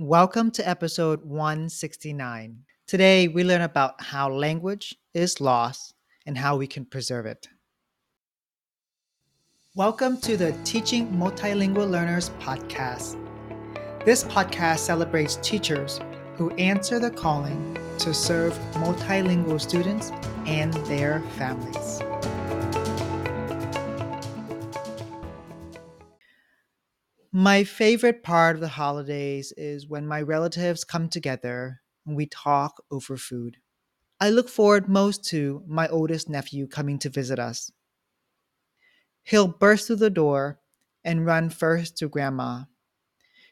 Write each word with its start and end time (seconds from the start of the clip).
Welcome 0.00 0.50
to 0.52 0.66
episode 0.66 1.22
169. 1.26 2.64
Today, 2.86 3.28
we 3.28 3.44
learn 3.44 3.60
about 3.60 4.00
how 4.00 4.30
language 4.30 4.96
is 5.12 5.42
lost 5.42 5.92
and 6.24 6.38
how 6.38 6.56
we 6.56 6.66
can 6.66 6.86
preserve 6.86 7.26
it. 7.26 7.46
Welcome 9.74 10.18
to 10.22 10.38
the 10.38 10.52
Teaching 10.64 11.06
Multilingual 11.08 11.90
Learners 11.90 12.30
podcast. 12.40 13.22
This 14.06 14.24
podcast 14.24 14.78
celebrates 14.78 15.36
teachers 15.42 16.00
who 16.36 16.50
answer 16.52 16.98
the 16.98 17.10
calling 17.10 17.76
to 17.98 18.14
serve 18.14 18.54
multilingual 18.76 19.60
students 19.60 20.12
and 20.46 20.72
their 20.86 21.20
families. 21.36 22.00
My 27.32 27.62
favorite 27.62 28.24
part 28.24 28.56
of 28.56 28.60
the 28.60 28.68
holidays 28.68 29.52
is 29.56 29.86
when 29.86 30.04
my 30.04 30.20
relatives 30.20 30.82
come 30.82 31.08
together 31.08 31.80
and 32.04 32.16
we 32.16 32.26
talk 32.26 32.82
over 32.90 33.16
food. 33.16 33.58
I 34.18 34.30
look 34.30 34.48
forward 34.48 34.88
most 34.88 35.24
to 35.26 35.62
my 35.66 35.86
oldest 35.86 36.28
nephew 36.28 36.66
coming 36.66 36.98
to 36.98 37.08
visit 37.08 37.38
us. 37.38 37.70
He'll 39.22 39.46
burst 39.46 39.86
through 39.86 39.96
the 39.96 40.10
door 40.10 40.58
and 41.04 41.24
run 41.24 41.50
first 41.50 41.96
to 41.98 42.08
Grandma. 42.08 42.64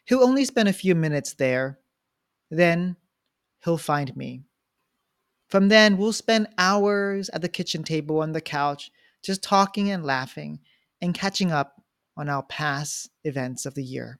He'll 0.03 0.23
only 0.23 0.43
spend 0.43 0.67
a 0.67 0.73
few 0.73 0.93
minutes 0.93 1.35
there. 1.35 1.79
Then 2.51 2.97
he'll 3.63 3.77
find 3.77 4.15
me. 4.17 4.43
From 5.47 5.69
then, 5.69 5.97
we'll 5.97 6.13
spend 6.13 6.49
hours 6.57 7.29
at 7.29 7.41
the 7.41 7.49
kitchen 7.49 7.83
table 7.83 8.19
on 8.19 8.33
the 8.33 8.41
couch, 8.41 8.91
just 9.23 9.41
talking 9.41 9.89
and 9.89 10.05
laughing 10.05 10.59
and 11.01 11.13
catching 11.13 11.51
up 11.51 11.78
on 12.19 12.27
our 12.27 12.43
past 12.43 13.09
events 13.23 13.65
of 13.65 13.75
the 13.75 13.83
year. 13.83 14.19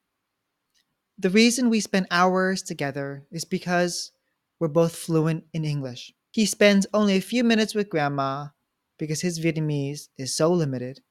The 1.17 1.29
reason 1.29 1.69
we 1.69 1.81
spend 1.81 2.07
hours 2.09 2.63
together 2.63 3.25
is 3.29 3.43
because 3.43 4.13
we're 4.57 4.69
both 4.69 4.95
fluent 4.95 5.43
in 5.53 5.65
English. 5.65 6.13
He 6.31 6.45
spends 6.45 6.87
only 6.93 7.17
a 7.17 7.21
few 7.21 7.43
minutes 7.43 7.75
with 7.75 7.89
grandma 7.89 8.47
because 8.97 9.19
his 9.19 9.39
Vietnamese 9.39 10.07
is 10.17 10.33
so 10.33 10.51
limited 10.51 11.01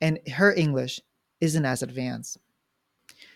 and 0.00 0.18
her 0.34 0.54
English 0.54 1.00
isn't 1.42 1.66
as 1.66 1.82
advanced. 1.82 2.38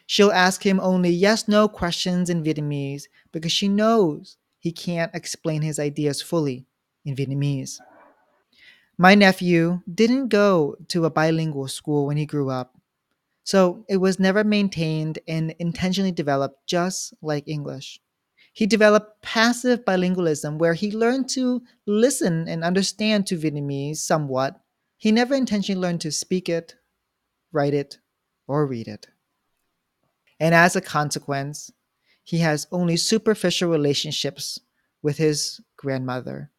She'll 0.06 0.32
ask 0.32 0.64
him 0.64 0.80
only 0.80 1.10
yes 1.10 1.46
no 1.46 1.68
questions 1.68 2.30
in 2.30 2.42
Vietnamese 2.42 3.04
because 3.32 3.52
she 3.52 3.68
knows 3.68 4.38
he 4.58 4.72
can't 4.72 5.14
explain 5.14 5.60
his 5.60 5.78
ideas 5.78 6.22
fully 6.22 6.64
in 7.04 7.14
Vietnamese. 7.14 7.78
My 8.96 9.14
nephew 9.14 9.82
didn't 9.92 10.28
go 10.28 10.76
to 10.88 11.04
a 11.04 11.10
bilingual 11.10 11.68
school 11.68 12.06
when 12.06 12.16
he 12.16 12.26
grew 12.26 12.50
up, 12.50 12.77
so 13.48 13.82
it 13.88 13.96
was 13.96 14.20
never 14.20 14.44
maintained 14.44 15.20
and 15.26 15.54
intentionally 15.58 16.12
developed 16.12 16.66
just 16.66 17.14
like 17.22 17.48
English. 17.48 17.98
He 18.52 18.66
developed 18.66 19.22
passive 19.22 19.86
bilingualism 19.86 20.58
where 20.58 20.74
he 20.74 20.92
learned 20.92 21.30
to 21.30 21.62
listen 21.86 22.46
and 22.46 22.62
understand 22.62 23.26
to 23.28 23.38
Vietnamese 23.38 23.96
somewhat. 23.96 24.60
He 24.98 25.12
never 25.12 25.34
intentionally 25.34 25.80
learned 25.80 26.02
to 26.02 26.12
speak 26.12 26.50
it, 26.50 26.74
write 27.50 27.72
it, 27.72 27.96
or 28.46 28.66
read 28.66 28.86
it. 28.86 29.06
And 30.38 30.54
as 30.54 30.76
a 30.76 30.82
consequence, 30.82 31.70
he 32.22 32.40
has 32.40 32.66
only 32.70 32.98
superficial 32.98 33.70
relationships 33.70 34.60
with 35.00 35.16
his 35.16 35.58
grandmother. 35.78 36.50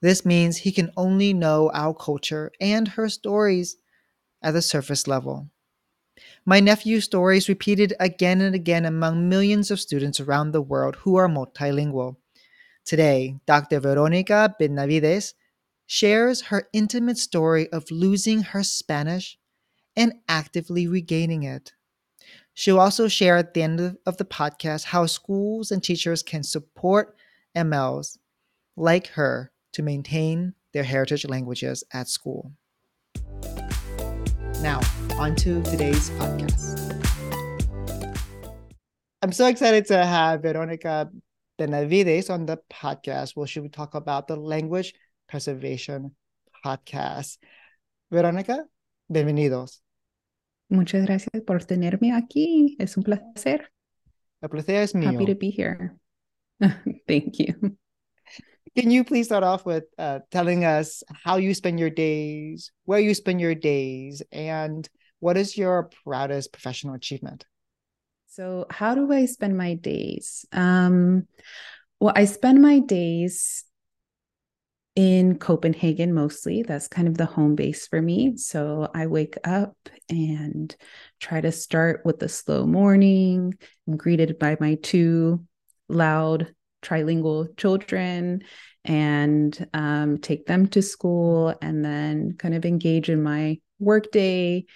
This 0.00 0.24
means 0.24 0.56
he 0.56 0.72
can 0.72 0.92
only 0.96 1.34
know 1.34 1.70
our 1.74 1.92
culture 1.92 2.52
and 2.58 2.88
her 2.88 3.10
stories 3.10 3.76
at 4.40 4.52
the 4.52 4.62
surface 4.62 5.06
level. 5.06 5.50
My 6.44 6.60
nephew's 6.60 7.04
story 7.04 7.38
is 7.38 7.48
repeated 7.48 7.94
again 8.00 8.40
and 8.40 8.54
again 8.54 8.84
among 8.84 9.28
millions 9.28 9.70
of 9.70 9.80
students 9.80 10.20
around 10.20 10.52
the 10.52 10.62
world 10.62 10.96
who 10.96 11.16
are 11.16 11.28
multilingual. 11.28 12.16
Today, 12.84 13.36
Dr. 13.46 13.80
Veronica 13.80 14.54
Benavides 14.58 15.34
shares 15.86 16.42
her 16.42 16.68
intimate 16.72 17.18
story 17.18 17.68
of 17.72 17.90
losing 17.90 18.42
her 18.42 18.62
Spanish 18.62 19.38
and 19.96 20.14
actively 20.28 20.86
regaining 20.86 21.42
it. 21.42 21.72
She'll 22.54 22.80
also 22.80 23.08
share 23.08 23.36
at 23.36 23.54
the 23.54 23.62
end 23.62 23.98
of 24.06 24.16
the 24.16 24.24
podcast 24.24 24.84
how 24.84 25.06
schools 25.06 25.70
and 25.70 25.82
teachers 25.82 26.22
can 26.22 26.42
support 26.42 27.16
MLs 27.54 28.18
like 28.76 29.08
her 29.08 29.52
to 29.72 29.82
maintain 29.82 30.54
their 30.72 30.84
heritage 30.84 31.26
languages 31.26 31.84
at 31.92 32.08
school. 32.08 32.52
Now, 34.60 34.80
on 35.18 35.34
to 35.34 35.62
today's 35.62 36.10
podcast. 36.10 36.76
I'm 39.22 39.32
so 39.32 39.46
excited 39.46 39.86
to 39.86 40.04
have 40.04 40.42
Veronica 40.42 41.08
Benavides 41.58 42.28
on 42.28 42.44
the 42.44 42.58
podcast 42.70 43.34
where 43.34 43.46
she 43.46 43.60
will 43.60 43.70
talk 43.70 43.94
about 43.94 44.28
the 44.28 44.36
language 44.36 44.92
preservation 45.26 46.14
podcast. 46.64 47.38
Veronica, 48.10 48.64
bienvenidos. 49.10 49.80
Muchas 50.68 51.06
gracias 51.06 51.42
por 51.46 51.60
tenerme 51.60 52.12
aquí. 52.12 52.76
Es 52.78 52.98
un 52.98 53.02
placer. 53.02 53.72
El 54.42 54.50
placer 54.50 54.82
es 54.82 54.94
mío. 54.94 55.12
Happy 55.12 55.24
to 55.24 55.34
be 55.34 55.48
here. 55.50 55.96
Thank 57.08 57.38
you. 57.38 57.76
Can 58.76 58.90
you 58.90 59.04
please 59.04 59.24
start 59.24 59.44
off 59.44 59.64
with 59.64 59.84
uh, 59.96 60.18
telling 60.30 60.66
us 60.66 61.02
how 61.24 61.36
you 61.36 61.54
spend 61.54 61.80
your 61.80 61.88
days, 61.88 62.70
where 62.84 63.00
you 63.00 63.14
spend 63.14 63.40
your 63.40 63.54
days, 63.54 64.22
and 64.30 64.86
what 65.26 65.36
is 65.36 65.58
your 65.58 65.90
proudest 66.04 66.52
professional 66.52 66.94
achievement? 66.94 67.44
So, 68.28 68.66
how 68.70 68.94
do 68.94 69.12
I 69.12 69.24
spend 69.24 69.58
my 69.58 69.74
days? 69.74 70.46
Um, 70.52 71.26
well, 71.98 72.12
I 72.14 72.26
spend 72.26 72.62
my 72.62 72.78
days 72.78 73.64
in 74.94 75.36
Copenhagen 75.40 76.14
mostly. 76.14 76.62
That's 76.62 76.86
kind 76.86 77.08
of 77.08 77.18
the 77.18 77.26
home 77.26 77.56
base 77.56 77.88
for 77.88 78.00
me. 78.00 78.36
So 78.36 78.88
I 78.94 79.08
wake 79.08 79.36
up 79.42 79.76
and 80.08 80.74
try 81.18 81.40
to 81.40 81.50
start 81.50 82.02
with 82.04 82.22
a 82.22 82.28
slow 82.28 82.64
morning. 82.64 83.54
I'm 83.88 83.96
greeted 83.96 84.38
by 84.38 84.56
my 84.60 84.76
two 84.76 85.44
loud 85.88 86.54
trilingual 86.82 87.56
children 87.56 88.44
and 88.84 89.68
um, 89.74 90.18
take 90.18 90.46
them 90.46 90.68
to 90.68 90.82
school 90.82 91.52
and 91.60 91.84
then 91.84 92.36
kind 92.38 92.54
of 92.54 92.64
engage 92.64 93.10
in 93.10 93.24
my 93.24 93.58
work 93.80 94.12
day. 94.12 94.66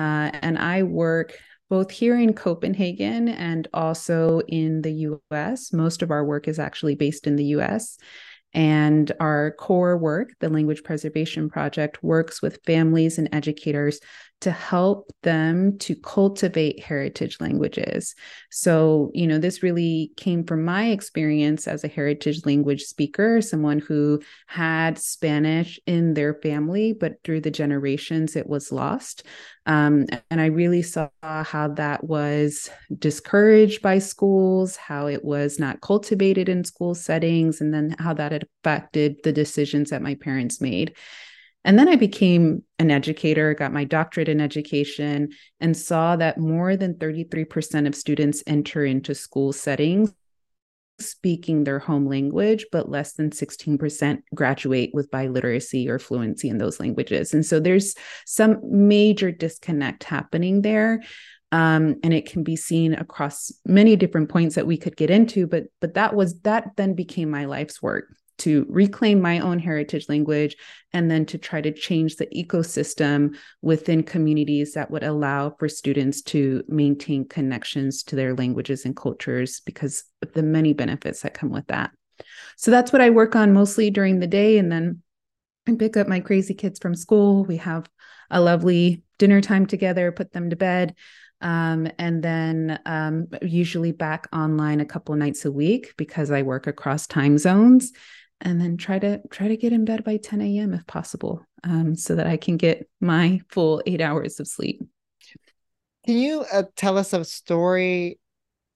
Uh, 0.00 0.30
and 0.40 0.58
I 0.58 0.82
work 0.82 1.36
both 1.68 1.90
here 1.90 2.18
in 2.18 2.32
Copenhagen 2.32 3.28
and 3.28 3.68
also 3.74 4.40
in 4.48 4.80
the 4.80 5.20
US. 5.30 5.74
Most 5.74 6.00
of 6.00 6.10
our 6.10 6.24
work 6.24 6.48
is 6.48 6.58
actually 6.58 6.94
based 6.94 7.26
in 7.26 7.36
the 7.36 7.44
US. 7.56 7.98
And 8.54 9.12
our 9.20 9.50
core 9.52 9.98
work, 9.98 10.30
the 10.40 10.48
Language 10.48 10.84
Preservation 10.84 11.50
Project, 11.50 12.02
works 12.02 12.40
with 12.40 12.64
families 12.64 13.18
and 13.18 13.28
educators 13.30 14.00
to 14.40 14.50
help 14.50 15.10
them 15.22 15.76
to 15.78 15.94
cultivate 15.94 16.82
heritage 16.82 17.36
languages. 17.40 18.14
So, 18.50 19.10
you 19.12 19.26
know, 19.26 19.38
this 19.38 19.62
really 19.62 20.12
came 20.16 20.44
from 20.44 20.64
my 20.64 20.88
experience 20.88 21.68
as 21.68 21.84
a 21.84 21.88
heritage 21.88 22.46
language 22.46 22.82
speaker, 22.82 23.42
someone 23.42 23.80
who 23.80 24.20
had 24.46 24.98
Spanish 24.98 25.78
in 25.86 26.14
their 26.14 26.34
family, 26.34 26.94
but 26.94 27.22
through 27.22 27.42
the 27.42 27.50
generations 27.50 28.34
it 28.34 28.48
was 28.48 28.72
lost. 28.72 29.24
Um, 29.66 30.06
and 30.30 30.40
I 30.40 30.46
really 30.46 30.82
saw 30.82 31.10
how 31.22 31.68
that 31.74 32.04
was 32.04 32.70
discouraged 32.98 33.82
by 33.82 33.98
schools, 33.98 34.74
how 34.76 35.06
it 35.06 35.22
was 35.22 35.58
not 35.58 35.82
cultivated 35.82 36.48
in 36.48 36.64
school 36.64 36.94
settings, 36.94 37.60
and 37.60 37.74
then 37.74 37.94
how 37.98 38.14
that 38.14 38.42
affected 38.42 39.16
the 39.22 39.32
decisions 39.32 39.90
that 39.90 40.02
my 40.02 40.14
parents 40.14 40.62
made. 40.62 40.96
And 41.64 41.78
then 41.78 41.88
I 41.88 41.96
became 41.96 42.62
an 42.78 42.90
educator, 42.90 43.52
got 43.54 43.72
my 43.72 43.84
doctorate 43.84 44.30
in 44.30 44.40
education, 44.40 45.30
and 45.60 45.76
saw 45.76 46.16
that 46.16 46.38
more 46.38 46.76
than 46.76 46.94
33% 46.94 47.86
of 47.86 47.94
students 47.94 48.42
enter 48.46 48.84
into 48.84 49.14
school 49.14 49.52
settings 49.52 50.12
speaking 51.02 51.64
their 51.64 51.78
home 51.78 52.06
language, 52.06 52.66
but 52.70 52.88
less 52.88 53.14
than 53.14 53.30
16% 53.30 54.22
graduate 54.34 54.90
with 54.92 55.10
biliteracy 55.10 55.88
or 55.88 55.98
fluency 55.98 56.48
in 56.48 56.58
those 56.58 56.80
languages. 56.80 57.34
And 57.34 57.44
so 57.44 57.60
there's 57.60 57.94
some 58.26 58.60
major 58.62 59.30
disconnect 59.32 60.04
happening 60.04 60.62
there. 60.62 61.02
Um, 61.52 61.96
and 62.04 62.14
it 62.14 62.30
can 62.30 62.44
be 62.44 62.54
seen 62.54 62.94
across 62.94 63.50
many 63.64 63.96
different 63.96 64.28
points 64.28 64.54
that 64.54 64.68
we 64.68 64.76
could 64.76 64.96
get 64.96 65.10
into 65.10 65.48
but 65.48 65.64
but 65.80 65.94
that 65.94 66.14
was 66.14 66.38
that 66.42 66.68
then 66.76 66.94
became 66.94 67.28
my 67.28 67.46
life's 67.46 67.82
work 67.82 68.04
to 68.40 68.66
reclaim 68.68 69.20
my 69.20 69.38
own 69.38 69.58
heritage 69.58 70.08
language 70.08 70.56
and 70.92 71.10
then 71.10 71.24
to 71.26 71.38
try 71.38 71.60
to 71.60 71.72
change 71.72 72.16
the 72.16 72.26
ecosystem 72.26 73.36
within 73.62 74.02
communities 74.02 74.72
that 74.74 74.90
would 74.90 75.02
allow 75.02 75.50
for 75.58 75.68
students 75.68 76.22
to 76.22 76.62
maintain 76.68 77.28
connections 77.28 78.02
to 78.02 78.16
their 78.16 78.34
languages 78.34 78.84
and 78.84 78.96
cultures 78.96 79.60
because 79.64 80.04
of 80.22 80.32
the 80.32 80.42
many 80.42 80.72
benefits 80.72 81.20
that 81.22 81.34
come 81.34 81.50
with 81.50 81.66
that. 81.68 81.90
So 82.56 82.70
that's 82.70 82.92
what 82.92 83.02
I 83.02 83.10
work 83.10 83.36
on 83.36 83.52
mostly 83.52 83.90
during 83.90 84.20
the 84.20 84.26
day. 84.26 84.58
And 84.58 84.70
then 84.70 85.02
I 85.68 85.74
pick 85.76 85.96
up 85.96 86.08
my 86.08 86.20
crazy 86.20 86.54
kids 86.54 86.78
from 86.78 86.94
school. 86.94 87.44
We 87.44 87.58
have 87.58 87.88
a 88.30 88.40
lovely 88.40 89.02
dinner 89.18 89.40
time 89.40 89.66
together, 89.66 90.12
put 90.12 90.32
them 90.32 90.50
to 90.50 90.56
bed. 90.56 90.94
Um, 91.42 91.88
and 91.98 92.22
then 92.22 92.78
um, 92.84 93.28
usually 93.40 93.92
back 93.92 94.28
online 94.32 94.80
a 94.80 94.84
couple 94.84 95.14
nights 95.14 95.44
a 95.44 95.52
week 95.52 95.94
because 95.96 96.30
I 96.30 96.42
work 96.42 96.66
across 96.66 97.06
time 97.06 97.38
zones 97.38 97.92
and 98.40 98.60
then 98.60 98.76
try 98.76 98.98
to 98.98 99.20
try 99.28 99.48
to 99.48 99.56
get 99.56 99.72
in 99.72 99.84
bed 99.84 100.04
by 100.04 100.16
10 100.16 100.40
a.m. 100.40 100.74
if 100.74 100.86
possible, 100.86 101.44
um, 101.64 101.96
so 101.96 102.14
that 102.14 102.26
I 102.26 102.36
can 102.36 102.56
get 102.56 102.88
my 103.00 103.40
full 103.48 103.82
eight 103.86 104.00
hours 104.00 104.40
of 104.40 104.48
sleep. 104.48 104.82
Can 106.06 106.16
you 106.16 106.44
uh, 106.52 106.64
tell 106.76 106.96
us 106.96 107.12
a 107.12 107.24
story 107.24 108.18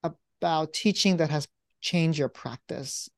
about 0.02 0.72
teaching 0.72 1.16
that 1.18 1.30
has 1.30 1.48
changed 1.80 2.18
your 2.18 2.28
practice? 2.28 3.08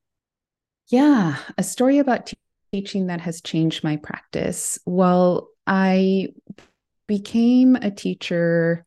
Yeah, 0.88 1.36
a 1.58 1.62
story 1.62 1.98
about 1.98 2.26
t- 2.26 2.36
teaching 2.72 3.08
that 3.08 3.20
has 3.20 3.40
changed 3.40 3.82
my 3.82 3.96
practice. 3.96 4.78
Well, 4.86 5.48
I 5.66 6.28
became 7.08 7.74
a 7.76 7.90
teacher 7.90 8.84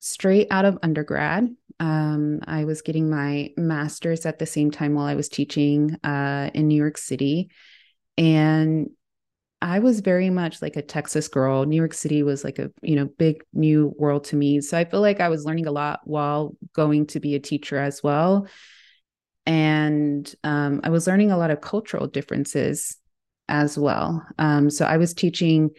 straight 0.00 0.46
out 0.50 0.64
of 0.64 0.78
undergrad. 0.82 1.54
Um, 1.78 2.40
I 2.46 2.64
was 2.64 2.82
getting 2.82 3.10
my 3.10 3.52
master's 3.56 4.24
at 4.26 4.38
the 4.38 4.46
same 4.46 4.70
time 4.70 4.94
while 4.94 5.06
I 5.06 5.14
was 5.14 5.28
teaching 5.28 5.96
uh, 6.02 6.50
in 6.54 6.68
New 6.68 6.76
York 6.76 6.98
City. 6.98 7.50
And 8.16 8.90
I 9.60 9.78
was 9.78 10.00
very 10.00 10.30
much 10.30 10.60
like 10.60 10.76
a 10.76 10.82
Texas 10.82 11.28
girl. 11.28 11.64
New 11.64 11.76
York 11.76 11.94
City 11.94 12.22
was 12.22 12.44
like 12.44 12.58
a, 12.58 12.70
you 12.82 12.96
know, 12.96 13.06
big 13.18 13.42
new 13.52 13.94
world 13.98 14.24
to 14.24 14.36
me. 14.36 14.60
So 14.60 14.76
I 14.76 14.84
feel 14.84 15.00
like 15.00 15.20
I 15.20 15.28
was 15.28 15.44
learning 15.44 15.66
a 15.66 15.72
lot 15.72 16.00
while 16.04 16.56
going 16.74 17.06
to 17.08 17.20
be 17.20 17.34
a 17.34 17.40
teacher 17.40 17.78
as 17.78 18.02
well. 18.02 18.46
And 19.46 20.32
um, 20.44 20.80
I 20.84 20.90
was 20.90 21.06
learning 21.06 21.30
a 21.30 21.38
lot 21.38 21.50
of 21.50 21.60
cultural 21.60 22.06
differences 22.06 22.96
as 23.48 23.78
well. 23.78 24.26
Um, 24.38 24.70
so 24.70 24.84
I 24.84 24.96
was 24.96 25.14
teaching 25.14 25.70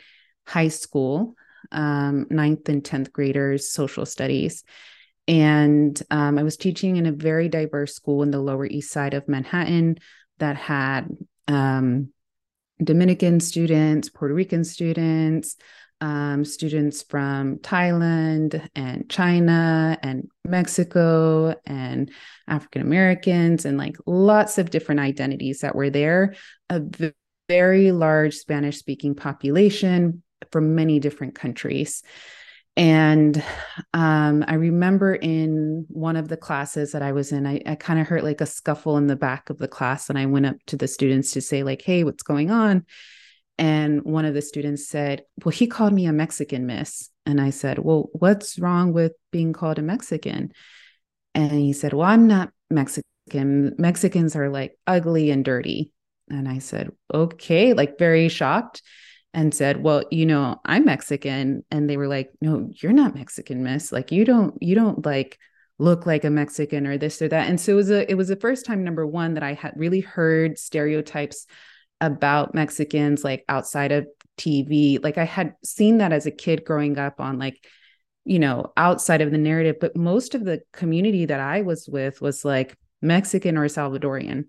high 0.47 0.69
school, 0.69 1.35
um, 1.71 2.25
ninth 2.29 2.69
and 2.69 2.83
10th 2.83 3.11
graders, 3.11 3.69
social 3.69 4.05
studies. 4.05 4.63
And 5.27 6.01
um, 6.09 6.37
I 6.37 6.43
was 6.43 6.57
teaching 6.57 6.95
in 6.95 7.05
a 7.05 7.11
very 7.11 7.49
diverse 7.49 7.93
school 7.93 8.23
in 8.23 8.31
the 8.31 8.39
Lower 8.39 8.65
East 8.65 8.91
Side 8.91 9.13
of 9.13 9.27
Manhattan 9.27 9.97
that 10.39 10.55
had 10.55 11.09
um, 11.47 12.13
Dominican 12.81 13.39
students, 13.39 14.09
Puerto 14.09 14.33
Rican 14.33 14.63
students, 14.63 15.57
um, 15.99 16.45
students 16.45 17.01
from 17.01 17.57
Thailand 17.57 18.67
and 18.75 19.09
China 19.09 19.97
and 20.03 20.29
Mexico 20.45 21.55
and 21.65 22.11
African 22.47 22.83
Americans 22.83 23.65
and 23.65 23.77
like 23.77 23.97
lots 24.05 24.57
of 24.57 24.69
different 24.69 25.01
identities 25.01 25.61
that 25.61 25.75
were 25.75 25.89
there. 25.89 26.35
A 26.69 26.81
very 27.49 27.91
large 27.91 28.35
Spanish 28.35 28.77
speaking 28.77 29.15
population 29.15 30.21
from 30.51 30.75
many 30.75 30.99
different 30.99 31.33
countries. 31.33 32.03
And 32.77 33.43
um, 33.95 34.45
I 34.47 34.53
remember 34.53 35.15
in 35.15 35.87
one 35.89 36.15
of 36.15 36.27
the 36.27 36.37
classes 36.37 36.91
that 36.91 37.01
I 37.01 37.11
was 37.11 37.31
in, 37.31 37.47
I, 37.47 37.59
I 37.65 37.73
kind 37.73 37.99
of 37.99 38.05
heard 38.05 38.21
like 38.23 38.39
a 38.39 38.45
scuffle 38.45 38.97
in 38.97 39.07
the 39.07 39.15
back 39.15 39.49
of 39.49 39.57
the 39.57 39.67
class. 39.67 40.09
And 40.09 40.17
I 40.17 40.27
went 40.27 40.45
up 40.45 40.57
to 40.67 40.77
the 40.77 40.87
students 40.87 41.31
to 41.31 41.41
say, 41.41 41.63
like, 41.63 41.81
hey, 41.81 42.03
what's 42.03 42.21
going 42.21 42.51
on? 42.51 42.85
And 43.57 44.03
one 44.03 44.25
of 44.25 44.35
the 44.35 44.43
students 44.43 44.87
said, 44.87 45.23
Well, 45.43 45.51
he 45.51 45.65
called 45.65 45.91
me 45.91 46.05
a 46.05 46.13
Mexican, 46.13 46.67
miss. 46.67 47.09
And 47.25 47.41
I 47.41 47.49
said, 47.49 47.79
Well, 47.79 48.09
what's 48.13 48.59
wrong 48.59 48.93
with 48.93 49.13
being 49.31 49.53
called 49.53 49.79
a 49.79 49.81
Mexican? 49.81 50.51
And 51.33 51.51
he 51.51 51.73
said, 51.73 51.93
Well, 51.93 52.07
I'm 52.07 52.27
not 52.27 52.51
Mexican. 52.69 53.73
Mexicans 53.79 54.35
are 54.35 54.49
like 54.49 54.77
ugly 54.85 55.31
and 55.31 55.43
dirty. 55.43 55.91
And 56.29 56.47
I 56.47 56.59
said, 56.59 56.91
Okay, 57.11 57.73
like 57.73 57.97
very 57.97 58.29
shocked 58.29 58.83
and 59.37 59.53
said, 59.53 59.83
"Well, 59.83 60.03
you 60.09 60.25
know, 60.25 60.59
I'm 60.65 60.85
Mexican." 60.85 61.63
And 61.69 61.87
they 61.87 61.95
were 61.95 62.07
like, 62.07 62.31
"No, 62.41 62.71
you're 62.81 62.91
not 62.91 63.13
Mexican, 63.13 63.63
miss. 63.63 63.91
Like 63.91 64.11
you 64.11 64.25
don't 64.25 64.55
you 64.61 64.73
don't 64.73 65.05
like 65.05 65.37
look 65.77 66.07
like 66.07 66.23
a 66.23 66.31
Mexican 66.31 66.87
or 66.87 66.97
this 66.97 67.21
or 67.21 67.27
that." 67.29 67.47
And 67.47 67.61
so 67.61 67.73
it 67.73 67.75
was 67.75 67.91
a 67.91 68.11
it 68.11 68.15
was 68.15 68.29
the 68.29 68.35
first 68.35 68.65
time 68.65 68.83
number 68.83 69.05
1 69.05 69.35
that 69.35 69.43
I 69.43 69.53
had 69.53 69.73
really 69.75 69.99
heard 69.99 70.57
stereotypes 70.57 71.45
about 72.01 72.55
Mexicans 72.55 73.23
like 73.23 73.45
outside 73.47 73.91
of 73.91 74.07
TV. 74.37 74.97
Like 75.01 75.19
I 75.19 75.25
had 75.25 75.53
seen 75.63 75.99
that 75.99 76.11
as 76.11 76.25
a 76.25 76.31
kid 76.31 76.65
growing 76.65 76.97
up 76.97 77.21
on 77.21 77.37
like 77.37 77.63
you 78.25 78.39
know, 78.39 78.73
outside 78.75 79.21
of 79.21 79.31
the 79.31 79.37
narrative, 79.37 79.77
but 79.79 79.95
most 79.95 80.35
of 80.35 80.43
the 80.43 80.61
community 80.73 81.25
that 81.25 81.39
I 81.39 81.61
was 81.61 81.87
with 81.87 82.21
was 82.21 82.43
like 82.43 82.75
Mexican 83.01 83.57
or 83.57 83.67
Salvadorian. 83.67 84.45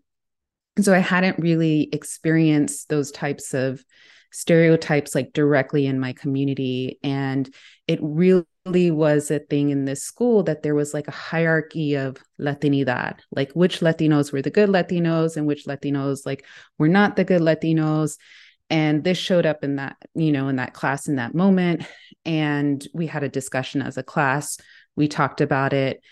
And 0.77 0.85
so 0.85 0.93
I 0.93 0.99
hadn't 0.99 1.39
really 1.39 1.89
experienced 1.93 2.89
those 2.89 3.13
types 3.13 3.55
of 3.55 3.85
stereotypes 4.31 5.15
like 5.15 5.33
directly 5.33 5.87
in 5.87 5.99
my 6.01 6.13
community. 6.13 6.99
And 7.03 7.53
it 7.87 7.99
really 8.03 8.91
was 8.91 9.31
a 9.31 9.39
thing 9.39 9.71
in 9.71 9.85
this 9.85 10.03
school 10.03 10.43
that 10.45 10.63
there 10.63 10.75
was 10.75 10.93
like 10.93 11.09
a 11.09 11.13
hierarchy 11.13 11.95
of 11.95 12.19
Latinidad, 12.41 13.21
like 13.31 13.53
which 13.53 13.81
Latinos 13.81 14.33
were 14.33 14.43
the 14.43 14.51
good 14.51 14.69
Latinos 14.69 15.37
and 15.37 15.47
which 15.47 15.67
Latinos 15.67 16.27
like 16.27 16.45
were 16.79 16.89
not 16.89 17.17
the 17.17 17.25
good 17.25 17.41
Latinos. 17.41 18.17
And 18.71 19.03
this 19.03 19.17
showed 19.17 19.47
up 19.47 19.65
in 19.65 19.77
that, 19.77 19.97
you 20.15 20.31
know, 20.31 20.49
in 20.49 20.57
that 20.57 20.75
class 20.75 21.09
in 21.09 21.17
that 21.17 21.35
moment. 21.35 21.85
And 22.27 22.87
we 22.93 23.07
had 23.07 23.23
a 23.23 23.29
discussion 23.29 23.81
as 23.81 23.97
a 23.97 24.03
class. 24.03 24.59
We 24.95 25.09
talked 25.09 25.41
about 25.41 25.73
it. 25.73 26.03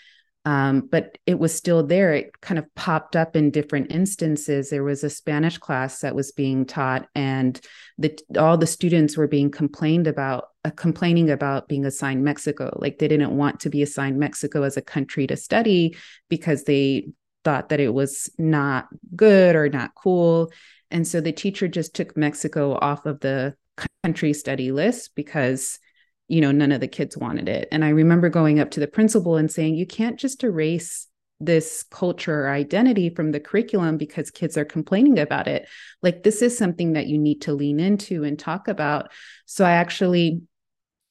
Um, 0.47 0.87
but 0.89 1.17
it 1.25 1.39
was 1.39 1.53
still 1.53 1.85
there. 1.85 2.13
It 2.13 2.39
kind 2.39 2.57
of 2.57 2.73
popped 2.73 3.17
up 3.17 3.35
in 3.35 3.51
different 3.51 3.91
instances. 3.91 4.69
There 4.69 4.85
was 4.85 5.03
a 5.03 5.09
Spanish 5.09 5.57
class 5.57 5.99
that 5.99 6.15
was 6.15 6.31
being 6.31 6.65
taught, 6.65 7.05
and 7.13 7.59
the, 7.97 8.17
all 8.39 8.57
the 8.57 8.65
students 8.65 9.17
were 9.17 9.27
being 9.27 9.51
complained 9.51 10.07
about, 10.07 10.45
uh, 10.63 10.69
complaining 10.69 11.29
about 11.29 11.67
being 11.67 11.83
assigned 11.83 12.23
Mexico. 12.23 12.73
Like 12.79 12.97
they 12.97 13.09
didn't 13.09 13.35
want 13.35 13.59
to 13.59 13.69
be 13.69 13.81
assigned 13.81 14.19
Mexico 14.19 14.63
as 14.63 14.77
a 14.77 14.81
country 14.81 15.27
to 15.27 15.35
study 15.35 15.97
because 16.29 16.63
they 16.63 17.09
thought 17.43 17.67
that 17.67 17.81
it 17.81 17.93
was 17.93 18.29
not 18.37 18.87
good 19.17 19.53
or 19.53 19.67
not 19.67 19.95
cool. 19.95 20.53
And 20.89 21.05
so 21.05 21.19
the 21.19 21.33
teacher 21.33 21.67
just 21.67 21.93
took 21.93 22.15
Mexico 22.15 22.73
off 22.79 23.05
of 23.05 23.19
the 23.19 23.53
country 24.01 24.31
study 24.31 24.71
list 24.71 25.11
because 25.13 25.77
you 26.27 26.41
know, 26.41 26.51
none 26.51 26.71
of 26.71 26.81
the 26.81 26.87
kids 26.87 27.17
wanted 27.17 27.47
it. 27.47 27.67
And 27.71 27.85
I 27.85 27.89
remember 27.89 28.29
going 28.29 28.59
up 28.59 28.71
to 28.71 28.79
the 28.79 28.87
principal 28.87 29.37
and 29.37 29.51
saying, 29.51 29.75
you 29.75 29.85
can't 29.85 30.19
just 30.19 30.43
erase 30.43 31.07
this 31.39 31.85
culture 31.91 32.45
or 32.45 32.49
identity 32.49 33.09
from 33.09 33.31
the 33.31 33.39
curriculum 33.39 33.97
because 33.97 34.31
kids 34.31 34.57
are 34.57 34.65
complaining 34.65 35.19
about 35.19 35.47
it. 35.47 35.67
Like, 36.01 36.23
this 36.23 36.41
is 36.41 36.57
something 36.57 36.93
that 36.93 37.07
you 37.07 37.17
need 37.17 37.41
to 37.41 37.53
lean 37.53 37.79
into 37.79 38.23
and 38.23 38.37
talk 38.37 38.67
about. 38.67 39.11
So 39.45 39.63
I 39.63 39.71
actually, 39.71 40.41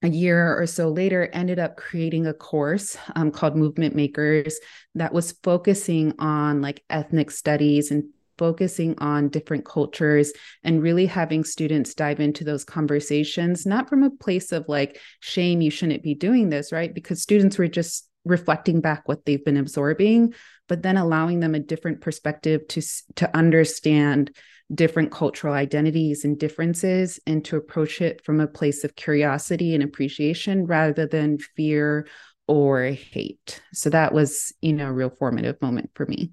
a 0.02 0.08
year 0.08 0.58
or 0.60 0.66
so 0.66 0.88
later, 0.88 1.30
ended 1.32 1.58
up 1.58 1.76
creating 1.76 2.26
a 2.26 2.34
course 2.34 2.96
um, 3.14 3.30
called 3.30 3.56
Movement 3.56 3.94
Makers 3.94 4.58
that 4.96 5.14
was 5.14 5.32
focusing 5.42 6.14
on 6.18 6.60
like 6.60 6.82
ethnic 6.90 7.30
studies 7.30 7.90
and 7.90 8.04
focusing 8.38 8.94
on 8.98 9.28
different 9.28 9.64
cultures 9.64 10.32
and 10.62 10.82
really 10.82 11.06
having 11.06 11.44
students 11.44 11.94
dive 11.94 12.20
into 12.20 12.44
those 12.44 12.64
conversations, 12.64 13.66
not 13.66 13.88
from 13.88 14.02
a 14.02 14.10
place 14.10 14.52
of 14.52 14.68
like 14.68 15.00
shame, 15.20 15.60
you 15.60 15.70
shouldn't 15.70 16.02
be 16.02 16.14
doing 16.14 16.50
this, 16.50 16.72
right? 16.72 16.92
Because 16.94 17.22
students 17.22 17.58
were 17.58 17.68
just 17.68 18.08
reflecting 18.24 18.80
back 18.80 19.08
what 19.08 19.24
they've 19.24 19.44
been 19.44 19.56
absorbing, 19.56 20.34
but 20.68 20.82
then 20.82 20.96
allowing 20.96 21.40
them 21.40 21.54
a 21.54 21.60
different 21.60 22.00
perspective 22.00 22.66
to, 22.68 22.82
to 23.14 23.36
understand 23.36 24.36
different 24.74 25.12
cultural 25.12 25.54
identities 25.54 26.24
and 26.24 26.38
differences 26.38 27.20
and 27.26 27.44
to 27.44 27.56
approach 27.56 28.00
it 28.00 28.24
from 28.24 28.40
a 28.40 28.48
place 28.48 28.82
of 28.82 28.96
curiosity 28.96 29.74
and 29.74 29.84
appreciation 29.84 30.66
rather 30.66 31.06
than 31.06 31.38
fear 31.38 32.06
or 32.48 32.86
hate. 32.86 33.60
So 33.72 33.90
that 33.90 34.12
was, 34.12 34.52
you 34.60 34.72
know, 34.72 34.88
a 34.88 34.92
real 34.92 35.10
formative 35.10 35.60
moment 35.62 35.90
for 35.94 36.06
me 36.06 36.32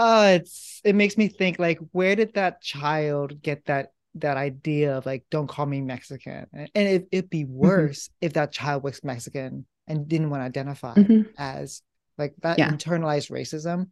uh 0.00 0.38
it's 0.40 0.80
it 0.82 0.94
makes 0.94 1.18
me 1.18 1.28
think 1.28 1.58
like 1.58 1.78
where 1.92 2.16
did 2.16 2.32
that 2.32 2.62
child 2.62 3.42
get 3.42 3.64
that 3.66 3.92
that 4.14 4.38
idea 4.38 4.96
of 4.96 5.04
like 5.04 5.24
don't 5.30 5.46
call 5.46 5.66
me 5.66 5.80
mexican 5.82 6.46
and 6.52 6.70
it, 6.74 7.06
it'd 7.12 7.30
be 7.30 7.44
mm-hmm. 7.44 7.54
worse 7.54 8.08
mm-hmm. 8.08 8.26
if 8.26 8.32
that 8.32 8.50
child 8.50 8.82
was 8.82 9.04
mexican 9.04 9.66
and 9.86 10.08
didn't 10.08 10.30
want 10.30 10.40
to 10.40 10.46
identify 10.46 10.94
mm-hmm. 10.94 11.22
as 11.36 11.82
like 12.16 12.34
that 12.40 12.58
yeah. 12.58 12.70
internalized 12.70 13.30
racism 13.30 13.90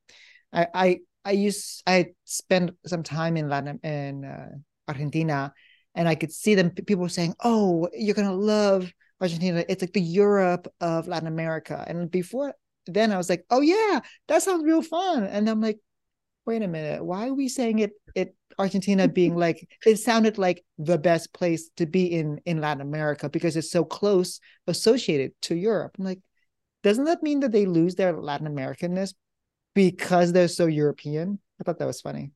i 0.52 0.66
i 0.74 0.98
i 1.26 1.32
used 1.32 1.82
i 1.86 2.06
spent 2.24 2.70
some 2.86 3.02
time 3.02 3.36
in 3.36 3.50
latin 3.50 3.78
in 3.82 4.24
uh, 4.24 4.48
argentina 4.88 5.52
and 5.94 6.08
i 6.08 6.14
could 6.14 6.32
see 6.32 6.54
them 6.54 6.70
people 6.70 7.08
saying 7.08 7.34
oh 7.44 7.86
you're 7.92 8.14
gonna 8.14 8.32
love 8.32 8.90
argentina 9.20 9.62
it's 9.68 9.82
like 9.82 9.92
the 9.92 10.00
europe 10.00 10.72
of 10.80 11.06
latin 11.06 11.28
america 11.28 11.84
and 11.86 12.10
before 12.10 12.54
then 12.86 13.12
i 13.12 13.18
was 13.18 13.28
like 13.28 13.44
oh 13.50 13.60
yeah 13.60 14.00
that 14.28 14.42
sounds 14.42 14.64
real 14.64 14.80
fun 14.80 15.24
and 15.24 15.50
i'm 15.50 15.60
like 15.60 15.78
wait 16.48 16.62
a 16.62 16.66
minute, 16.66 17.04
why 17.04 17.28
are 17.28 17.34
we 17.34 17.46
saying 17.46 17.78
it 17.80 17.92
it 18.14 18.34
Argentina 18.58 19.06
being 19.06 19.36
like 19.36 19.68
it 19.84 19.96
sounded 19.96 20.38
like 20.38 20.64
the 20.78 20.96
best 20.96 21.34
place 21.34 21.68
to 21.76 21.84
be 21.84 22.06
in 22.06 22.40
in 22.46 22.62
Latin 22.62 22.80
America 22.80 23.28
because 23.28 23.54
it's 23.54 23.70
so 23.70 23.84
close 23.84 24.40
associated 24.66 25.32
to 25.42 25.54
Europe. 25.54 25.96
I'm 25.98 26.06
like, 26.06 26.20
doesn't 26.82 27.04
that 27.04 27.22
mean 27.22 27.40
that 27.40 27.52
they 27.52 27.66
lose 27.66 27.96
their 27.96 28.14
Latin 28.14 28.48
Americanness 28.48 29.12
because 29.74 30.32
they're 30.32 30.48
so 30.48 30.64
European? 30.64 31.38
I 31.60 31.64
thought 31.64 31.78
that 31.80 31.86
was 31.86 32.00
funny. 32.00 32.32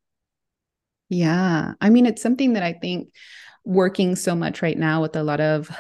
Yeah. 1.09 1.73
I 1.81 1.89
mean, 1.89 2.05
it's 2.05 2.23
something 2.23 2.53
that 2.53 2.63
I 2.63 2.75
think 2.75 3.09
working 3.65 4.15
so 4.15 4.35
much 4.35 4.61
right 4.61 4.77
now 4.79 5.01
with 5.01 5.17
a 5.17 5.23
lot 5.23 5.41
of 5.41 5.75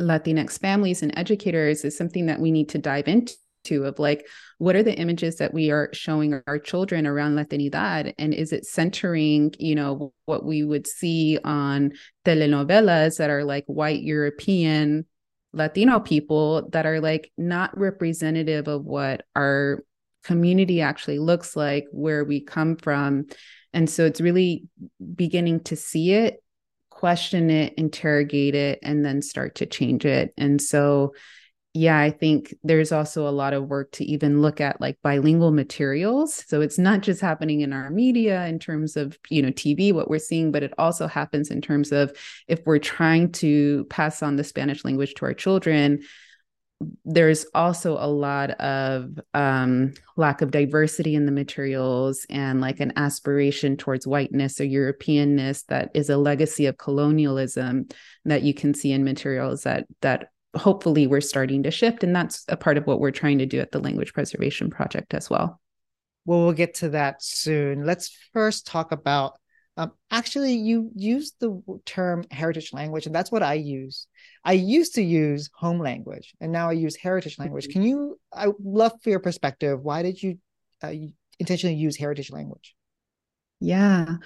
Latinx 0.00 0.60
families 0.60 1.02
and 1.02 1.12
educators 1.18 1.84
is 1.84 1.96
something 1.96 2.26
that 2.26 2.40
we 2.40 2.52
need 2.52 2.68
to 2.70 2.78
dive 2.78 3.08
into 3.08 3.34
of 3.74 3.98
like 3.98 4.26
what 4.58 4.76
are 4.76 4.82
the 4.82 4.96
images 4.96 5.36
that 5.36 5.52
we 5.52 5.70
are 5.70 5.90
showing 5.92 6.40
our 6.46 6.58
children 6.58 7.06
around 7.06 7.34
latinidad 7.34 8.14
and 8.18 8.32
is 8.32 8.52
it 8.52 8.64
centering 8.64 9.52
you 9.58 9.74
know 9.74 10.12
what 10.24 10.44
we 10.44 10.64
would 10.64 10.86
see 10.86 11.38
on 11.44 11.92
telenovelas 12.24 13.18
that 13.18 13.30
are 13.30 13.44
like 13.44 13.64
white 13.66 14.02
european 14.02 15.04
latino 15.52 16.00
people 16.00 16.68
that 16.70 16.86
are 16.86 17.00
like 17.00 17.30
not 17.36 17.76
representative 17.76 18.68
of 18.68 18.84
what 18.84 19.24
our 19.34 19.82
community 20.24 20.80
actually 20.80 21.18
looks 21.18 21.54
like 21.56 21.84
where 21.92 22.24
we 22.24 22.40
come 22.40 22.76
from 22.76 23.26
and 23.72 23.88
so 23.88 24.04
it's 24.04 24.20
really 24.20 24.64
beginning 25.14 25.60
to 25.60 25.76
see 25.76 26.12
it 26.12 26.42
question 26.96 27.50
it, 27.50 27.74
interrogate 27.74 28.54
it, 28.54 28.78
and 28.82 29.04
then 29.04 29.20
start 29.20 29.56
to 29.56 29.66
change 29.66 30.06
it. 30.06 30.32
And 30.38 30.60
so, 30.60 31.14
yeah, 31.76 31.98
I 31.98 32.08
think 32.08 32.54
there's 32.64 32.90
also 32.90 33.28
a 33.28 33.30
lot 33.30 33.52
of 33.52 33.68
work 33.68 33.92
to 33.92 34.04
even 34.06 34.40
look 34.40 34.62
at 34.62 34.80
like 34.80 34.96
bilingual 35.02 35.50
materials. 35.50 36.42
So 36.46 36.62
it's 36.62 36.78
not 36.78 37.02
just 37.02 37.20
happening 37.20 37.60
in 37.60 37.74
our 37.74 37.90
media 37.90 38.46
in 38.46 38.58
terms 38.58 38.96
of, 38.96 39.18
you 39.28 39.42
know, 39.42 39.50
TV, 39.50 39.92
what 39.92 40.08
we're 40.08 40.18
seeing, 40.18 40.52
but 40.52 40.62
it 40.62 40.72
also 40.78 41.06
happens 41.06 41.50
in 41.50 41.60
terms 41.60 41.92
of 41.92 42.16
if 42.48 42.64
we're 42.64 42.78
trying 42.78 43.30
to 43.32 43.84
pass 43.90 44.22
on 44.22 44.36
the 44.36 44.44
Spanish 44.44 44.86
language 44.86 45.12
to 45.16 45.26
our 45.26 45.34
children, 45.34 46.00
there's 47.04 47.44
also 47.54 47.98
a 47.98 48.08
lot 48.08 48.52
of 48.52 49.18
um, 49.34 49.92
lack 50.16 50.40
of 50.40 50.50
diversity 50.50 51.14
in 51.14 51.26
the 51.26 51.32
materials 51.32 52.24
and 52.30 52.62
like 52.62 52.80
an 52.80 52.94
aspiration 52.96 53.76
towards 53.76 54.06
whiteness 54.06 54.62
or 54.62 54.64
Europeanness 54.64 55.66
that 55.66 55.90
is 55.92 56.08
a 56.08 56.16
legacy 56.16 56.64
of 56.64 56.78
colonialism 56.78 57.86
that 58.24 58.42
you 58.42 58.54
can 58.54 58.72
see 58.72 58.92
in 58.92 59.04
materials 59.04 59.64
that 59.64 59.84
that 60.00 60.30
hopefully 60.56 61.06
we're 61.06 61.20
starting 61.20 61.62
to 61.62 61.70
shift 61.70 62.02
and 62.02 62.14
that's 62.14 62.44
a 62.48 62.56
part 62.56 62.76
of 62.76 62.86
what 62.86 63.00
we're 63.00 63.10
trying 63.10 63.38
to 63.38 63.46
do 63.46 63.60
at 63.60 63.72
the 63.72 63.80
language 63.80 64.12
preservation 64.12 64.70
project 64.70 65.14
as 65.14 65.30
well 65.30 65.60
well 66.24 66.42
we'll 66.44 66.52
get 66.52 66.74
to 66.74 66.90
that 66.90 67.22
soon 67.22 67.84
let's 67.84 68.16
first 68.32 68.66
talk 68.66 68.92
about 68.92 69.38
um, 69.78 69.92
actually 70.10 70.54
you 70.54 70.90
use 70.94 71.32
the 71.38 71.62
term 71.84 72.24
heritage 72.30 72.72
language 72.72 73.06
and 73.06 73.14
that's 73.14 73.30
what 73.30 73.42
i 73.42 73.54
use 73.54 74.06
I 74.46 74.52
used 74.52 74.94
to 74.94 75.02
use 75.02 75.50
home 75.52 75.80
language 75.80 76.32
and 76.40 76.52
now 76.52 76.68
I 76.68 76.74
use 76.74 76.94
heritage 76.94 77.36
language. 77.36 77.64
Mm-hmm. 77.64 77.72
Can 77.72 77.82
you, 77.82 78.20
I 78.32 78.46
love 78.62 78.92
for 79.02 79.10
your 79.10 79.18
perspective, 79.18 79.82
why 79.82 80.02
did 80.02 80.22
you 80.22 80.38
uh, 80.84 80.92
intentionally 81.40 81.74
use 81.74 81.96
heritage 81.96 82.30
language? 82.30 82.75
Yeah. 83.60 84.16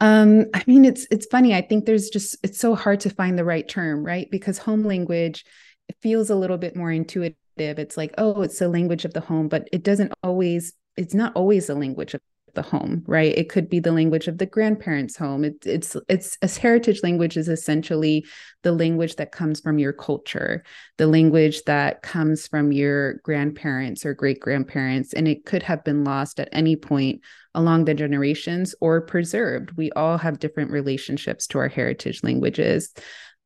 Um, 0.00 0.46
I 0.54 0.64
mean, 0.66 0.84
it's, 0.84 1.06
it's 1.10 1.26
funny. 1.26 1.54
I 1.54 1.60
think 1.62 1.84
there's 1.84 2.08
just, 2.08 2.36
it's 2.42 2.58
so 2.58 2.74
hard 2.74 3.00
to 3.00 3.10
find 3.10 3.38
the 3.38 3.44
right 3.44 3.68
term, 3.68 4.04
right? 4.04 4.28
Because 4.30 4.58
home 4.58 4.84
language 4.84 5.44
feels 6.00 6.30
a 6.30 6.34
little 6.34 6.58
bit 6.58 6.74
more 6.74 6.90
intuitive. 6.90 7.36
It's 7.58 7.96
like, 7.96 8.14
oh, 8.18 8.42
it's 8.42 8.58
the 8.58 8.68
language 8.68 9.04
of 9.04 9.12
the 9.12 9.20
home, 9.20 9.48
but 9.48 9.68
it 9.72 9.82
doesn't 9.82 10.12
always, 10.22 10.72
it's 10.96 11.14
not 11.14 11.36
always 11.36 11.68
a 11.68 11.74
language 11.74 12.14
of 12.14 12.20
the 12.54 12.62
home 12.62 13.02
right? 13.06 13.36
It 13.36 13.48
could 13.48 13.68
be 13.68 13.80
the 13.80 13.92
language 13.92 14.28
of 14.28 14.38
the 14.38 14.46
grandparents 14.46 15.16
home. 15.16 15.44
It, 15.44 15.66
it's 15.66 15.96
it's 16.08 16.38
a 16.42 16.48
heritage 16.48 17.02
language 17.02 17.36
is 17.36 17.48
essentially 17.48 18.24
the 18.62 18.72
language 18.72 19.16
that 19.16 19.32
comes 19.32 19.60
from 19.60 19.78
your 19.78 19.92
culture 19.92 20.62
the 20.98 21.06
language 21.06 21.62
that 21.64 22.02
comes 22.02 22.46
from 22.46 22.72
your 22.72 23.14
grandparents 23.24 24.04
or 24.04 24.14
great 24.14 24.40
grandparents 24.40 25.12
and 25.12 25.26
it 25.26 25.44
could 25.44 25.62
have 25.62 25.82
been 25.84 26.04
lost 26.04 26.38
at 26.38 26.48
any 26.52 26.76
point 26.76 27.20
along 27.54 27.84
the 27.84 27.94
generations 27.94 28.74
or 28.80 29.00
preserved. 29.00 29.76
We 29.76 29.90
all 29.92 30.18
have 30.18 30.38
different 30.38 30.70
relationships 30.70 31.46
to 31.48 31.58
our 31.58 31.68
heritage 31.68 32.22
languages 32.22 32.92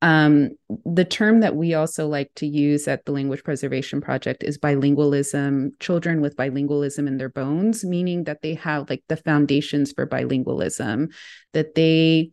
um, 0.06 0.50
the 0.84 1.04
term 1.04 1.40
that 1.40 1.56
we 1.56 1.74
also 1.74 2.06
like 2.06 2.30
to 2.36 2.46
use 2.46 2.86
at 2.86 3.04
the 3.04 3.10
Language 3.10 3.42
Preservation 3.42 4.00
Project 4.00 4.44
is 4.44 4.56
bilingualism, 4.56 5.70
children 5.80 6.20
with 6.20 6.36
bilingualism 6.36 7.08
in 7.08 7.18
their 7.18 7.28
bones, 7.28 7.84
meaning 7.84 8.22
that 8.22 8.40
they 8.40 8.54
have 8.54 8.88
like 8.88 9.02
the 9.08 9.16
foundations 9.16 9.90
for 9.90 10.06
bilingualism, 10.06 11.12
that 11.54 11.74
they 11.74 12.30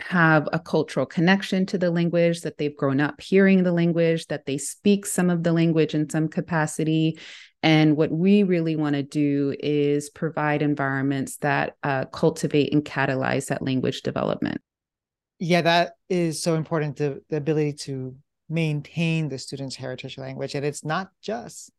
have 0.00 0.48
a 0.52 0.58
cultural 0.58 1.06
connection 1.06 1.64
to 1.66 1.78
the 1.78 1.92
language, 1.92 2.40
that 2.40 2.58
they've 2.58 2.76
grown 2.76 2.98
up 2.98 3.20
hearing 3.20 3.62
the 3.62 3.70
language, 3.70 4.26
that 4.26 4.46
they 4.46 4.58
speak 4.58 5.06
some 5.06 5.30
of 5.30 5.44
the 5.44 5.52
language 5.52 5.94
in 5.94 6.10
some 6.10 6.26
capacity. 6.26 7.20
And 7.62 7.96
what 7.96 8.10
we 8.10 8.42
really 8.42 8.74
want 8.74 8.96
to 8.96 9.04
do 9.04 9.54
is 9.60 10.10
provide 10.10 10.60
environments 10.60 11.36
that 11.36 11.76
uh, 11.84 12.06
cultivate 12.06 12.72
and 12.72 12.84
catalyze 12.84 13.46
that 13.46 13.62
language 13.62 14.02
development 14.02 14.60
yeah 15.40 15.62
that 15.62 15.94
is 16.08 16.40
so 16.40 16.54
important 16.54 16.96
the, 16.96 17.20
the 17.30 17.36
ability 17.36 17.72
to 17.72 18.14
maintain 18.48 19.28
the 19.28 19.38
student's 19.38 19.74
heritage 19.74 20.18
language 20.18 20.54
and 20.54 20.64
it's 20.64 20.84
not 20.84 21.10
just 21.20 21.72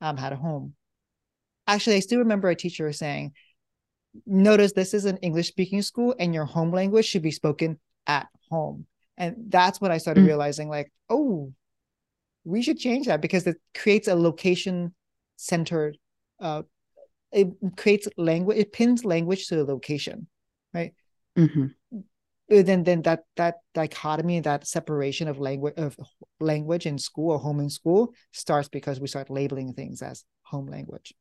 um, 0.00 0.16
at 0.18 0.32
home 0.32 0.74
actually 1.66 1.96
i 1.96 2.00
still 2.00 2.20
remember 2.20 2.48
a 2.48 2.54
teacher 2.54 2.90
saying 2.92 3.32
notice 4.24 4.72
this 4.72 4.94
is 4.94 5.04
an 5.04 5.16
english 5.18 5.48
speaking 5.48 5.82
school 5.82 6.14
and 6.18 6.32
your 6.32 6.44
home 6.44 6.72
language 6.72 7.04
should 7.04 7.22
be 7.22 7.30
spoken 7.30 7.78
at 8.06 8.28
home 8.48 8.86
and 9.16 9.34
that's 9.48 9.80
when 9.80 9.90
i 9.90 9.98
started 9.98 10.20
mm-hmm. 10.20 10.28
realizing 10.28 10.68
like 10.68 10.90
oh 11.10 11.52
we 12.44 12.62
should 12.62 12.78
change 12.78 13.06
that 13.06 13.20
because 13.20 13.46
it 13.46 13.56
creates 13.76 14.08
a 14.08 14.14
location 14.14 14.94
centered 15.36 15.98
uh, 16.40 16.62
it 17.32 17.48
creates 17.76 18.08
language 18.16 18.58
it 18.58 18.72
pins 18.72 19.04
language 19.04 19.48
to 19.48 19.56
the 19.56 19.64
location 19.64 20.26
right 20.72 20.94
mm-hmm. 21.36 21.66
Then 22.48 22.84
then 22.84 23.02
that 23.02 23.24
that 23.36 23.56
dichotomy 23.74 24.40
that 24.40 24.66
separation 24.66 25.28
of 25.28 25.38
language 25.38 25.74
of 25.76 25.96
language 26.40 26.86
in 26.86 26.98
school 26.98 27.32
or 27.32 27.38
home 27.38 27.60
in 27.60 27.70
school 27.70 28.14
starts 28.32 28.68
because 28.68 29.00
we 29.00 29.06
start 29.06 29.28
labeling 29.28 29.74
things 29.74 30.00
as 30.00 30.24
home 30.42 30.66
language 30.66 31.12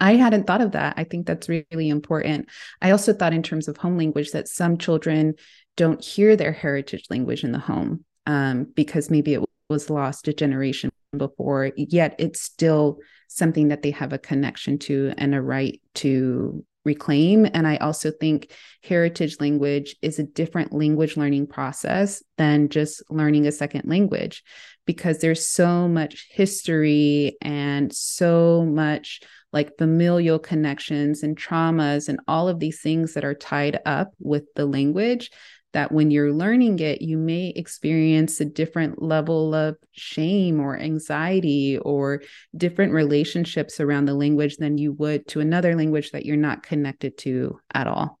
I 0.00 0.16
hadn't 0.16 0.46
thought 0.46 0.60
of 0.60 0.72
that. 0.72 0.94
I 0.96 1.04
think 1.04 1.26
that's 1.26 1.48
really 1.48 1.88
important. 1.88 2.48
I 2.82 2.90
also 2.90 3.12
thought, 3.12 3.32
in 3.32 3.42
terms 3.42 3.68
of 3.68 3.76
home 3.76 3.96
language, 3.96 4.32
that 4.32 4.48
some 4.48 4.78
children 4.78 5.34
don't 5.76 6.04
hear 6.04 6.36
their 6.36 6.52
heritage 6.52 7.06
language 7.10 7.44
in 7.44 7.52
the 7.52 7.58
home 7.58 8.04
um, 8.26 8.64
because 8.74 9.10
maybe 9.10 9.34
it 9.34 9.42
was 9.68 9.90
lost 9.90 10.28
a 10.28 10.32
generation 10.32 10.90
before, 11.16 11.72
yet 11.76 12.14
it's 12.18 12.40
still 12.40 12.98
something 13.28 13.68
that 13.68 13.82
they 13.82 13.90
have 13.92 14.12
a 14.12 14.18
connection 14.18 14.78
to 14.78 15.12
and 15.16 15.34
a 15.34 15.40
right 15.40 15.80
to 15.94 16.64
reclaim. 16.84 17.46
And 17.52 17.66
I 17.66 17.76
also 17.78 18.10
think 18.10 18.52
heritage 18.82 19.36
language 19.40 19.96
is 20.02 20.18
a 20.18 20.24
different 20.24 20.72
language 20.72 21.16
learning 21.16 21.46
process 21.46 22.22
than 22.36 22.68
just 22.68 23.02
learning 23.10 23.46
a 23.46 23.52
second 23.52 23.88
language 23.88 24.42
because 24.86 25.18
there's 25.18 25.46
so 25.46 25.88
much 25.88 26.26
history 26.30 27.36
and 27.40 27.92
so 27.94 28.64
much 28.64 29.20
like 29.52 29.78
familial 29.78 30.38
connections 30.38 31.22
and 31.22 31.36
traumas 31.36 32.08
and 32.08 32.20
all 32.26 32.48
of 32.48 32.58
these 32.58 32.80
things 32.80 33.14
that 33.14 33.24
are 33.24 33.34
tied 33.34 33.80
up 33.86 34.12
with 34.18 34.44
the 34.54 34.66
language 34.66 35.30
that 35.74 35.90
when 35.90 36.10
you're 36.10 36.32
learning 36.32 36.78
it, 36.78 37.02
you 37.02 37.18
may 37.18 37.48
experience 37.48 38.40
a 38.40 38.44
different 38.44 39.02
level 39.02 39.54
of 39.54 39.76
shame 39.90 40.60
or 40.60 40.78
anxiety 40.78 41.78
or 41.78 42.22
different 42.56 42.92
relationships 42.92 43.80
around 43.80 44.06
the 44.06 44.14
language 44.14 44.56
than 44.56 44.78
you 44.78 44.92
would 44.92 45.26
to 45.26 45.40
another 45.40 45.74
language 45.74 46.12
that 46.12 46.24
you're 46.24 46.36
not 46.36 46.62
connected 46.62 47.18
to 47.18 47.58
at 47.74 47.88
all. 47.88 48.20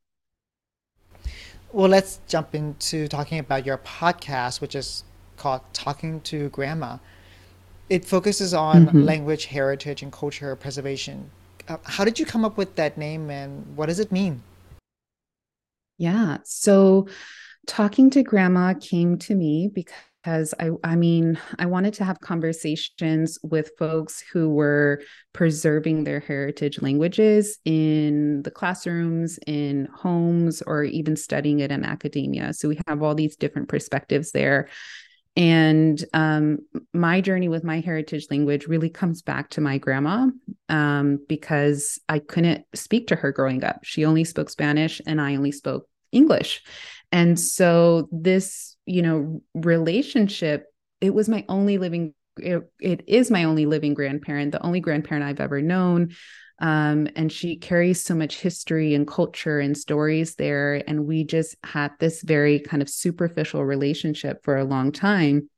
Well, 1.72 1.88
let's 1.88 2.20
jump 2.28 2.54
into 2.56 3.08
talking 3.08 3.38
about 3.38 3.64
your 3.64 3.78
podcast, 3.78 4.60
which 4.60 4.74
is 4.74 5.04
called 5.36 5.62
Talking 5.72 6.20
to 6.22 6.48
Grandma. 6.50 6.98
It 7.88 8.04
focuses 8.04 8.52
on 8.52 8.86
mm-hmm. 8.86 9.02
language, 9.02 9.46
heritage, 9.46 10.02
and 10.02 10.12
culture 10.12 10.54
preservation. 10.56 11.30
Uh, 11.68 11.76
how 11.84 12.04
did 12.04 12.18
you 12.18 12.26
come 12.26 12.44
up 12.44 12.56
with 12.56 12.74
that 12.76 12.98
name 12.98 13.30
and 13.30 13.76
what 13.76 13.86
does 13.86 14.00
it 14.00 14.10
mean? 14.10 14.42
Yeah. 15.98 16.38
So 16.44 17.06
talking 17.66 18.10
to 18.10 18.22
grandma 18.22 18.74
came 18.74 19.18
to 19.18 19.34
me 19.34 19.70
because 19.72 20.54
I 20.58 20.70
I 20.82 20.96
mean, 20.96 21.38
I 21.58 21.66
wanted 21.66 21.94
to 21.94 22.04
have 22.04 22.20
conversations 22.20 23.38
with 23.42 23.72
folks 23.78 24.20
who 24.20 24.50
were 24.50 25.02
preserving 25.32 26.04
their 26.04 26.20
heritage 26.20 26.80
languages 26.80 27.58
in 27.64 28.42
the 28.42 28.50
classrooms, 28.50 29.38
in 29.46 29.88
homes, 29.94 30.62
or 30.62 30.84
even 30.84 31.16
studying 31.16 31.60
it 31.60 31.70
in 31.70 31.84
academia. 31.84 32.52
So 32.54 32.68
we 32.68 32.80
have 32.86 33.02
all 33.02 33.14
these 33.14 33.36
different 33.36 33.68
perspectives 33.68 34.32
there. 34.32 34.68
And 35.36 36.02
um, 36.12 36.58
my 36.92 37.20
journey 37.20 37.48
with 37.48 37.64
my 37.64 37.80
heritage 37.80 38.28
language 38.30 38.68
really 38.68 38.88
comes 38.88 39.20
back 39.20 39.50
to 39.50 39.60
my 39.60 39.78
grandma 39.78 40.28
um, 40.68 41.18
because 41.28 41.98
I 42.08 42.20
couldn't 42.20 42.64
speak 42.72 43.08
to 43.08 43.16
her 43.16 43.32
growing 43.32 43.64
up. 43.64 43.80
She 43.82 44.04
only 44.04 44.22
spoke 44.22 44.48
Spanish 44.48 45.00
and 45.06 45.20
I 45.20 45.34
only 45.34 45.50
spoke 45.50 45.88
English. 46.12 46.62
And 47.14 47.38
so 47.38 48.08
this, 48.10 48.76
you 48.86 49.00
know, 49.02 49.40
relationship, 49.54 50.66
it 51.00 51.14
was 51.14 51.28
my 51.28 51.44
only 51.48 51.78
living 51.78 52.12
it, 52.36 52.68
it 52.80 53.04
is 53.06 53.30
my 53.30 53.44
only 53.44 53.64
living 53.64 53.94
grandparent, 53.94 54.50
the 54.50 54.62
only 54.62 54.80
grandparent 54.80 55.24
I've 55.24 55.38
ever 55.38 55.62
known. 55.62 56.16
Um, 56.58 57.06
and 57.14 57.30
she 57.30 57.56
carries 57.56 58.02
so 58.02 58.16
much 58.16 58.40
history 58.40 58.94
and 58.94 59.06
culture 59.06 59.60
and 59.60 59.78
stories 59.78 60.34
there. 60.34 60.82
And 60.88 61.06
we 61.06 61.22
just 61.22 61.54
had 61.62 61.92
this 62.00 62.22
very 62.22 62.58
kind 62.58 62.82
of 62.82 62.90
superficial 62.90 63.64
relationship 63.64 64.42
for 64.42 64.56
a 64.56 64.64
long 64.64 64.90
time. 64.90 65.48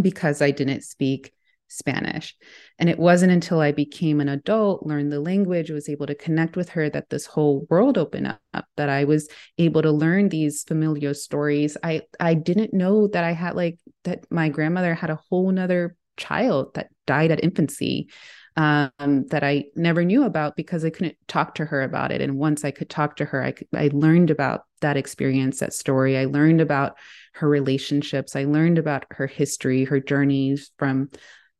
because 0.00 0.42
I 0.42 0.50
didn't 0.50 0.82
speak 0.82 1.32
Spanish. 1.68 2.36
And 2.78 2.88
it 2.88 2.98
wasn't 2.98 3.32
until 3.32 3.60
I 3.60 3.72
became 3.72 4.20
an 4.20 4.28
adult, 4.28 4.86
learned 4.86 5.12
the 5.12 5.20
language, 5.20 5.70
was 5.70 5.88
able 5.88 6.06
to 6.06 6.14
connect 6.14 6.56
with 6.56 6.70
her 6.70 6.88
that 6.90 7.10
this 7.10 7.26
whole 7.26 7.66
world 7.70 7.98
opened 7.98 8.36
up, 8.52 8.66
that 8.76 8.88
I 8.88 9.04
was 9.04 9.28
able 9.58 9.82
to 9.82 9.90
learn 9.90 10.28
these 10.28 10.62
familiar 10.62 11.14
stories. 11.14 11.76
I 11.82 12.02
I 12.20 12.34
didn't 12.34 12.74
know 12.74 13.08
that 13.08 13.24
I 13.24 13.32
had 13.32 13.56
like 13.56 13.78
that 14.04 14.24
my 14.30 14.48
grandmother 14.48 14.94
had 14.94 15.10
a 15.10 15.20
whole 15.30 15.50
nother 15.50 15.96
child 16.16 16.74
that 16.74 16.90
died 17.06 17.30
at 17.30 17.42
infancy 17.42 18.08
um, 18.56 18.90
that 19.30 19.42
I 19.42 19.64
never 19.74 20.04
knew 20.04 20.24
about 20.24 20.54
because 20.54 20.84
I 20.84 20.90
couldn't 20.90 21.16
talk 21.26 21.56
to 21.56 21.64
her 21.64 21.82
about 21.82 22.12
it. 22.12 22.20
And 22.20 22.36
once 22.38 22.64
I 22.64 22.70
could 22.70 22.88
talk 22.88 23.16
to 23.16 23.24
her, 23.24 23.44
I, 23.44 23.54
I 23.74 23.90
learned 23.92 24.30
about 24.30 24.62
that 24.80 24.96
experience, 24.96 25.58
that 25.58 25.74
story. 25.74 26.16
I 26.16 26.26
learned 26.26 26.60
about 26.60 26.96
her 27.34 27.48
relationships. 27.48 28.36
I 28.36 28.44
learned 28.44 28.78
about 28.78 29.06
her 29.10 29.26
history, 29.26 29.84
her 29.84 29.98
journeys 29.98 30.70
from, 30.78 31.10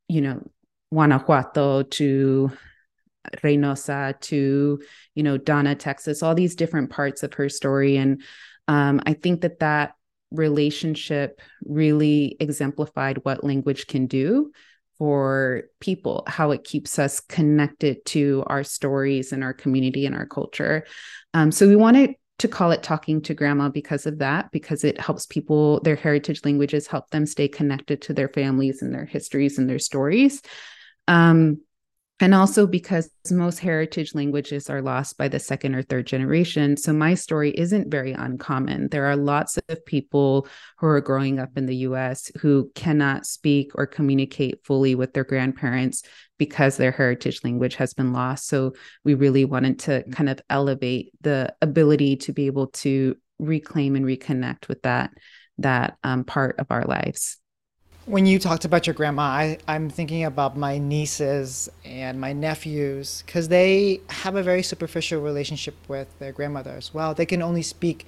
you 0.07 0.21
know, 0.21 0.41
Guanajuato 0.91 1.83
to 1.83 2.51
Reynosa 3.43 4.19
to, 4.21 4.79
you 5.15 5.23
know, 5.23 5.37
Donna, 5.37 5.75
Texas, 5.75 6.21
all 6.21 6.35
these 6.35 6.55
different 6.55 6.89
parts 6.89 7.23
of 7.23 7.33
her 7.35 7.49
story. 7.49 7.97
And 7.97 8.21
um, 8.67 9.01
I 9.05 9.13
think 9.13 9.41
that 9.41 9.59
that 9.59 9.93
relationship 10.31 11.41
really 11.63 12.37
exemplified 12.39 13.19
what 13.23 13.43
language 13.43 13.87
can 13.87 14.07
do 14.07 14.51
for 14.97 15.63
people, 15.79 16.23
how 16.27 16.51
it 16.51 16.63
keeps 16.63 16.97
us 16.99 17.19
connected 17.19 18.05
to 18.05 18.43
our 18.47 18.63
stories 18.63 19.33
and 19.33 19.43
our 19.43 19.53
community 19.53 20.05
and 20.05 20.15
our 20.15 20.25
culture. 20.25 20.85
Um, 21.33 21.51
so 21.51 21.67
we 21.67 21.75
want 21.75 21.97
to 21.97 22.13
call 22.47 22.71
it 22.71 22.83
talking 22.83 23.21
to 23.21 23.33
grandma 23.33 23.69
because 23.69 24.05
of 24.05 24.19
that 24.19 24.51
because 24.51 24.83
it 24.83 24.99
helps 24.99 25.25
people 25.25 25.79
their 25.81 25.95
heritage 25.95 26.41
languages 26.43 26.87
help 26.87 27.09
them 27.09 27.25
stay 27.25 27.47
connected 27.47 28.01
to 28.01 28.13
their 28.13 28.27
families 28.27 28.81
and 28.81 28.93
their 28.93 29.05
histories 29.05 29.57
and 29.57 29.69
their 29.69 29.79
stories. 29.79 30.41
Um, 31.07 31.61
and 32.21 32.33
also 32.33 32.65
because 32.65 33.09
most 33.29 33.59
heritage 33.59 34.15
languages 34.15 34.69
are 34.69 34.81
lost 34.81 35.17
by 35.17 35.27
the 35.27 35.39
second 35.39 35.75
or 35.75 35.81
third 35.81 36.07
generation. 36.07 36.77
So 36.77 36.93
my 36.93 37.13
story 37.13 37.51
isn't 37.51 37.91
very 37.91 38.13
uncommon. 38.13 38.87
There 38.87 39.05
are 39.05 39.17
lots 39.17 39.59
of 39.67 39.85
people 39.85 40.47
who 40.77 40.87
are 40.87 41.01
growing 41.01 41.39
up 41.39 41.57
in 41.57 41.65
the 41.65 41.75
US 41.77 42.31
who 42.39 42.71
cannot 42.73 43.25
speak 43.25 43.71
or 43.75 43.85
communicate 43.85 44.63
fully 44.63 44.95
with 44.95 45.13
their 45.13 45.25
grandparents 45.25 46.03
because 46.37 46.77
their 46.77 46.91
heritage 46.91 47.41
language 47.43 47.75
has 47.75 47.93
been 47.93 48.13
lost. 48.13 48.47
So 48.47 48.75
we 49.03 49.13
really 49.13 49.43
wanted 49.43 49.79
to 49.79 50.03
kind 50.11 50.29
of 50.29 50.39
elevate 50.49 51.11
the 51.19 51.53
ability 51.61 52.17
to 52.17 52.33
be 52.33 52.45
able 52.45 52.67
to 52.67 53.17
reclaim 53.39 53.97
and 53.97 54.05
reconnect 54.05 54.69
with 54.69 54.81
that 54.83 55.11
that 55.57 55.97
um, 56.03 56.23
part 56.23 56.59
of 56.59 56.67
our 56.69 56.83
lives. 56.83 57.37
When 58.05 58.27
you 58.27 58.37
talked 58.37 58.65
about 58.65 58.85
your 58.85 58.93
grandma, 58.93 59.23
I, 59.23 59.57
I'm 59.67 59.89
thinking 59.89 60.25
about 60.25 60.55
my 60.55 60.77
nieces 60.77 61.69
and 61.83 62.21
my 62.21 62.33
nephews 62.33 63.23
because 63.25 63.47
they 63.47 63.99
have 64.09 64.35
a 64.35 64.43
very 64.43 64.61
superficial 64.61 65.21
relationship 65.21 65.73
with 65.87 66.07
their 66.19 66.31
grandmother 66.31 66.69
as 66.71 66.93
well. 66.93 67.15
They 67.15 67.25
can 67.25 67.41
only 67.41 67.63
speak, 67.63 68.05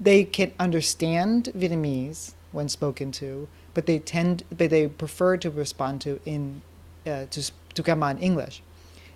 they 0.00 0.24
can 0.24 0.50
understand 0.58 1.50
Vietnamese 1.56 2.34
when 2.50 2.68
spoken 2.68 3.12
to, 3.12 3.46
but 3.72 3.86
they 3.86 4.00
tend, 4.00 4.42
but 4.56 4.70
they 4.70 4.88
prefer 4.88 5.36
to 5.36 5.50
respond 5.50 6.00
to 6.02 6.20
in 6.26 6.62
uh, 7.06 7.26
to 7.30 7.52
to 7.74 7.82
grandma 7.82 8.08
in 8.08 8.18
English, 8.18 8.62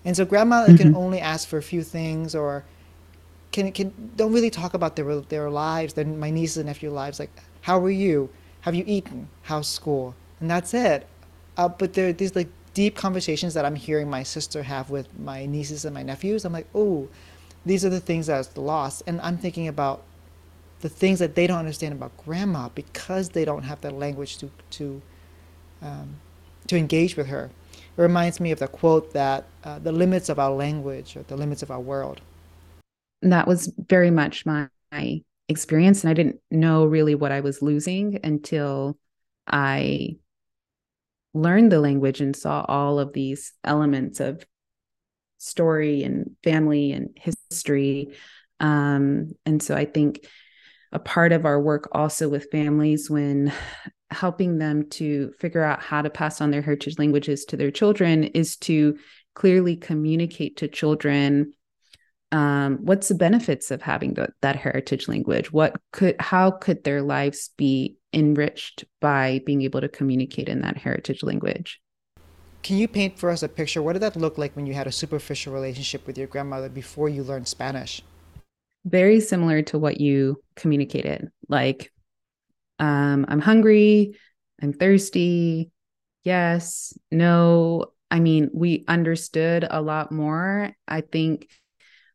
and 0.04 0.16
so 0.16 0.24
grandma 0.24 0.66
mm-hmm. 0.66 0.76
can 0.76 0.94
only 0.94 1.20
ask 1.20 1.48
for 1.48 1.58
a 1.58 1.62
few 1.62 1.82
things 1.82 2.36
or 2.36 2.64
can 3.50 3.72
can 3.72 3.92
don't 4.14 4.32
really 4.32 4.50
talk 4.50 4.74
about 4.74 4.94
their 4.94 5.20
their 5.22 5.50
lives, 5.50 5.94
their 5.94 6.04
my 6.04 6.30
nieces 6.30 6.58
and 6.58 6.66
nephew 6.66 6.90
lives, 6.90 7.18
like 7.18 7.30
how 7.62 7.80
are 7.80 7.90
you 7.90 8.28
have 8.62 8.74
you 8.74 8.84
eaten? 8.86 9.28
How's 9.42 9.68
school? 9.68 10.14
And 10.40 10.50
that's 10.50 10.74
it. 10.74 11.06
Uh, 11.56 11.68
but 11.68 11.94
there 11.94 12.08
are 12.08 12.12
these 12.12 12.36
like 12.36 12.48
deep 12.74 12.94
conversations 12.94 13.54
that 13.54 13.64
I'm 13.64 13.74
hearing 13.74 14.08
my 14.08 14.22
sister 14.22 14.62
have 14.62 14.90
with 14.90 15.18
my 15.18 15.46
nieces 15.46 15.84
and 15.84 15.94
my 15.94 16.02
nephews. 16.02 16.44
I'm 16.44 16.52
like, 16.52 16.68
oh, 16.74 17.08
these 17.66 17.84
are 17.84 17.90
the 17.90 18.00
things 18.00 18.26
that's 18.26 18.56
lost. 18.56 19.02
And 19.06 19.20
I'm 19.20 19.36
thinking 19.36 19.68
about 19.68 20.02
the 20.80 20.88
things 20.88 21.18
that 21.18 21.34
they 21.34 21.46
don't 21.46 21.58
understand 21.58 21.92
about 21.92 22.16
grandma 22.16 22.68
because 22.74 23.30
they 23.30 23.44
don't 23.44 23.64
have 23.64 23.80
the 23.80 23.90
language 23.90 24.38
to 24.38 24.50
to 24.70 25.02
um, 25.82 26.16
to 26.68 26.76
engage 26.76 27.16
with 27.16 27.26
her. 27.26 27.50
It 27.96 28.00
reminds 28.00 28.38
me 28.38 28.52
of 28.52 28.60
the 28.60 28.68
quote 28.68 29.12
that 29.12 29.46
uh, 29.64 29.78
the 29.80 29.92
limits 29.92 30.28
of 30.28 30.38
our 30.38 30.52
language 30.52 31.16
or 31.16 31.22
the 31.22 31.36
limits 31.36 31.62
of 31.62 31.70
our 31.70 31.80
world. 31.80 32.20
That 33.22 33.48
was 33.48 33.72
very 33.88 34.10
much 34.10 34.46
my 34.46 34.68
experience 35.48 36.02
and 36.02 36.10
I 36.10 36.14
didn't 36.14 36.40
know 36.50 36.84
really 36.84 37.14
what 37.14 37.32
I 37.32 37.40
was 37.40 37.62
losing 37.62 38.20
until 38.22 38.98
I 39.46 40.16
learned 41.34 41.72
the 41.72 41.80
language 41.80 42.20
and 42.20 42.34
saw 42.34 42.64
all 42.66 42.98
of 42.98 43.12
these 43.12 43.52
elements 43.64 44.20
of 44.20 44.44
story 45.38 46.02
and 46.02 46.36
family 46.42 46.92
and 46.92 47.16
history. 47.16 48.14
Um, 48.60 49.32
and 49.46 49.62
so 49.62 49.74
I 49.76 49.84
think 49.84 50.26
a 50.92 50.98
part 50.98 51.32
of 51.32 51.46
our 51.46 51.60
work 51.60 51.88
also 51.92 52.28
with 52.28 52.50
families 52.50 53.08
when 53.08 53.52
helping 54.10 54.58
them 54.58 54.88
to 54.88 55.32
figure 55.38 55.62
out 55.62 55.82
how 55.82 56.02
to 56.02 56.10
pass 56.10 56.40
on 56.40 56.50
their 56.50 56.62
heritage 56.62 56.98
languages 56.98 57.44
to 57.46 57.56
their 57.56 57.70
children 57.70 58.24
is 58.24 58.56
to 58.56 58.98
clearly 59.34 59.76
communicate 59.76 60.56
to 60.56 60.68
children 60.68 61.52
um, 62.30 62.78
what's 62.82 63.08
the 63.08 63.14
benefits 63.14 63.70
of 63.70 63.80
having 63.80 64.14
the, 64.14 64.28
that 64.42 64.56
heritage 64.56 65.08
language? 65.08 65.52
What 65.52 65.80
could 65.92 66.16
how 66.20 66.50
could 66.50 66.84
their 66.84 67.02
lives 67.02 67.50
be 67.56 67.96
enriched 68.12 68.84
by 69.00 69.40
being 69.46 69.62
able 69.62 69.80
to 69.80 69.88
communicate 69.88 70.48
in 70.48 70.60
that 70.62 70.76
heritage 70.76 71.22
language? 71.22 71.80
Can 72.62 72.76
you 72.76 72.88
paint 72.88 73.18
for 73.18 73.30
us 73.30 73.42
a 73.42 73.48
picture? 73.48 73.82
What 73.82 73.94
did 73.94 74.02
that 74.02 74.16
look 74.16 74.36
like 74.36 74.54
when 74.56 74.66
you 74.66 74.74
had 74.74 74.86
a 74.86 74.92
superficial 74.92 75.54
relationship 75.54 76.06
with 76.06 76.18
your 76.18 76.26
grandmother 76.26 76.68
before 76.68 77.08
you 77.08 77.22
learned 77.22 77.48
spanish? 77.48 78.02
Very 78.84 79.20
similar 79.20 79.62
to 79.62 79.78
what 79.78 80.00
you 80.00 80.42
communicated. 80.54 81.30
Like 81.48 81.92
um, 82.80 83.26
i'm 83.28 83.40
hungry 83.40 84.14
i'm 84.62 84.72
thirsty 84.72 85.72
yes 86.24 86.96
no. 87.10 87.86
I 88.10 88.20
mean 88.20 88.50
we 88.54 88.84
understood 88.88 89.66
a 89.68 89.82
lot 89.82 90.12
more. 90.12 90.72
I 90.86 91.00
think 91.02 91.48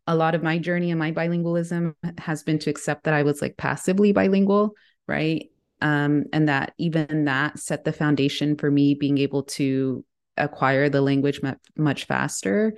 a 0.08 0.16
lot 0.16 0.36
of 0.36 0.44
my 0.44 0.58
journey 0.58 0.92
and 0.92 1.00
my 1.00 1.12
bilingualism 1.12 1.96
has 2.18 2.44
been 2.44 2.60
to 2.60 2.70
accept 2.70 3.04
that 3.04 3.14
I 3.14 3.24
was 3.24 3.42
like 3.42 3.58
passively 3.58 4.12
bilingual, 4.12 4.76
right? 5.08 5.50
Um, 5.82 6.26
and 6.34 6.50
that 6.50 6.74
even 6.78 7.26
that 7.26 7.60
set 7.60 7.84
the 7.84 7.94
foundation 7.94 8.58
for 8.58 8.70
me 8.70 8.96
being 8.96 9.18
able 9.18 9.44
to 9.44 10.04
acquire 10.38 10.90
the 10.90 11.02
language 11.02 11.42
much, 11.78 12.06
faster. 12.06 12.74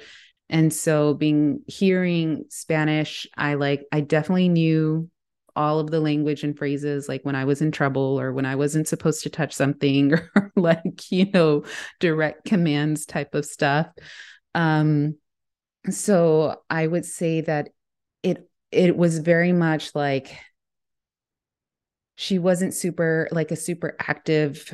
And 0.49 0.71
so 0.71 1.13
being 1.13 1.61
hearing 1.67 2.45
Spanish, 2.49 3.27
I 3.35 3.55
like 3.55 3.85
I 3.91 4.01
definitely 4.01 4.49
knew 4.49 5.09
all 5.55 5.79
of 5.79 5.89
the 5.89 6.01
language 6.01 6.43
and 6.43 6.57
phrases 6.57 7.07
like 7.07 7.23
when 7.23 7.35
I 7.35 7.45
was 7.45 7.61
in 7.61 7.71
trouble 7.71 8.19
or 8.19 8.33
when 8.33 8.45
I 8.45 8.55
wasn't 8.55 8.87
supposed 8.87 9.23
to 9.23 9.29
touch 9.29 9.53
something 9.53 10.13
or 10.35 10.51
like, 10.55 11.11
you 11.11 11.31
know, 11.31 11.63
direct 11.99 12.45
commands 12.45 13.05
type 13.05 13.33
of 13.33 13.45
stuff. 13.45 13.87
Um, 14.53 15.15
so 15.91 16.61
I 16.69 16.87
would 16.87 17.05
say 17.05 17.41
that 17.41 17.69
it 18.23 18.49
it 18.71 18.97
was 18.97 19.19
very 19.19 19.51
much 19.51 19.95
like 19.95 20.37
she 22.15 22.39
wasn't 22.39 22.73
super 22.73 23.27
like 23.31 23.51
a 23.51 23.55
super 23.55 23.95
active 23.99 24.73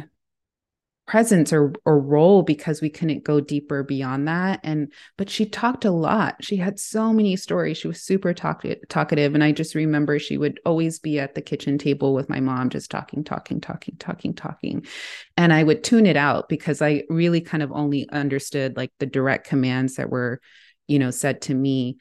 presence 1.07 1.51
or 1.51 1.73
or 1.83 1.99
role 1.99 2.41
because 2.41 2.81
we 2.81 2.89
couldn't 2.89 3.25
go 3.25 3.41
deeper 3.41 3.83
beyond 3.83 4.27
that 4.27 4.61
and 4.63 4.93
but 5.17 5.29
she 5.29 5.45
talked 5.45 5.83
a 5.83 5.91
lot. 5.91 6.35
She 6.41 6.55
had 6.55 6.79
so 6.79 7.11
many 7.11 7.35
stories. 7.35 7.77
She 7.77 7.87
was 7.89 8.01
super 8.01 8.33
talk- 8.33 8.63
talkative 8.87 9.33
and 9.33 9.43
i 9.43 9.51
just 9.51 9.75
remember 9.75 10.19
she 10.19 10.37
would 10.37 10.59
always 10.65 10.99
be 10.99 11.19
at 11.19 11.35
the 11.35 11.41
kitchen 11.41 11.77
table 11.77 12.13
with 12.13 12.29
my 12.29 12.39
mom 12.39 12.69
just 12.69 12.89
talking 12.91 13.23
talking 13.23 13.59
talking 13.59 13.95
talking 13.97 14.33
talking 14.33 14.85
and 15.35 15.51
i 15.51 15.63
would 15.63 15.83
tune 15.83 16.05
it 16.05 16.15
out 16.15 16.47
because 16.47 16.81
i 16.81 17.03
really 17.09 17.41
kind 17.41 17.63
of 17.63 17.71
only 17.71 18.07
understood 18.11 18.77
like 18.77 18.91
the 18.99 19.05
direct 19.05 19.47
commands 19.47 19.95
that 19.95 20.09
were 20.09 20.39
you 20.91 20.99
know, 20.99 21.09
said 21.09 21.41
to 21.43 21.53
me 21.53 21.97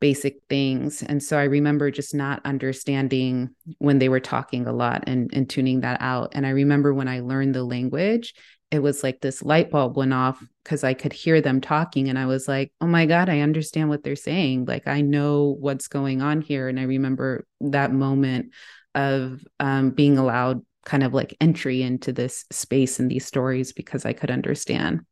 basic 0.00 0.40
things. 0.48 1.02
And 1.02 1.22
so 1.22 1.38
I 1.38 1.44
remember 1.44 1.90
just 1.90 2.14
not 2.14 2.44
understanding 2.44 3.54
when 3.78 3.98
they 3.98 4.08
were 4.08 4.20
talking 4.20 4.66
a 4.66 4.72
lot 4.72 5.04
and, 5.06 5.30
and 5.32 5.48
tuning 5.48 5.80
that 5.80 6.00
out. 6.00 6.32
And 6.32 6.46
I 6.46 6.50
remember 6.50 6.92
when 6.92 7.08
I 7.08 7.20
learned 7.20 7.54
the 7.54 7.64
language, 7.64 8.34
it 8.70 8.80
was 8.80 9.02
like 9.02 9.20
this 9.20 9.42
light 9.42 9.70
bulb 9.70 9.96
went 9.96 10.12
off 10.12 10.42
because 10.62 10.84
I 10.84 10.94
could 10.94 11.12
hear 11.12 11.40
them 11.40 11.60
talking. 11.60 12.08
And 12.08 12.18
I 12.18 12.26
was 12.26 12.48
like, 12.48 12.72
oh 12.80 12.86
my 12.86 13.06
God, 13.06 13.28
I 13.28 13.40
understand 13.40 13.88
what 13.88 14.02
they're 14.02 14.16
saying. 14.16 14.64
Like, 14.64 14.88
I 14.88 15.00
know 15.00 15.56
what's 15.60 15.88
going 15.88 16.22
on 16.22 16.40
here. 16.40 16.68
And 16.68 16.80
I 16.80 16.84
remember 16.84 17.46
that 17.60 17.92
moment 17.92 18.52
of 18.94 19.40
um, 19.60 19.90
being 19.90 20.18
allowed 20.18 20.62
kind 20.84 21.02
of 21.02 21.14
like 21.14 21.36
entry 21.40 21.82
into 21.82 22.12
this 22.12 22.44
space 22.50 22.98
and 23.00 23.10
these 23.10 23.26
stories 23.26 23.72
because 23.72 24.04
I 24.04 24.12
could 24.12 24.30
understand. 24.30 25.02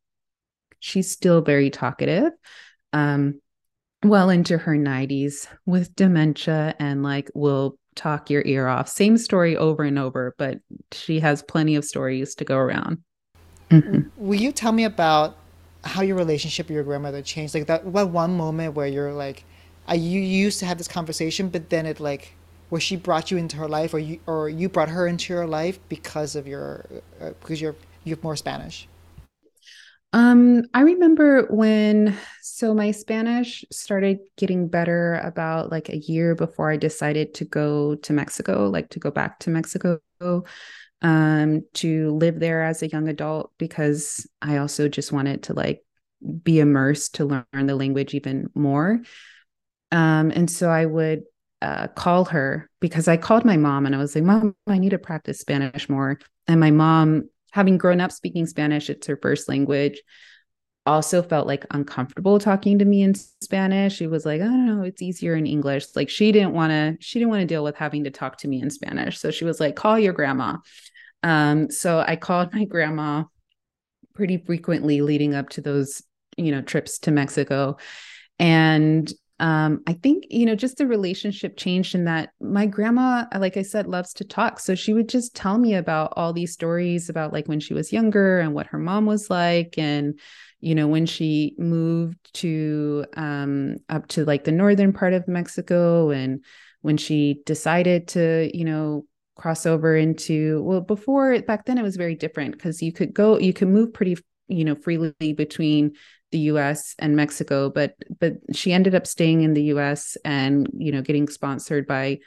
She's 0.81 1.11
still 1.11 1.41
very 1.41 1.71
talkative 1.71 2.33
um, 2.93 3.41
well 4.03 4.31
into 4.31 4.59
her 4.59 4.77
90s 4.77 5.47
with 5.67 5.95
dementia 5.95 6.75
and 6.79 7.03
like 7.03 7.31
will 7.35 7.77
talk 7.95 8.31
your 8.31 8.43
ear 8.45 8.67
off. 8.69 8.89
Same 8.89 9.17
story 9.17 9.57
over 9.57 9.83
and 9.83 9.99
over, 9.99 10.35
but 10.39 10.59
she 10.93 11.21
has 11.21 11.43
plenty 11.43 11.77
of 11.77 11.85
stories 11.85 12.35
to 12.37 12.45
go 12.45 12.57
around. 12.57 12.99
Mm-hmm. 13.71 14.09
Will 14.17 14.41
you 14.41 14.53
tell 14.53 14.73
me 14.73 14.85
about 14.85 15.37
how 15.85 16.03
your 16.03 16.17
relationship 16.17 16.69
with 16.69 16.75
your 16.75 16.85
grandmother 16.85 17.23
changed? 17.23 17.55
Like 17.55 17.67
that, 17.67 17.85
what 17.85 18.11
one 18.11 18.37
moment 18.37 18.75
where 18.75 18.87
you're 18.87 19.13
like, 19.13 19.45
I, 19.87 19.95
you 19.95 20.21
used 20.21 20.59
to 20.61 20.67
have 20.67 20.79
this 20.79 20.89
conversation, 20.89 21.49
but 21.49 21.71
then 21.71 21.87
it 21.87 22.01
like, 22.01 22.35
where 22.69 22.81
she 22.81 22.97
brought 22.97 23.31
you 23.31 23.37
into 23.37 23.59
her 23.59 23.69
life, 23.69 23.93
or 23.93 23.99
you 23.99 24.19
or 24.27 24.49
you 24.49 24.67
brought 24.67 24.89
her 24.89 25.07
into 25.07 25.31
your 25.31 25.47
life 25.47 25.79
because 25.91 26.35
of 26.35 26.47
your 26.47 26.87
uh, 27.21 27.29
because 27.41 27.61
you're 27.61 27.77
you're 28.05 28.17
more 28.23 28.35
Spanish. 28.35 28.89
Um, 30.15 30.65
I 30.75 30.83
remember 30.83 31.47
when 31.49 32.17
so 32.43 32.75
my 32.75 32.91
Spanish 32.91 33.65
started 33.71 34.19
getting 34.37 34.69
better 34.69 35.15
about 35.25 35.71
like 35.71 35.89
a 35.89 35.97
year 35.97 36.35
before 36.35 36.71
I 36.71 36.77
decided 36.77 37.33
to 37.35 37.47
go 37.47 37.95
to 37.95 38.13
Mexico, 38.13 38.69
like 38.69 38.91
to 38.91 38.99
go 38.99 39.11
back 39.11 39.39
to 39.41 39.51
Mexico 39.51 40.01
um 41.03 41.63
to 41.75 42.13
live 42.13 42.39
there 42.39 42.63
as 42.63 42.83
a 42.83 42.89
young 42.89 43.09
adult 43.09 43.53
because 43.59 44.27
I 44.41 44.59
also 44.59 44.89
just 44.89 45.11
wanted 45.11 45.43
to 45.45 45.53
like 45.53 45.83
be 46.45 46.61
immersed 46.61 47.17
to 47.17 47.25
learn 47.25 47.67
the 47.67 47.75
language 47.75 48.15
even 48.15 48.49
more. 48.55 49.01
Um 49.91 50.31
and 50.31 50.51
so 50.51 50.71
I 50.71 50.87
would 50.87 51.25
uh, 51.61 51.87
call 51.89 52.25
her 52.27 52.69
because 52.81 53.07
I 53.07 53.17
called 53.17 53.45
my 53.45 53.57
mom 53.57 53.87
and 53.87 53.95
I 53.95 53.99
was 53.99 54.17
like, 54.17 54.25
Mom, 54.25 54.57
I 54.67 54.79
need 54.79 54.91
to 54.91 54.99
practice 54.99 55.39
Spanish 55.39 55.89
more. 55.89 56.19
And 56.49 56.59
my 56.59 56.73
mom 56.73 57.29
having 57.53 57.79
grown 57.79 58.01
up 58.01 58.11
speaking 58.11 58.47
Spanish, 58.47 58.91
it's 58.91 59.07
her 59.07 59.17
first 59.17 59.49
language, 59.49 60.03
also 60.85 61.23
felt 61.23 61.47
like 61.47 61.65
uncomfortable 61.71 62.39
talking 62.39 62.79
to 62.79 62.85
me 62.85 63.03
in 63.03 63.15
Spanish. 63.15 63.95
She 63.95 64.07
was 64.07 64.27
like, 64.27 64.41
I 64.41 64.47
don't 64.47 64.67
know, 64.67 64.83
it's 64.83 65.01
easier 65.01 65.37
in 65.37 65.47
English. 65.47 65.87
Like 65.95 66.09
she 66.09 66.33
didn't 66.33 66.55
want 66.55 66.71
to, 66.71 66.97
she 67.01 67.19
didn't 67.19 67.31
want 67.31 67.43
to 67.43 67.47
deal 67.47 67.63
with 67.63 67.77
having 67.77 68.05
to 68.05 68.11
talk 68.11 68.39
to 68.39 68.49
me 68.49 68.61
in 68.61 68.71
Spanish. 68.71 69.19
So 69.19 69.31
she 69.31 69.45
was 69.45 69.61
like, 69.61 69.77
call 69.77 69.99
your 69.99 70.13
grandma. 70.13 70.57
Um, 71.23 71.71
so 71.71 72.05
I 72.05 72.17
called 72.17 72.53
my 72.53 72.65
grandma 72.65 73.25
pretty 74.15 74.39
frequently 74.39 75.03
leading 75.03 75.35
up 75.35 75.51
to 75.51 75.61
those, 75.61 76.03
you 76.37 76.51
know, 76.51 76.63
trips 76.63 76.99
to 77.01 77.11
Mexico. 77.13 77.77
And 78.39 79.13
um, 79.43 79.83
I 79.89 79.95
think, 79.95 80.27
you 80.31 80.47
know, 80.47 80.55
just 80.55 80.77
the 80.77 80.87
relationship 80.87 81.57
changed 81.57 81.97
in 81.97 82.05
that 82.05 82.31
my 82.41 82.65
grandma, 82.65 83.25
like 83.37 83.57
I 83.57 83.63
said, 83.63 83.89
loves 83.89 84.15
to 84.15 84.25
talk. 84.25 84.61
So 84.61 84.77
she 84.77 84.95
would 84.95 85.09
just 85.09 85.35
tell 85.35 85.59
me 85.59 85.75
about 85.75 86.13
all 86.17 86.33
these 86.33 86.53
stories 86.53 87.09
about 87.09 87.33
like 87.33 87.49
when 87.49 87.59
she 87.59 87.75
was 87.75 87.93
younger 87.93 88.39
and 88.39 88.55
what 88.55 88.69
her 88.69 88.79
mom 88.79 89.05
was 89.05 89.31
like. 89.31 89.77
And, 89.77 90.21
you 90.61 90.77
know, 90.77 90.87
when 90.87 91.07
she 91.07 91.57
moved 91.59 92.19
to 92.35 93.05
um, 93.17 93.79
up 93.89 94.07
to 94.11 94.25
like 94.25 94.45
the 94.45 94.53
northern 94.53 94.93
part 94.93 95.13
of 95.13 95.27
Mexico 95.27 96.11
and 96.11 96.45
when 96.83 96.97
she 96.97 97.43
decided 97.45 98.07
to, 98.09 98.49
you 98.57 98.65
know, 98.65 99.07
cross 99.35 99.67
over 99.67 99.97
into, 99.97 100.63
well, 100.63 100.81
before 100.81 101.43
back 101.43 101.65
then 101.65 101.79
it 101.79 101.83
was 101.83 101.97
very 101.97 102.15
different 102.15 102.53
because 102.53 102.81
you 102.81 102.93
could 102.93 103.13
go, 103.13 103.41
you 103.41 103.53
could 103.53 103.69
move 103.69 103.93
pretty, 103.93 104.17
you 104.47 104.65
know, 104.65 104.77
freely 104.77 105.33
between 105.33 105.95
the 106.33 106.39
US 106.51 106.95
and 106.99 107.17
Mexico, 107.17 107.71
but 107.71 107.95
but 108.19 108.35
she 108.53 108.73
ended 108.73 108.95
up 108.95 109.07
staying 109.07 109.43
in 109.43 109.55
the 109.55 109.65
US 109.65 110.17
and 110.25 110.69
you 110.77 110.91
know 110.91 111.03
getting 111.03 111.29
sponsored 111.29 111.87
by 111.87 112.19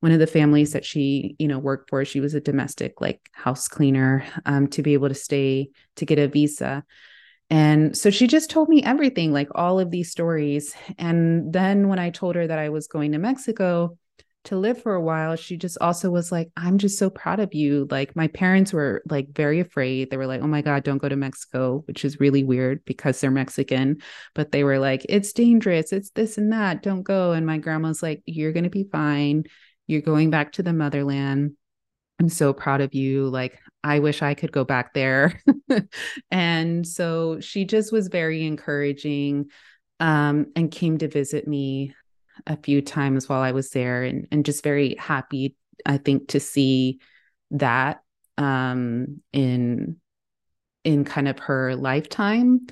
one 0.00 0.12
of 0.12 0.18
the 0.18 0.26
families 0.26 0.72
that 0.72 0.84
she 0.84 1.36
you 1.38 1.48
know 1.48 1.58
worked 1.58 1.90
for. 1.90 2.04
She 2.04 2.20
was 2.20 2.34
a 2.34 2.40
domestic 2.40 3.00
like 3.00 3.28
house 3.32 3.68
cleaner 3.68 4.24
um, 4.46 4.68
to 4.68 4.82
be 4.82 4.94
able 4.94 5.08
to 5.08 5.14
stay 5.14 5.70
to 5.96 6.06
get 6.06 6.18
a 6.18 6.28
visa. 6.28 6.84
And 7.52 7.96
so 7.96 8.10
she 8.10 8.28
just 8.28 8.48
told 8.48 8.68
me 8.68 8.82
everything, 8.84 9.32
like 9.32 9.48
all 9.56 9.80
of 9.80 9.90
these 9.90 10.10
stories. 10.10 10.72
And 10.98 11.52
then 11.52 11.88
when 11.88 11.98
I 11.98 12.10
told 12.10 12.36
her 12.36 12.46
that 12.46 12.58
I 12.60 12.68
was 12.68 12.86
going 12.86 13.10
to 13.12 13.18
Mexico, 13.18 13.98
to 14.44 14.56
live 14.56 14.82
for 14.82 14.94
a 14.94 15.00
while, 15.00 15.36
she 15.36 15.56
just 15.56 15.76
also 15.80 16.10
was 16.10 16.32
like, 16.32 16.50
I'm 16.56 16.78
just 16.78 16.98
so 16.98 17.10
proud 17.10 17.40
of 17.40 17.52
you. 17.52 17.86
Like, 17.90 18.16
my 18.16 18.28
parents 18.28 18.72
were 18.72 19.02
like 19.08 19.28
very 19.34 19.60
afraid. 19.60 20.10
They 20.10 20.16
were 20.16 20.26
like, 20.26 20.40
oh 20.40 20.46
my 20.46 20.62
God, 20.62 20.82
don't 20.82 20.98
go 20.98 21.08
to 21.08 21.16
Mexico, 21.16 21.82
which 21.86 22.04
is 22.04 22.20
really 22.20 22.42
weird 22.42 22.84
because 22.84 23.20
they're 23.20 23.30
Mexican. 23.30 23.98
But 24.34 24.52
they 24.52 24.64
were 24.64 24.78
like, 24.78 25.04
it's 25.08 25.32
dangerous. 25.32 25.92
It's 25.92 26.10
this 26.10 26.38
and 26.38 26.52
that. 26.52 26.82
Don't 26.82 27.02
go. 27.02 27.32
And 27.32 27.46
my 27.46 27.58
grandma's 27.58 28.02
like, 28.02 28.22
you're 28.24 28.52
going 28.52 28.64
to 28.64 28.70
be 28.70 28.88
fine. 28.90 29.44
You're 29.86 30.00
going 30.00 30.30
back 30.30 30.52
to 30.52 30.62
the 30.62 30.72
motherland. 30.72 31.52
I'm 32.18 32.28
so 32.28 32.52
proud 32.52 32.80
of 32.80 32.94
you. 32.94 33.28
Like, 33.28 33.58
I 33.84 33.98
wish 33.98 34.22
I 34.22 34.34
could 34.34 34.52
go 34.52 34.64
back 34.64 34.94
there. 34.94 35.42
and 36.30 36.86
so 36.86 37.40
she 37.40 37.64
just 37.64 37.92
was 37.92 38.08
very 38.08 38.46
encouraging 38.46 39.50
um, 40.00 40.46
and 40.56 40.70
came 40.70 40.98
to 40.98 41.08
visit 41.08 41.46
me 41.46 41.94
a 42.46 42.56
few 42.56 42.82
times 42.82 43.28
while 43.28 43.40
I 43.40 43.52
was 43.52 43.70
there 43.70 44.04
and, 44.04 44.26
and 44.30 44.44
just 44.44 44.62
very 44.62 44.94
happy, 44.96 45.56
I 45.84 45.98
think, 45.98 46.28
to 46.28 46.40
see 46.40 47.00
that 47.52 48.02
um, 48.38 49.20
in 49.32 49.96
in 50.84 51.04
kind 51.04 51.28
of 51.28 51.38
her 51.40 51.76
lifetime. 51.76 52.66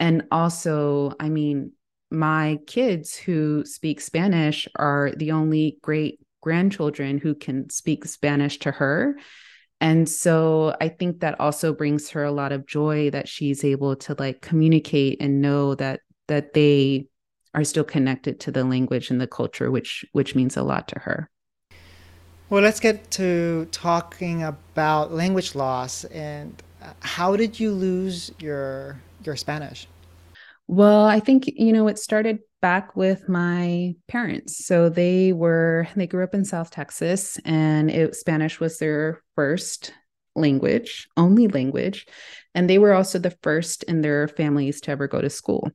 And 0.00 0.24
also, 0.32 1.12
I 1.20 1.28
mean, 1.28 1.72
my 2.10 2.58
kids 2.66 3.16
who 3.16 3.64
speak 3.64 4.00
Spanish 4.00 4.68
are 4.76 5.12
the 5.16 5.32
only 5.32 5.78
great 5.82 6.20
grandchildren 6.40 7.18
who 7.18 7.34
can 7.34 7.70
speak 7.70 8.04
Spanish 8.04 8.58
to 8.60 8.70
her. 8.70 9.16
And 9.80 10.08
so 10.08 10.76
I 10.80 10.88
think 10.88 11.20
that 11.20 11.40
also 11.40 11.72
brings 11.72 12.10
her 12.10 12.24
a 12.24 12.32
lot 12.32 12.52
of 12.52 12.66
joy 12.66 13.10
that 13.10 13.28
she's 13.28 13.64
able 13.64 13.96
to 13.96 14.16
like 14.18 14.40
communicate 14.40 15.20
and 15.20 15.40
know 15.40 15.74
that 15.76 16.00
that 16.28 16.54
they 16.54 17.06
are 17.54 17.64
still 17.64 17.84
connected 17.84 18.40
to 18.40 18.50
the 18.50 18.64
language 18.64 19.10
and 19.10 19.20
the 19.20 19.26
culture, 19.26 19.70
which 19.70 20.04
which 20.12 20.34
means 20.34 20.56
a 20.56 20.62
lot 20.62 20.88
to 20.88 20.98
her. 21.00 21.30
Well, 22.50 22.62
let's 22.62 22.80
get 22.80 23.10
to 23.12 23.66
talking 23.72 24.42
about 24.42 25.12
language 25.12 25.54
loss 25.54 26.04
and 26.04 26.62
uh, 26.82 26.92
how 27.00 27.36
did 27.36 27.58
you 27.58 27.72
lose 27.72 28.30
your 28.38 29.00
your 29.24 29.36
Spanish? 29.36 29.88
Well, 30.66 31.04
I 31.04 31.20
think 31.20 31.46
you 31.46 31.72
know 31.72 31.88
it 31.88 31.98
started 31.98 32.40
back 32.60 32.96
with 32.96 33.28
my 33.28 33.94
parents. 34.08 34.64
So 34.66 34.88
they 34.88 35.32
were 35.32 35.86
they 35.96 36.06
grew 36.06 36.24
up 36.24 36.34
in 36.34 36.44
South 36.44 36.70
Texas 36.70 37.38
and 37.44 37.90
it, 37.90 38.14
Spanish 38.16 38.60
was 38.60 38.78
their 38.78 39.22
first 39.36 39.92
language, 40.34 41.08
only 41.16 41.46
language, 41.48 42.06
and 42.54 42.68
they 42.68 42.78
were 42.78 42.94
also 42.94 43.18
the 43.18 43.36
first 43.42 43.82
in 43.84 44.00
their 44.00 44.28
families 44.28 44.80
to 44.82 44.90
ever 44.90 45.06
go 45.06 45.20
to 45.20 45.30
school. 45.30 45.70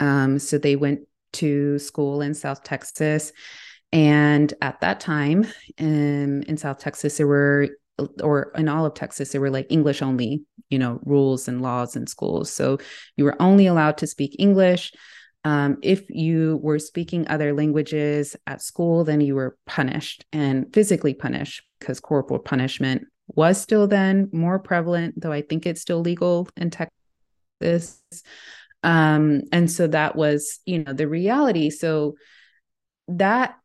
Um, 0.00 0.38
so 0.38 0.58
they 0.58 0.76
went 0.76 1.00
to 1.34 1.78
school 1.78 2.20
in 2.20 2.34
South 2.34 2.62
Texas. 2.62 3.32
And 3.92 4.52
at 4.60 4.80
that 4.80 5.00
time 5.00 5.46
um, 5.80 6.42
in 6.42 6.56
South 6.56 6.78
Texas, 6.78 7.16
there 7.16 7.26
were, 7.26 7.70
or 8.22 8.52
in 8.56 8.68
all 8.68 8.86
of 8.86 8.94
Texas, 8.94 9.32
there 9.32 9.40
were 9.40 9.50
like 9.50 9.66
English 9.70 10.02
only, 10.02 10.42
you 10.70 10.78
know, 10.78 11.00
rules 11.04 11.48
and 11.48 11.62
laws 11.62 11.96
in 11.96 12.06
schools. 12.06 12.52
So 12.52 12.78
you 13.16 13.24
were 13.24 13.40
only 13.40 13.66
allowed 13.66 13.98
to 13.98 14.06
speak 14.06 14.36
English. 14.38 14.92
Um, 15.44 15.78
if 15.82 16.08
you 16.10 16.58
were 16.62 16.78
speaking 16.78 17.26
other 17.28 17.54
languages 17.54 18.36
at 18.46 18.60
school, 18.60 19.04
then 19.04 19.20
you 19.20 19.34
were 19.34 19.56
punished 19.66 20.26
and 20.32 20.66
physically 20.74 21.14
punished 21.14 21.62
because 21.78 22.00
corporal 22.00 22.40
punishment 22.40 23.04
was 23.28 23.60
still 23.60 23.86
then 23.86 24.28
more 24.32 24.58
prevalent, 24.58 25.20
though 25.20 25.32
I 25.32 25.42
think 25.42 25.64
it's 25.66 25.80
still 25.80 26.00
legal 26.00 26.48
in 26.56 26.70
Texas. 26.70 28.02
Um, 28.82 29.42
and 29.52 29.70
so 29.70 29.86
that 29.88 30.16
was, 30.16 30.60
you 30.64 30.84
know, 30.84 30.92
the 30.92 31.08
reality. 31.08 31.70
So 31.70 32.14
that 33.08 33.56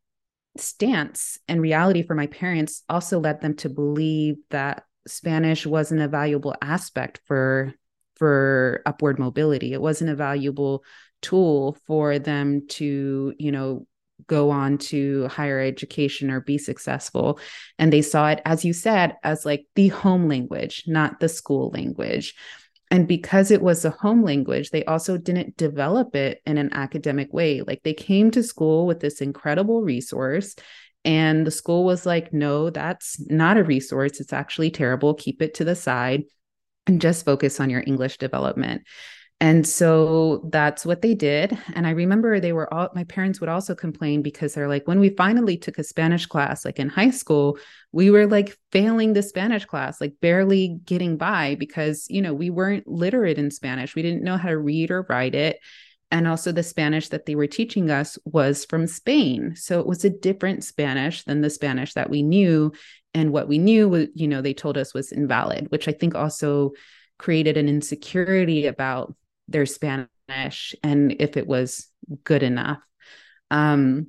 stance 0.58 1.38
and 1.48 1.62
reality 1.62 2.04
for 2.04 2.16
my 2.16 2.28
parents 2.28 2.84
also 2.90 3.20
led 3.20 3.42
them 3.42 3.56
to 3.58 3.70
believe 3.70 4.36
that 4.50 4.84
Spanish 5.08 5.66
wasn't 5.66 6.02
a 6.02 6.08
valuable 6.08 6.56
aspect 6.62 7.20
for 7.26 7.74
for 8.16 8.82
upward 8.86 9.20
mobility. 9.20 9.74
It 9.74 9.82
wasn't 9.82 10.12
a 10.12 10.16
valuable 10.16 10.84
tool 11.22 11.78
for 11.88 12.20
them 12.20 12.68
to, 12.68 13.34
you 13.38 13.52
know, 13.52 13.88
go 14.28 14.52
on 14.52 14.78
to 14.78 15.28
higher 15.28 15.60
education 15.60 16.30
or 16.30 16.40
be 16.40 16.58
successful. 16.58 17.40
And 17.80 17.92
they 17.92 18.02
saw 18.02 18.30
it, 18.30 18.42
as 18.46 18.64
you 18.64 18.72
said, 18.72 19.18
as 19.24 19.46
like 19.46 19.66
the 19.76 19.90
home 19.90 20.28
language, 20.28 20.84
not 20.88 21.20
the 21.20 21.28
school 21.28 21.72
language. 21.74 22.36
And 22.94 23.08
because 23.08 23.50
it 23.50 23.64
was 23.64 23.84
a 23.84 23.90
home 23.90 24.24
language, 24.24 24.70
they 24.70 24.86
also 24.86 25.18
didn't 25.18 25.58
develop 25.58 26.16
it 26.16 26.44
in 26.46 26.60
an 26.60 26.72
academic 26.74 27.34
way. 27.34 27.62
Like 27.62 27.82
they 27.82 27.96
came 27.96 28.30
to 28.30 28.44
school 28.44 28.86
with 28.86 29.00
this 29.00 29.20
incredible 29.20 29.82
resource, 29.82 30.56
and 31.04 31.48
the 31.48 31.50
school 31.50 31.86
was 31.86 32.06
like, 32.06 32.32
no, 32.34 32.70
that's 32.70 33.20
not 33.32 33.58
a 33.58 33.64
resource. 33.64 34.20
It's 34.20 34.32
actually 34.32 34.70
terrible. 34.70 35.16
Keep 35.16 35.42
it 35.42 35.56
to 35.56 35.64
the 35.64 35.76
side 35.76 36.26
and 36.86 37.02
just 37.02 37.26
focus 37.26 37.60
on 37.60 37.72
your 37.72 37.84
English 37.88 38.20
development. 38.20 38.84
And 39.44 39.68
so 39.68 40.48
that's 40.54 40.86
what 40.86 41.02
they 41.02 41.14
did. 41.14 41.58
And 41.74 41.86
I 41.86 41.90
remember 41.90 42.40
they 42.40 42.54
were 42.54 42.74
all, 42.74 42.88
my 42.96 43.04
parents 43.04 43.42
would 43.42 43.50
also 43.50 43.76
complain 43.76 44.22
because 44.22 44.54
they're 44.54 44.70
like, 44.70 44.88
when 44.88 45.02
we 45.02 45.10
finally 45.10 45.58
took 45.58 45.78
a 45.78 45.84
Spanish 45.84 46.28
class, 46.28 46.64
like 46.64 46.80
in 46.80 46.88
high 46.88 47.10
school, 47.10 47.58
we 47.92 48.10
were 48.10 48.26
like 48.26 48.58
failing 48.72 49.12
the 49.12 49.22
Spanish 49.22 49.66
class, 49.66 50.00
like 50.00 50.14
barely 50.22 50.80
getting 50.86 51.18
by 51.18 51.56
because, 51.56 52.06
you 52.08 52.22
know, 52.22 52.34
we 52.34 52.50
weren't 52.50 52.88
literate 52.88 53.38
in 53.38 53.52
Spanish. 53.52 53.96
We 53.96 54.02
didn't 54.02 54.24
know 54.24 54.38
how 54.38 54.48
to 54.48 54.58
read 54.58 54.92
or 54.92 55.06
write 55.10 55.36
it. 55.36 55.60
and 56.14 56.28
also 56.28 56.52
the 56.52 56.62
Spanish 56.62 57.10
that 57.10 57.26
they 57.26 57.34
were 57.34 57.48
teaching 57.48 57.90
us 57.90 58.20
was 58.24 58.66
from 58.66 58.86
Spain. 58.86 59.56
So 59.56 59.80
it 59.80 59.88
was 59.88 60.06
a 60.06 60.12
different 60.12 60.64
Spanish 60.64 61.24
than 61.24 61.42
the 61.42 61.50
Spanish 61.50 61.96
that 61.96 62.12
we 62.12 62.22
knew. 62.22 62.72
And 63.16 63.34
what 63.34 63.48
we 63.48 63.58
knew 63.58 63.90
was, 63.90 64.08
you 64.14 64.28
know, 64.28 64.40
they 64.40 64.54
told 64.54 64.78
us 64.78 64.94
was 64.94 65.12
invalid, 65.12 65.72
which 65.72 65.88
I 65.88 65.92
think 65.92 66.14
also 66.14 66.74
created 67.18 67.58
an 67.58 67.68
insecurity 67.68 68.68
about 68.68 69.16
their 69.48 69.66
Spanish 69.66 70.76
and 70.84 71.16
if 71.20 71.38
it 71.38 71.48
was 71.48 71.88
good 72.24 72.44
enough. 72.44 72.80
Um, 73.52 74.08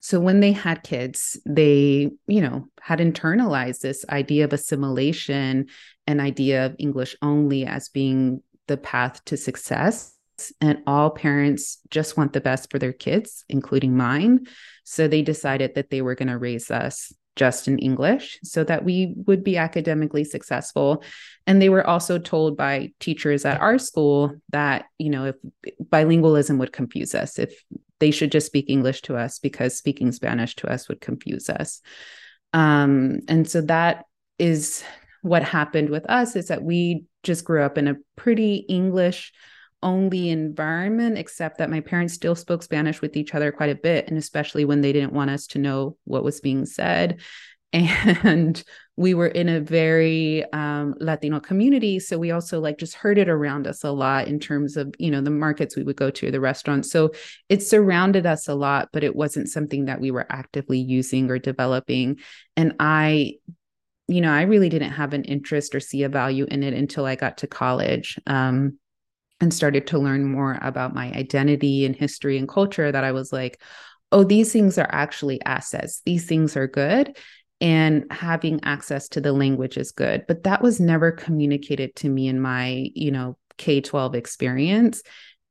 so 0.00 0.20
when 0.20 0.40
they 0.40 0.52
had 0.52 0.82
kids, 0.82 1.40
they, 1.46 2.10
you 2.26 2.40
know, 2.42 2.66
had 2.80 2.98
internalized 2.98 3.80
this 3.80 4.04
idea 4.10 4.44
of 4.44 4.52
assimilation 4.52 5.68
and 6.06 6.20
idea 6.20 6.66
of 6.66 6.76
English 6.78 7.16
only 7.22 7.64
as 7.64 7.88
being 7.88 8.42
the 8.66 8.76
path 8.76 9.24
to 9.26 9.36
success. 9.36 10.12
And 10.60 10.82
all 10.86 11.10
parents 11.10 11.78
just 11.90 12.16
want 12.16 12.32
the 12.32 12.40
best 12.40 12.70
for 12.70 12.78
their 12.78 12.92
kids, 12.92 13.44
including 13.48 13.96
mine. 13.96 14.46
So 14.82 15.08
they 15.08 15.22
decided 15.22 15.76
that 15.76 15.88
they 15.90 16.02
were 16.02 16.16
going 16.16 16.28
to 16.28 16.38
raise 16.38 16.70
us 16.70 17.12
just 17.36 17.66
in 17.66 17.78
English 17.78 18.38
so 18.42 18.62
that 18.64 18.84
we 18.84 19.14
would 19.26 19.42
be 19.42 19.56
academically 19.56 20.24
successful. 20.24 21.02
And 21.46 21.60
they 21.60 21.68
were 21.68 21.86
also 21.86 22.18
told 22.18 22.56
by 22.56 22.92
teachers 23.00 23.44
at 23.44 23.60
our 23.60 23.78
school 23.78 24.34
that, 24.50 24.86
you 24.98 25.10
know, 25.10 25.24
if 25.26 25.36
bilingualism 25.82 26.58
would 26.58 26.72
confuse 26.72 27.14
us, 27.14 27.38
if 27.38 27.54
they 28.00 28.10
should 28.10 28.32
just 28.32 28.46
speak 28.46 28.66
English 28.68 29.02
to 29.02 29.16
us 29.16 29.38
because 29.38 29.76
speaking 29.76 30.12
Spanish 30.12 30.54
to 30.56 30.70
us 30.70 30.88
would 30.88 31.00
confuse 31.00 31.48
us. 31.48 31.80
Um, 32.52 33.20
and 33.28 33.48
so 33.48 33.62
that 33.62 34.04
is 34.38 34.84
what 35.22 35.42
happened 35.42 35.90
with 35.90 36.08
us 36.10 36.36
is 36.36 36.48
that 36.48 36.62
we 36.62 37.04
just 37.22 37.44
grew 37.44 37.62
up 37.62 37.78
in 37.78 37.88
a 37.88 37.96
pretty 38.16 38.56
English 38.56 39.32
only 39.84 40.30
environment, 40.30 41.18
except 41.18 41.58
that 41.58 41.70
my 41.70 41.80
parents 41.80 42.14
still 42.14 42.34
spoke 42.34 42.62
Spanish 42.62 43.00
with 43.00 43.16
each 43.16 43.34
other 43.34 43.52
quite 43.52 43.70
a 43.70 43.76
bit, 43.76 44.08
and 44.08 44.18
especially 44.18 44.64
when 44.64 44.80
they 44.80 44.92
didn't 44.92 45.12
want 45.12 45.30
us 45.30 45.46
to 45.48 45.58
know 45.58 45.96
what 46.04 46.24
was 46.24 46.40
being 46.40 46.66
said. 46.66 47.20
And 47.72 48.62
we 48.96 49.14
were 49.14 49.26
in 49.26 49.48
a 49.48 49.60
very 49.60 50.44
um, 50.52 50.94
Latino 51.00 51.40
community. 51.40 51.98
So 51.98 52.16
we 52.16 52.30
also 52.30 52.60
like 52.60 52.78
just 52.78 52.94
heard 52.94 53.18
it 53.18 53.28
around 53.28 53.66
us 53.66 53.82
a 53.82 53.90
lot 53.90 54.28
in 54.28 54.38
terms 54.38 54.76
of, 54.76 54.94
you 55.00 55.10
know, 55.10 55.20
the 55.20 55.30
markets 55.30 55.74
we 55.74 55.82
would 55.82 55.96
go 55.96 56.08
to, 56.10 56.30
the 56.30 56.38
restaurants. 56.38 56.92
So 56.92 57.10
it 57.48 57.64
surrounded 57.64 58.26
us 58.26 58.46
a 58.46 58.54
lot, 58.54 58.90
but 58.92 59.02
it 59.02 59.16
wasn't 59.16 59.48
something 59.48 59.86
that 59.86 60.00
we 60.00 60.12
were 60.12 60.26
actively 60.30 60.78
using 60.78 61.28
or 61.28 61.40
developing. 61.40 62.20
And 62.56 62.74
I 62.78 63.34
you 64.06 64.20
know, 64.20 64.32
I 64.32 64.42
really 64.42 64.68
didn't 64.68 64.92
have 64.92 65.14
an 65.14 65.24
interest 65.24 65.74
or 65.74 65.80
see 65.80 66.02
a 66.02 66.08
value 66.08 66.46
in 66.50 66.62
it 66.62 66.74
until 66.74 67.06
I 67.06 67.16
got 67.16 67.38
to 67.38 67.46
college. 67.46 68.18
Um, 68.26 68.78
and 69.40 69.52
started 69.52 69.86
to 69.88 69.98
learn 69.98 70.24
more 70.24 70.58
about 70.62 70.94
my 70.94 71.12
identity 71.12 71.84
and 71.84 71.96
history 71.96 72.38
and 72.38 72.48
culture 72.48 72.90
that 72.90 73.04
I 73.04 73.12
was 73.12 73.32
like, 73.32 73.60
oh, 74.12 74.24
these 74.24 74.52
things 74.52 74.78
are 74.78 74.88
actually 74.90 75.42
assets. 75.44 76.00
These 76.04 76.26
things 76.26 76.56
are 76.56 76.68
good. 76.68 77.16
And 77.60 78.04
having 78.10 78.60
access 78.62 79.08
to 79.10 79.20
the 79.20 79.32
language 79.32 79.76
is 79.76 79.90
good. 79.90 80.24
But 80.28 80.44
that 80.44 80.62
was 80.62 80.80
never 80.80 81.12
communicated 81.12 81.96
to 81.96 82.08
me 82.08 82.28
in 82.28 82.40
my, 82.40 82.90
you 82.94 83.10
know, 83.10 83.38
K 83.56 83.80
12 83.80 84.14
experience. 84.14 85.02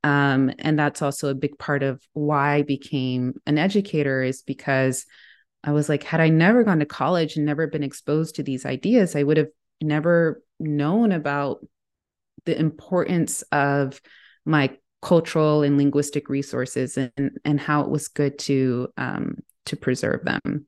Um, 0.02 0.52
and 0.58 0.78
that's 0.78 1.02
also 1.02 1.28
a 1.28 1.34
big 1.34 1.58
part 1.58 1.82
of 1.82 2.02
why 2.12 2.56
I 2.56 2.62
became 2.62 3.34
an 3.46 3.58
educator, 3.58 4.22
is 4.22 4.42
because 4.42 5.06
I 5.62 5.72
was 5.72 5.88
like, 5.88 6.02
had 6.02 6.20
I 6.20 6.28
never 6.28 6.62
gone 6.62 6.80
to 6.80 6.86
college 6.86 7.36
and 7.36 7.46
never 7.46 7.66
been 7.66 7.82
exposed 7.82 8.36
to 8.36 8.42
these 8.42 8.66
ideas, 8.66 9.16
I 9.16 9.22
would 9.22 9.38
have 9.38 9.48
never 9.80 10.42
known 10.60 11.10
about 11.10 11.66
the 12.44 12.58
importance 12.58 13.42
of 13.52 14.00
my 14.44 14.76
cultural 15.02 15.62
and 15.62 15.76
linguistic 15.76 16.28
resources 16.28 16.96
and 16.96 17.38
and 17.44 17.60
how 17.60 17.82
it 17.82 17.90
was 17.90 18.08
good 18.08 18.38
to 18.38 18.88
um, 18.96 19.36
to 19.66 19.76
preserve 19.76 20.24
them. 20.24 20.66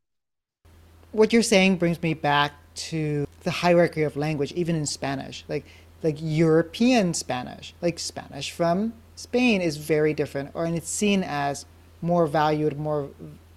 What 1.13 1.33
you're 1.33 1.43
saying 1.43 1.79
brings 1.79 2.01
me 2.03 2.13
back 2.15 2.53
to 2.91 3.27
the 3.45 3.51
hierarchy 3.51 4.03
of 4.03 4.17
language, 4.17 4.53
even 4.53 4.77
in 4.77 4.87
Spanish, 4.87 5.45
like 5.49 5.65
like 6.03 6.17
European 6.21 7.15
Spanish, 7.15 7.75
like 7.81 7.99
Spanish 7.99 8.51
from 8.51 8.93
Spain 9.17 9.63
is 9.63 9.79
very 9.79 10.13
different, 10.13 10.51
or 10.53 10.67
and 10.67 10.77
it's 10.77 10.91
seen 10.91 11.23
as 11.23 11.65
more 12.03 12.27
valued, 12.27 12.79
more 12.79 13.09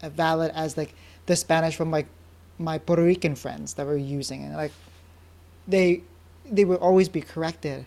valid 0.02 0.52
as 0.56 0.78
like 0.78 0.96
the 1.26 1.36
Spanish 1.36 1.76
from 1.76 1.92
like 1.92 2.08
my 2.58 2.78
Puerto 2.78 3.04
Rican 3.04 3.36
friends 3.36 3.74
that 3.74 3.86
were 3.86 3.98
using 3.98 4.44
it. 4.44 4.56
Like 4.56 4.72
they 5.68 6.04
they 6.50 6.64
will 6.64 6.78
always 6.78 7.10
be 7.10 7.22
corrected 7.22 7.86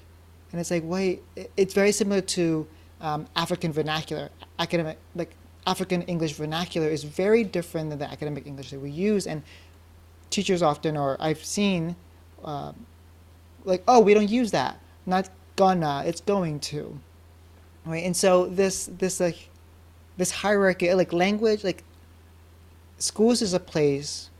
and 0.53 0.61
it's 0.61 0.71
like 0.71 0.83
wait 0.85 1.23
it's 1.57 1.75
very 1.75 1.93
similar 1.93 2.21
to 2.21 2.67
um, 3.01 3.27
african 3.35 3.73
vernacular. 3.73 4.31
Academic 4.59 4.99
like 5.15 5.35
african 5.67 6.03
english 6.03 6.35
vernacular 6.35 6.88
is 6.88 7.05
very 7.05 7.43
different 7.43 7.91
than 7.91 7.99
the 7.99 8.11
academic 8.11 8.47
english 8.47 8.71
that 8.71 8.81
we 8.81 8.91
use. 8.91 9.27
And 9.27 9.43
teachers 10.31 10.62
often 10.62 10.97
or 10.97 11.17
i've 11.21 11.45
seen 11.45 11.97
uh, 12.45 12.73
like 13.65 13.83
oh 13.88 14.01
we 14.01 14.15
don't 14.15 14.31
use 14.31 14.51
that. 14.53 14.79
Not 15.07 15.29
gonna 15.57 16.05
it's 16.07 16.21
going 16.21 16.61
to. 16.61 16.99
Right? 17.85 18.05
And 18.05 18.17
so 18.17 18.47
this 18.47 18.91
this 18.99 19.21
like 19.21 19.49
this 20.17 20.31
hierarchy 20.31 20.93
like 20.95 21.12
language 21.12 21.65
like 21.65 21.83
schools 22.99 23.43
is 23.43 23.53
a 23.53 23.61
place 23.61 24.31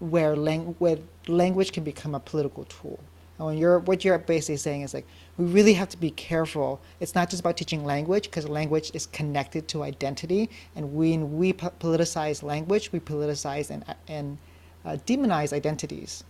where, 0.00 0.36
lang- 0.36 0.74
where 0.78 0.98
language 1.26 1.72
can 1.72 1.84
become 1.84 2.14
a 2.14 2.20
political 2.20 2.64
tool 2.64 2.98
and 3.38 3.46
when 3.46 3.56
you're, 3.56 3.78
what 3.78 4.04
you're 4.04 4.18
basically 4.18 4.56
saying 4.56 4.82
is 4.82 4.92
like, 4.92 5.06
we 5.36 5.46
really 5.46 5.74
have 5.74 5.88
to 5.90 5.96
be 5.96 6.10
careful. 6.10 6.80
It's 7.00 7.14
not 7.14 7.30
just 7.30 7.40
about 7.40 7.56
teaching 7.56 7.84
language, 7.84 8.24
because 8.24 8.48
language 8.48 8.90
is 8.94 9.06
connected 9.06 9.68
to 9.68 9.84
identity. 9.84 10.50
And 10.74 10.94
when 10.94 11.36
we 11.36 11.52
politicize 11.52 12.42
language, 12.42 12.90
we 12.90 12.98
politicize 12.98 13.70
and, 13.70 13.84
and 14.08 14.38
uh, 14.84 14.96
demonize 15.06 15.52
identities. 15.52 16.24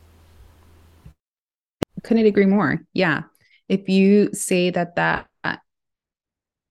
Couldn't 2.02 2.26
agree 2.26 2.46
more. 2.46 2.82
Yeah. 2.92 3.22
If 3.68 3.88
you 3.88 4.32
say 4.32 4.70
that 4.70 4.96
that 4.96 5.26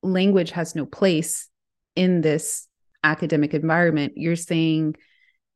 language 0.04 0.52
has 0.52 0.76
no 0.76 0.86
place 0.86 1.50
in 1.95 2.21
this 2.21 2.67
academic 3.04 3.54
environment, 3.54 4.13
you're 4.15 4.36
saying 4.36 4.95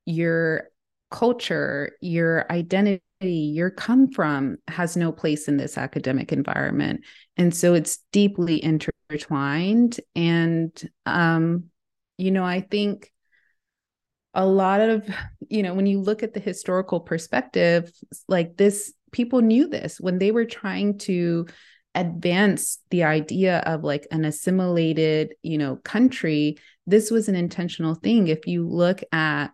your 0.06 0.70
culture, 1.12 1.92
your 2.02 2.52
identity, 2.52 3.04
your 3.30 3.70
come 3.70 4.12
from 4.12 4.58
has 4.68 4.98
no 4.98 5.12
place 5.12 5.48
in 5.48 5.58
this 5.58 5.78
academic 5.78 6.32
environment. 6.32 7.02
And 7.38 7.56
so 7.56 7.74
it's 7.74 8.00
deeply 8.12 8.64
intertwined. 8.64 10.00
And, 10.16 10.90
um, 11.06 11.66
you 12.18 12.32
know, 12.32 12.44
I 12.44 12.62
think 12.62 13.12
a 14.34 14.46
lot 14.46 14.82
of, 14.82 15.10
you 15.50 15.64
know, 15.64 15.74
when 15.74 15.86
you 15.86 16.00
look 16.02 16.24
at 16.24 16.34
the 16.34 16.40
historical 16.40 17.00
perspective, 17.00 17.92
like 18.28 18.58
this, 18.58 18.94
people 19.12 19.42
knew 19.42 19.68
this 19.68 20.00
when 20.00 20.20
they 20.20 20.32
were 20.32 20.46
trying 20.46 20.98
to 21.00 21.48
advance 21.94 22.80
the 22.90 23.04
idea 23.04 23.60
of 23.60 23.84
like 23.84 24.08
an 24.12 24.24
assimilated, 24.24 25.34
you 25.44 25.58
know, 25.58 25.76
country. 25.78 26.58
This 26.88 27.12
was 27.12 27.28
an 27.28 27.36
intentional 27.36 27.96
thing. 27.96 28.28
If 28.28 28.48
you 28.48 28.68
look 28.68 29.02
at 29.12 29.50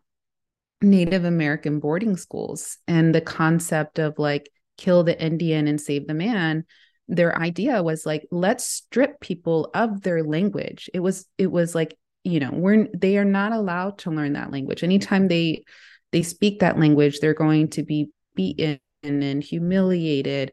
Native 0.81 1.25
American 1.25 1.79
boarding 1.79 2.17
schools 2.17 2.77
and 2.87 3.13
the 3.13 3.21
concept 3.21 3.99
of 3.99 4.19
like 4.19 4.49
kill 4.77 5.03
the 5.03 5.19
Indian 5.19 5.67
and 5.67 5.81
save 5.81 6.07
the 6.07 6.13
man 6.13 6.65
their 7.07 7.37
idea 7.37 7.81
was 7.81 8.05
like 8.05 8.27
let's 8.31 8.65
strip 8.65 9.19
people 9.19 9.69
of 9.73 10.01
their 10.01 10.23
language. 10.23 10.89
It 10.93 10.99
was 10.99 11.25
it 11.37 11.47
was 11.47 11.73
like 11.73 11.97
you 12.23 12.39
know 12.39 12.51
we're 12.51 12.87
they 12.93 13.17
are 13.17 13.25
not 13.25 13.53
allowed 13.53 13.99
to 13.99 14.11
learn 14.11 14.33
that 14.33 14.51
language. 14.51 14.83
Anytime 14.83 15.27
they 15.27 15.63
they 16.11 16.21
speak 16.21 16.59
that 16.59 16.79
language 16.79 17.19
they're 17.19 17.33
going 17.33 17.69
to 17.69 17.83
be 17.83 18.09
beaten 18.35 18.79
and 19.03 19.43
humiliated 19.43 20.51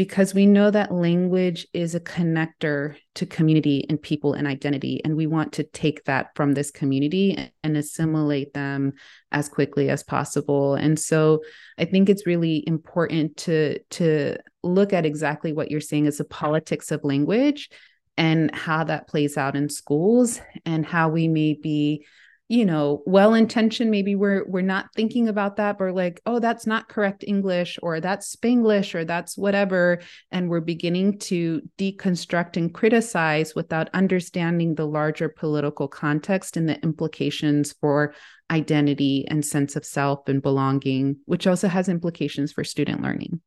because 0.00 0.32
we 0.32 0.46
know 0.46 0.70
that 0.70 0.94
language 0.94 1.66
is 1.74 1.94
a 1.94 2.00
connector 2.00 2.96
to 3.14 3.26
community 3.26 3.84
and 3.90 4.00
people 4.00 4.32
and 4.32 4.46
identity. 4.46 4.98
And 5.04 5.14
we 5.14 5.26
want 5.26 5.52
to 5.52 5.62
take 5.62 6.06
that 6.06 6.34
from 6.34 6.54
this 6.54 6.70
community 6.70 7.52
and 7.62 7.76
assimilate 7.76 8.54
them 8.54 8.94
as 9.30 9.50
quickly 9.50 9.90
as 9.90 10.02
possible. 10.02 10.74
And 10.74 10.98
so 10.98 11.42
I 11.76 11.84
think 11.84 12.08
it's 12.08 12.26
really 12.26 12.64
important 12.66 13.36
to, 13.44 13.78
to 13.90 14.38
look 14.62 14.94
at 14.94 15.04
exactly 15.04 15.52
what 15.52 15.70
you're 15.70 15.82
saying 15.82 16.06
as 16.06 16.16
the 16.16 16.24
politics 16.24 16.90
of 16.90 17.04
language 17.04 17.68
and 18.16 18.54
how 18.54 18.84
that 18.84 19.06
plays 19.06 19.36
out 19.36 19.54
in 19.54 19.68
schools 19.68 20.40
and 20.64 20.86
how 20.86 21.10
we 21.10 21.28
may 21.28 21.52
be 21.52 22.06
you 22.50 22.64
know 22.64 23.00
well 23.06 23.32
intentioned 23.32 23.92
maybe 23.92 24.16
we're 24.16 24.44
we're 24.48 24.60
not 24.60 24.92
thinking 24.96 25.28
about 25.28 25.54
that 25.54 25.78
but 25.78 25.94
like 25.94 26.20
oh 26.26 26.40
that's 26.40 26.66
not 26.66 26.88
correct 26.88 27.22
english 27.28 27.78
or 27.80 28.00
that's 28.00 28.34
spanglish 28.34 28.92
or 28.92 29.04
that's 29.04 29.38
whatever 29.38 30.00
and 30.32 30.50
we're 30.50 30.60
beginning 30.60 31.16
to 31.16 31.62
deconstruct 31.78 32.56
and 32.56 32.74
criticize 32.74 33.54
without 33.54 33.88
understanding 33.94 34.74
the 34.74 34.84
larger 34.84 35.28
political 35.28 35.86
context 35.86 36.56
and 36.56 36.68
the 36.68 36.78
implications 36.82 37.72
for 37.80 38.12
identity 38.50 39.24
and 39.28 39.44
sense 39.44 39.76
of 39.76 39.86
self 39.86 40.28
and 40.28 40.42
belonging 40.42 41.16
which 41.26 41.46
also 41.46 41.68
has 41.68 41.88
implications 41.88 42.52
for 42.52 42.64
student 42.64 43.00
learning 43.00 43.40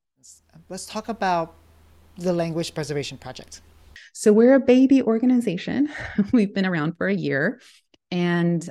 let's 0.69 0.85
talk 0.85 1.09
about 1.09 1.55
the 2.17 2.31
language 2.31 2.73
preservation 2.73 3.17
project 3.17 3.61
So 4.15 4.31
we're 4.31 4.53
a 4.53 4.59
baby 4.59 5.01
organization. 5.01 5.89
We've 6.31 6.53
been 6.53 6.67
around 6.67 6.97
for 6.97 7.07
a 7.07 7.15
year. 7.15 7.59
And 8.13 8.69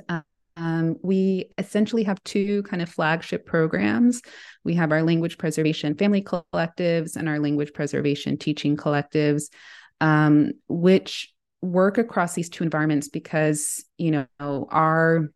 um, 0.55 0.95
we 1.03 1.51
essentially 1.57 2.03
have 2.03 2.23
two 2.23 2.63
kind 2.63 2.81
of 2.81 2.87
flagship 2.87 3.45
programs. 3.45 4.21
We 4.63 4.75
have 4.75 4.93
our 4.93 5.03
language 5.03 5.37
preservation 5.37 5.95
family 5.95 6.21
collectives 6.21 7.17
and 7.17 7.27
our 7.27 7.39
language 7.39 7.73
preservation 7.73 8.37
teaching 8.37 8.77
collectives, 8.77 9.51
um, 9.99 10.53
which 10.69 11.33
work 11.61 11.97
across 11.97 12.33
these 12.35 12.49
two 12.49 12.63
environments 12.63 13.09
because, 13.09 13.83
you 13.97 14.11
know, 14.11 14.67
our 14.71 15.29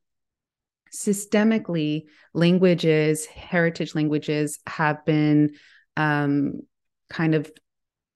systemically 0.93 2.03
languages, 2.33 3.25
heritage 3.25 3.93
languages 3.93 4.59
have 4.67 5.03
been 5.03 5.51
um, 5.97 6.61
kind 7.09 7.35
of 7.35 7.51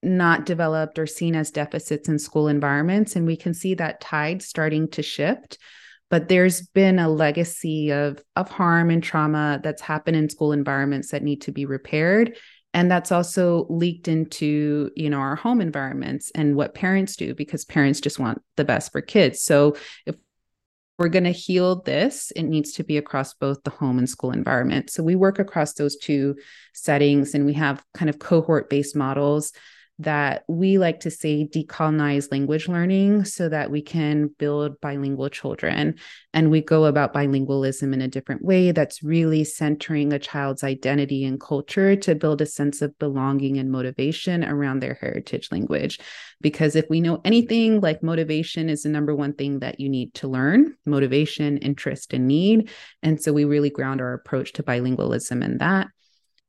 not 0.03 0.45
developed 0.45 0.97
or 0.97 1.05
seen 1.05 1.35
as 1.35 1.51
deficits 1.51 2.07
in 2.07 2.17
school 2.17 2.47
environments. 2.47 3.15
And 3.15 3.25
we 3.25 3.35
can 3.35 3.53
see 3.53 3.75
that 3.75 3.99
tide 4.01 4.41
starting 4.41 4.87
to 4.91 5.03
shift. 5.03 5.57
But 6.11 6.27
there's 6.27 6.61
been 6.61 6.99
a 6.99 7.09
legacy 7.09 7.91
of, 7.91 8.21
of 8.35 8.49
harm 8.49 8.91
and 8.91 9.01
trauma 9.01 9.59
that's 9.63 9.81
happened 9.81 10.17
in 10.17 10.29
school 10.29 10.51
environments 10.51 11.09
that 11.09 11.23
need 11.23 11.41
to 11.41 11.51
be 11.51 11.65
repaired. 11.65 12.37
And 12.73 12.91
that's 12.91 13.11
also 13.11 13.65
leaked 13.69 14.07
into, 14.07 14.91
you 14.95 15.09
know, 15.09 15.19
our 15.19 15.35
home 15.35 15.61
environments 15.61 16.31
and 16.35 16.55
what 16.55 16.75
parents 16.75 17.15
do 17.15 17.33
because 17.33 17.65
parents 17.65 17.99
just 17.99 18.19
want 18.19 18.41
the 18.57 18.65
best 18.65 18.91
for 18.91 19.01
kids. 19.01 19.41
So 19.41 19.75
if 20.05 20.15
we're 20.99 21.09
going 21.09 21.23
to 21.23 21.31
heal 21.31 21.81
this, 21.81 22.31
it 22.35 22.43
needs 22.43 22.73
to 22.73 22.83
be 22.83 22.97
across 22.97 23.33
both 23.33 23.63
the 23.63 23.71
home 23.71 23.97
and 23.97 24.09
school 24.09 24.31
environment. 24.31 24.89
So 24.91 25.01
we 25.01 25.15
work 25.15 25.39
across 25.39 25.73
those 25.73 25.97
two 25.97 26.35
settings 26.73 27.33
and 27.33 27.45
we 27.45 27.53
have 27.53 27.83
kind 27.93 28.09
of 28.09 28.19
cohort 28.19 28.69
based 28.69 28.95
models 28.95 29.51
that 30.01 30.43
we 30.47 30.77
like 30.77 31.01
to 31.01 31.11
say 31.11 31.47
decolonize 31.47 32.31
language 32.31 32.67
learning 32.67 33.25
so 33.25 33.49
that 33.49 33.71
we 33.71 33.81
can 33.81 34.27
build 34.37 34.79
bilingual 34.81 35.29
children. 35.29 35.95
And 36.33 36.49
we 36.49 36.61
go 36.61 36.85
about 36.85 37.13
bilingualism 37.13 37.93
in 37.93 38.01
a 38.01 38.07
different 38.07 38.43
way 38.43 38.71
that's 38.71 39.03
really 39.03 39.43
centering 39.43 40.13
a 40.13 40.19
child's 40.19 40.63
identity 40.63 41.25
and 41.25 41.39
culture 41.39 41.95
to 41.97 42.15
build 42.15 42.41
a 42.41 42.45
sense 42.45 42.81
of 42.81 42.97
belonging 42.99 43.57
and 43.57 43.71
motivation 43.71 44.43
around 44.43 44.79
their 44.79 44.97
heritage 44.99 45.49
language. 45.51 45.99
Because 46.39 46.75
if 46.75 46.89
we 46.89 47.01
know 47.01 47.21
anything, 47.23 47.81
like 47.81 48.01
motivation 48.01 48.69
is 48.69 48.83
the 48.83 48.89
number 48.89 49.15
one 49.15 49.33
thing 49.33 49.59
that 49.59 49.79
you 49.79 49.89
need 49.89 50.13
to 50.15 50.27
learn 50.27 50.75
motivation, 50.85 51.57
interest, 51.57 52.13
and 52.13 52.27
need. 52.27 52.69
And 53.03 53.21
so 53.21 53.33
we 53.33 53.45
really 53.45 53.69
ground 53.69 54.01
our 54.01 54.13
approach 54.13 54.53
to 54.53 54.63
bilingualism 54.63 55.43
in 55.43 55.57
that. 55.59 55.87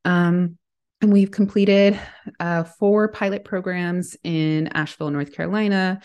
Um, 0.05 0.59
and 1.03 1.13
we've 1.13 1.33
completed 1.33 2.01
uh, 2.39 2.63
four 2.63 3.09
pilot 3.09 3.45
programs 3.45 4.17
in 4.23 4.69
Asheville, 4.69 5.11
North 5.11 5.33
Carolina, 5.33 6.01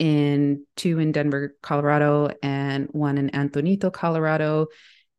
in 0.00 0.66
two 0.76 0.98
in 0.98 1.12
Denver, 1.12 1.56
Colorado, 1.62 2.30
and 2.42 2.88
one 2.90 3.16
in 3.16 3.30
Antonito, 3.30 3.92
Colorado. 3.92 4.66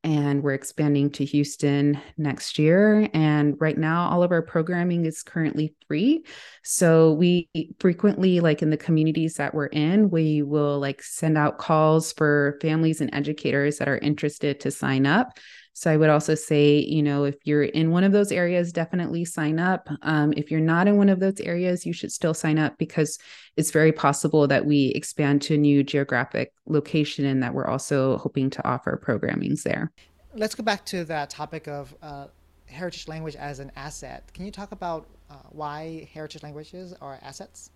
And 0.04 0.44
we're 0.44 0.56
expanding 0.56 1.12
to 1.12 1.26
Houston 1.26 2.02
next 2.18 2.58
year. 2.58 3.08
And 3.14 3.56
right 3.62 3.78
now, 3.78 4.10
all 4.10 4.24
of 4.24 4.32
our 4.32 4.42
programming 4.42 5.06
is 5.06 5.22
currently 5.22 5.76
free. 5.88 6.26
So 6.64 7.14
we 7.14 7.48
frequently, 7.80 8.40
like 8.40 8.64
in 8.64 8.72
the 8.72 8.78
communities 8.78 9.36
that 9.36 9.54
we're 9.54 9.68
in, 9.68 10.10
we 10.10 10.42
will 10.42 10.80
like 10.80 11.04
send 11.04 11.38
out 11.38 11.60
calls 11.60 12.12
for 12.14 12.58
families 12.62 13.00
and 13.00 13.14
educators 13.14 13.78
that 13.78 13.88
are 13.88 14.00
interested 14.00 14.60
to 14.62 14.72
sign 14.72 15.06
up. 15.06 15.38
So 15.74 15.90
I 15.90 15.98
would 15.98 16.10
also 16.10 16.36
say, 16.36 16.80
you 16.80 17.02
know, 17.02 17.24
if 17.24 17.36
you're 17.44 17.64
in 17.64 17.92
one 17.92 18.04
of 18.04 18.12
those 18.12 18.32
areas, 18.32 18.74
definitely 18.74 19.26
sign 19.26 19.60
up. 19.60 19.90
Um, 20.02 20.34
if 20.36 20.52
you're 20.52 20.60
not 20.60 20.88
in 20.88 20.98
one 20.98 21.10
of 21.10 21.20
those 21.20 21.40
areas, 21.40 21.86
you 21.86 21.94
should 21.94 22.12
still 22.12 22.34
sign 22.34 22.60
up 22.60 22.78
because 22.78 23.18
it's 23.58 23.72
very 23.72 23.92
possible 23.92 24.48
that 24.48 24.66
we 24.66 24.88
expand 24.88 25.42
to 25.44 25.56
a 25.56 25.58
new 25.58 25.84
geographic 25.84 26.54
location 26.66 27.26
and 27.26 27.42
that 27.42 27.54
we're 27.54 27.68
also 27.68 28.18
hoping 28.18 28.50
to 28.52 28.68
offer 28.68 29.02
programmings 29.04 29.64
there. 29.64 29.92
Let's 30.34 30.56
go 30.56 30.64
back 30.64 30.86
to 30.86 31.04
that 31.06 31.30
topic 31.30 31.68
of 31.68 31.96
uh, 32.02 32.28
heritage 32.68 33.08
language 33.08 33.36
as 33.36 33.60
an 33.60 33.72
asset. 33.76 34.32
Can 34.34 34.46
you 34.46 34.52
talk 34.52 34.72
about 34.72 35.08
uh, 35.30 35.36
why 35.50 36.10
heritage 36.14 36.44
languages 36.44 36.94
are 37.02 37.20
assets? 37.22 37.70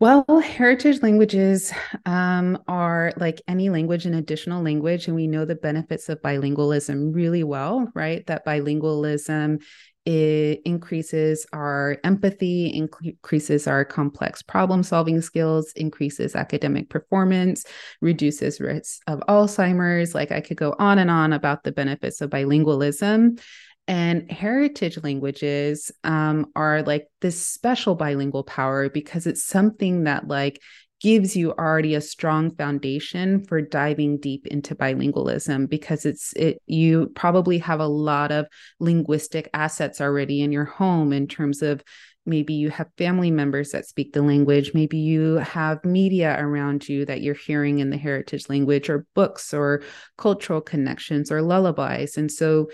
Well, 0.00 0.24
heritage 0.40 1.02
languages 1.02 1.72
um, 2.04 2.58
are 2.66 3.12
like 3.16 3.40
any 3.46 3.70
language, 3.70 4.06
an 4.06 4.14
additional 4.14 4.62
language, 4.62 5.06
and 5.06 5.14
we 5.14 5.28
know 5.28 5.44
the 5.44 5.54
benefits 5.54 6.08
of 6.08 6.20
bilingualism 6.20 7.14
really 7.14 7.44
well, 7.44 7.90
right? 7.94 8.26
That 8.26 8.44
bilingualism 8.44 9.62
it 10.04 10.60
increases 10.66 11.46
our 11.54 11.96
empathy, 12.04 12.66
increases 12.66 13.66
our 13.66 13.86
complex 13.86 14.42
problem 14.42 14.82
solving 14.82 15.22
skills, 15.22 15.72
increases 15.76 16.36
academic 16.36 16.90
performance, 16.90 17.64
reduces 18.02 18.60
risk 18.60 19.00
of 19.06 19.20
Alzheimer's. 19.28 20.14
Like 20.14 20.30
I 20.30 20.42
could 20.42 20.58
go 20.58 20.74
on 20.78 20.98
and 20.98 21.10
on 21.10 21.32
about 21.32 21.64
the 21.64 21.72
benefits 21.72 22.20
of 22.20 22.28
bilingualism. 22.28 23.40
And 23.86 24.30
heritage 24.30 25.02
languages 25.02 25.92
um, 26.04 26.46
are 26.56 26.82
like 26.82 27.06
this 27.20 27.46
special 27.46 27.94
bilingual 27.94 28.42
power 28.42 28.88
because 28.88 29.26
it's 29.26 29.44
something 29.44 30.04
that 30.04 30.26
like 30.26 30.60
gives 31.00 31.36
you 31.36 31.52
already 31.52 31.94
a 31.94 32.00
strong 32.00 32.54
foundation 32.56 33.44
for 33.44 33.60
diving 33.60 34.16
deep 34.18 34.46
into 34.46 34.74
bilingualism 34.74 35.68
because 35.68 36.06
it's 36.06 36.32
it 36.32 36.62
you 36.66 37.12
probably 37.14 37.58
have 37.58 37.80
a 37.80 37.86
lot 37.86 38.32
of 38.32 38.46
linguistic 38.80 39.50
assets 39.52 40.00
already 40.00 40.40
in 40.40 40.50
your 40.50 40.64
home 40.64 41.12
in 41.12 41.26
terms 41.26 41.60
of 41.60 41.82
maybe 42.24 42.54
you 42.54 42.70
have 42.70 42.88
family 42.96 43.30
members 43.30 43.72
that 43.72 43.86
speak 43.86 44.14
the 44.14 44.22
language 44.22 44.72
maybe 44.72 44.96
you 44.96 45.34
have 45.34 45.84
media 45.84 46.36
around 46.40 46.88
you 46.88 47.04
that 47.04 47.20
you're 47.20 47.34
hearing 47.34 47.80
in 47.80 47.90
the 47.90 47.98
heritage 47.98 48.48
language 48.48 48.88
or 48.88 49.04
books 49.14 49.52
or 49.52 49.82
cultural 50.16 50.62
connections 50.62 51.30
or 51.30 51.42
lullabies. 51.42 52.16
And 52.16 52.32
so 52.32 52.70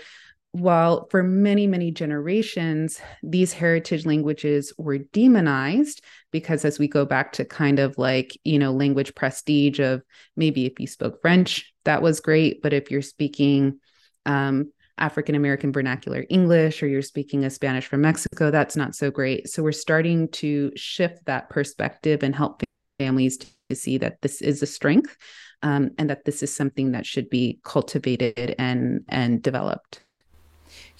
while 0.53 1.07
for 1.09 1.23
many, 1.23 1.65
many 1.65 1.91
generations, 1.91 2.99
these 3.23 3.53
heritage 3.53 4.05
languages 4.05 4.73
were 4.77 4.97
demonized, 4.97 6.03
because 6.31 6.65
as 6.65 6.77
we 6.77 6.87
go 6.87 7.05
back 7.05 7.31
to 7.33 7.45
kind 7.45 7.79
of 7.79 7.97
like, 7.97 8.37
you 8.43 8.59
know, 8.59 8.71
language 8.71 9.15
prestige 9.15 9.79
of 9.79 10.01
maybe 10.35 10.65
if 10.65 10.79
you 10.79 10.87
spoke 10.87 11.21
French, 11.21 11.73
that 11.85 12.01
was 12.01 12.19
great. 12.19 12.61
But 12.61 12.73
if 12.73 12.91
you're 12.91 13.01
speaking 13.01 13.79
um, 14.25 14.71
African 14.97 15.35
American 15.35 15.71
vernacular 15.71 16.25
English 16.29 16.83
or 16.83 16.87
you're 16.87 17.01
speaking 17.01 17.45
a 17.45 17.49
Spanish 17.49 17.87
from 17.87 18.01
Mexico, 18.01 18.51
that's 18.51 18.75
not 18.75 18.93
so 18.93 19.09
great. 19.09 19.49
So 19.49 19.63
we're 19.63 19.71
starting 19.71 20.27
to 20.29 20.71
shift 20.75 21.25
that 21.25 21.49
perspective 21.49 22.23
and 22.23 22.35
help 22.35 22.61
families 22.99 23.37
to 23.69 23.75
see 23.75 23.97
that 23.99 24.21
this 24.21 24.41
is 24.41 24.61
a 24.61 24.67
strength 24.67 25.15
um, 25.63 25.91
and 25.97 26.09
that 26.09 26.25
this 26.25 26.43
is 26.43 26.53
something 26.53 26.91
that 26.91 27.05
should 27.05 27.29
be 27.29 27.59
cultivated 27.63 28.53
and 28.59 29.05
and 29.07 29.41
developed. 29.41 30.03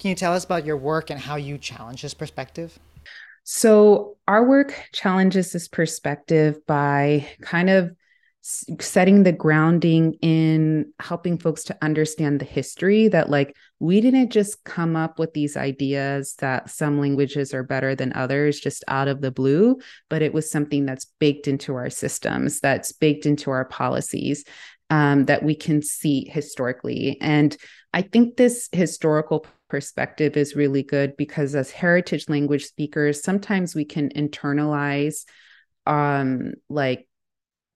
Can 0.01 0.09
you 0.09 0.15
tell 0.15 0.33
us 0.33 0.43
about 0.43 0.65
your 0.65 0.77
work 0.77 1.11
and 1.11 1.19
how 1.19 1.35
you 1.35 1.59
challenge 1.59 2.01
this 2.01 2.15
perspective? 2.15 2.79
So, 3.43 4.17
our 4.27 4.43
work 4.43 4.73
challenges 4.93 5.51
this 5.51 5.67
perspective 5.67 6.65
by 6.65 7.27
kind 7.41 7.69
of 7.69 7.91
setting 8.41 9.21
the 9.21 9.31
grounding 9.31 10.13
in 10.23 10.91
helping 10.99 11.37
folks 11.37 11.63
to 11.65 11.77
understand 11.83 12.39
the 12.41 12.45
history 12.45 13.09
that 13.09 13.29
like 13.29 13.55
we 13.77 14.01
didn't 14.01 14.31
just 14.31 14.63
come 14.63 14.95
up 14.95 15.19
with 15.19 15.31
these 15.35 15.55
ideas 15.55 16.33
that 16.39 16.71
some 16.71 16.99
languages 16.99 17.53
are 17.53 17.61
better 17.61 17.93
than 17.93 18.11
others 18.13 18.59
just 18.59 18.83
out 18.87 19.07
of 19.07 19.21
the 19.21 19.29
blue 19.29 19.77
but 20.09 20.23
it 20.23 20.33
was 20.33 20.49
something 20.49 20.87
that's 20.87 21.05
baked 21.19 21.47
into 21.47 21.75
our 21.75 21.91
systems 21.91 22.59
that's 22.61 22.91
baked 22.91 23.27
into 23.27 23.51
our 23.51 23.65
policies 23.65 24.43
um, 24.89 25.25
that 25.25 25.43
we 25.43 25.53
can 25.53 25.83
see 25.83 26.27
historically 26.27 27.19
and 27.21 27.55
i 27.93 28.01
think 28.01 28.37
this 28.37 28.67
historical 28.71 29.45
perspective 29.71 30.35
is 30.35 30.53
really 30.53 30.83
good 30.83 31.15
because 31.15 31.55
as 31.55 31.71
heritage 31.71 32.27
language 32.27 32.65
speakers 32.65 33.23
sometimes 33.23 33.73
we 33.73 33.85
can 33.85 34.09
internalize 34.09 35.23
um 35.87 36.51
like 36.67 37.07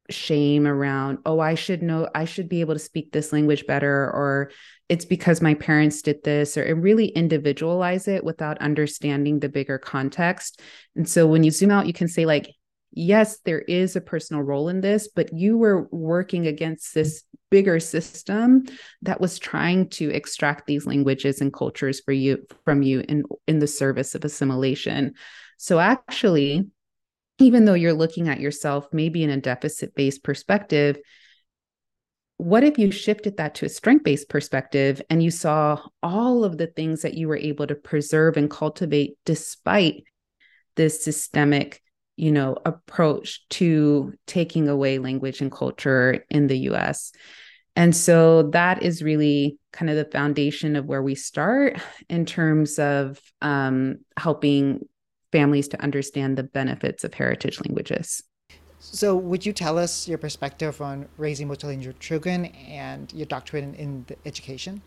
shame 0.09 0.67
around 0.67 1.19
oh 1.25 1.39
i 1.39 1.55
should 1.55 1.81
know 1.81 2.09
i 2.13 2.25
should 2.25 2.49
be 2.49 2.59
able 2.59 2.73
to 2.73 2.79
speak 2.79 3.13
this 3.13 3.31
language 3.31 3.65
better 3.65 4.11
or 4.11 4.51
it's 4.89 5.05
because 5.05 5.41
my 5.41 5.53
parents 5.53 6.01
did 6.01 6.21
this 6.25 6.57
or 6.57 6.65
it 6.65 6.73
really 6.73 7.07
individualize 7.07 8.09
it 8.09 8.25
without 8.25 8.57
understanding 8.59 9.39
the 9.39 9.49
bigger 9.49 9.77
context. 9.79 10.61
And 10.95 11.09
so 11.09 11.25
when 11.25 11.43
you 11.43 11.51
zoom 11.51 11.71
out 11.71 11.87
you 11.87 11.93
can 11.93 12.07
say 12.07 12.25
like 12.25 12.53
yes, 12.95 13.39
there 13.45 13.59
is 13.59 13.95
a 13.95 14.01
personal 14.01 14.41
role 14.41 14.69
in 14.69 14.81
this, 14.81 15.07
but 15.07 15.33
you 15.33 15.57
were 15.57 15.87
working 15.91 16.47
against 16.47 16.93
this 16.93 17.23
bigger 17.51 17.79
system 17.79 18.65
that 19.03 19.21
was 19.21 19.37
trying 19.37 19.89
to 19.89 20.09
extract 20.09 20.65
these 20.65 20.85
languages 20.85 21.41
and 21.41 21.53
cultures 21.53 21.99
for 21.99 22.11
you 22.11 22.45
from 22.63 22.81
you 22.81 23.03
in 23.07 23.23
in 23.47 23.59
the 23.59 23.67
service 23.67 24.15
of 24.15 24.25
assimilation. 24.25 25.13
So 25.57 25.79
actually, 25.79 26.65
even 27.39 27.65
though 27.65 27.73
you're 27.73 27.93
looking 27.93 28.29
at 28.29 28.39
yourself 28.39 28.87
maybe 28.91 29.23
in 29.23 29.29
a 29.29 29.39
deficit-based 29.39 30.23
perspective, 30.23 30.97
what 32.37 32.63
if 32.63 32.77
you 32.77 32.91
shifted 32.91 33.37
that 33.37 33.55
to 33.55 33.65
a 33.65 33.69
strength-based 33.69 34.27
perspective 34.27 35.01
and 35.09 35.23
you 35.23 35.31
saw 35.31 35.79
all 36.03 36.43
of 36.43 36.57
the 36.57 36.67
things 36.67 37.01
that 37.01 37.13
you 37.13 37.27
were 37.27 37.37
able 37.37 37.67
to 37.67 37.75
preserve 37.75 38.35
and 38.35 38.49
cultivate 38.49 39.17
despite 39.25 40.03
this 40.75 41.03
systemic 41.03 41.81
you 42.17 42.31
know, 42.31 42.57
approach 42.65 43.47
to 43.49 44.13
taking 44.27 44.67
away 44.67 44.99
language 44.99 45.41
and 45.41 45.51
culture 45.51 46.25
in 46.29 46.47
the 46.47 46.57
US. 46.69 47.11
And 47.75 47.95
so 47.95 48.43
that 48.51 48.83
is 48.83 49.03
really 49.03 49.57
kind 49.73 49.89
of 49.89 49.97
the 49.97 50.05
foundation 50.05 50.75
of 50.75 50.85
where 50.85 51.01
we 51.01 51.15
start 51.15 51.79
in 52.09 52.25
terms 52.25 52.79
of 52.79 53.19
um, 53.41 53.97
helping 54.17 54.87
families 55.31 55.67
to 55.69 55.81
understand 55.81 56.37
the 56.37 56.43
benefits 56.43 57.03
of 57.03 57.13
heritage 57.13 57.59
languages. 57.65 58.23
So, 58.79 59.15
would 59.15 59.45
you 59.45 59.51
tell 59.51 59.79
us 59.79 60.07
your 60.07 60.17
perspective 60.17 60.79
on 60.79 61.07
raising 61.17 61.47
multilingual 61.47 61.97
children 61.99 62.45
and 62.45 63.11
your 63.13 63.25
doctorate 63.25 63.63
in, 63.63 63.73
in 63.73 64.05
education? 64.25 64.81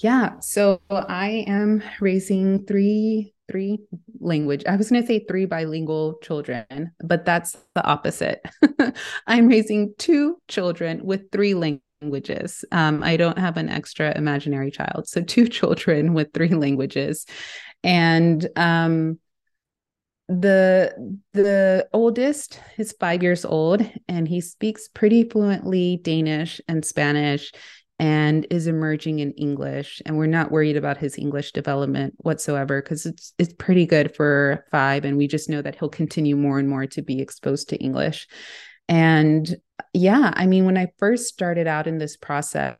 Yeah, 0.00 0.40
so 0.40 0.80
I 0.90 1.44
am 1.46 1.82
raising 2.00 2.64
three 2.64 3.34
three 3.50 3.80
language. 4.20 4.64
I 4.66 4.76
was 4.76 4.88
going 4.88 5.02
to 5.02 5.06
say 5.06 5.24
three 5.28 5.44
bilingual 5.44 6.18
children, 6.22 6.92
but 7.04 7.24
that's 7.24 7.56
the 7.74 7.84
opposite. 7.84 8.40
I'm 9.26 9.48
raising 9.48 9.92
two 9.98 10.38
children 10.48 11.04
with 11.04 11.30
three 11.32 11.54
languages. 11.54 12.64
Um, 12.72 13.02
I 13.02 13.16
don't 13.16 13.38
have 13.38 13.56
an 13.56 13.68
extra 13.68 14.16
imaginary 14.16 14.70
child, 14.70 15.06
so 15.06 15.20
two 15.20 15.48
children 15.58 16.14
with 16.14 16.32
three 16.32 16.54
languages, 16.54 17.26
and 17.84 18.48
um, 18.56 19.18
the 20.28 21.18
the 21.34 21.88
oldest 21.92 22.58
is 22.78 22.94
five 22.98 23.22
years 23.22 23.44
old, 23.44 23.84
and 24.08 24.28
he 24.28 24.40
speaks 24.40 24.88
pretty 24.88 25.28
fluently 25.28 25.98
Danish 26.02 26.58
and 26.68 26.84
Spanish 26.84 27.52
and 28.00 28.46
is 28.48 28.66
emerging 28.66 29.18
in 29.18 29.30
English. 29.32 30.00
And 30.06 30.16
we're 30.16 30.24
not 30.24 30.50
worried 30.50 30.78
about 30.78 30.96
his 30.96 31.18
English 31.18 31.52
development 31.52 32.14
whatsoever 32.16 32.80
because 32.80 33.04
it's 33.04 33.34
it's 33.38 33.52
pretty 33.52 33.84
good 33.84 34.16
for 34.16 34.64
five. 34.70 35.04
And 35.04 35.18
we 35.18 35.28
just 35.28 35.50
know 35.50 35.60
that 35.60 35.76
he'll 35.76 35.90
continue 35.90 36.34
more 36.34 36.58
and 36.58 36.68
more 36.68 36.86
to 36.86 37.02
be 37.02 37.20
exposed 37.20 37.68
to 37.68 37.76
English. 37.76 38.26
And 38.88 39.54
yeah, 39.92 40.32
I 40.34 40.46
mean, 40.46 40.64
when 40.64 40.78
I 40.78 40.88
first 40.98 41.26
started 41.26 41.66
out 41.66 41.86
in 41.86 41.98
this 41.98 42.16
process, 42.16 42.78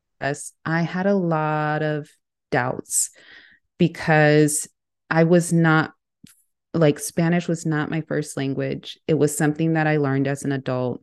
I 0.64 0.82
had 0.82 1.06
a 1.06 1.14
lot 1.14 1.82
of 1.82 2.08
doubts 2.50 3.10
because 3.76 4.66
I 5.10 5.24
was 5.24 5.52
not 5.52 5.92
like 6.72 6.98
Spanish 6.98 7.46
was 7.46 7.66
not 7.66 7.90
my 7.90 8.00
first 8.00 8.38
language. 8.38 8.98
It 9.06 9.14
was 9.14 9.36
something 9.36 9.74
that 9.74 9.86
I 9.86 9.98
learned 9.98 10.28
as 10.28 10.44
an 10.44 10.52
adult. 10.52 11.02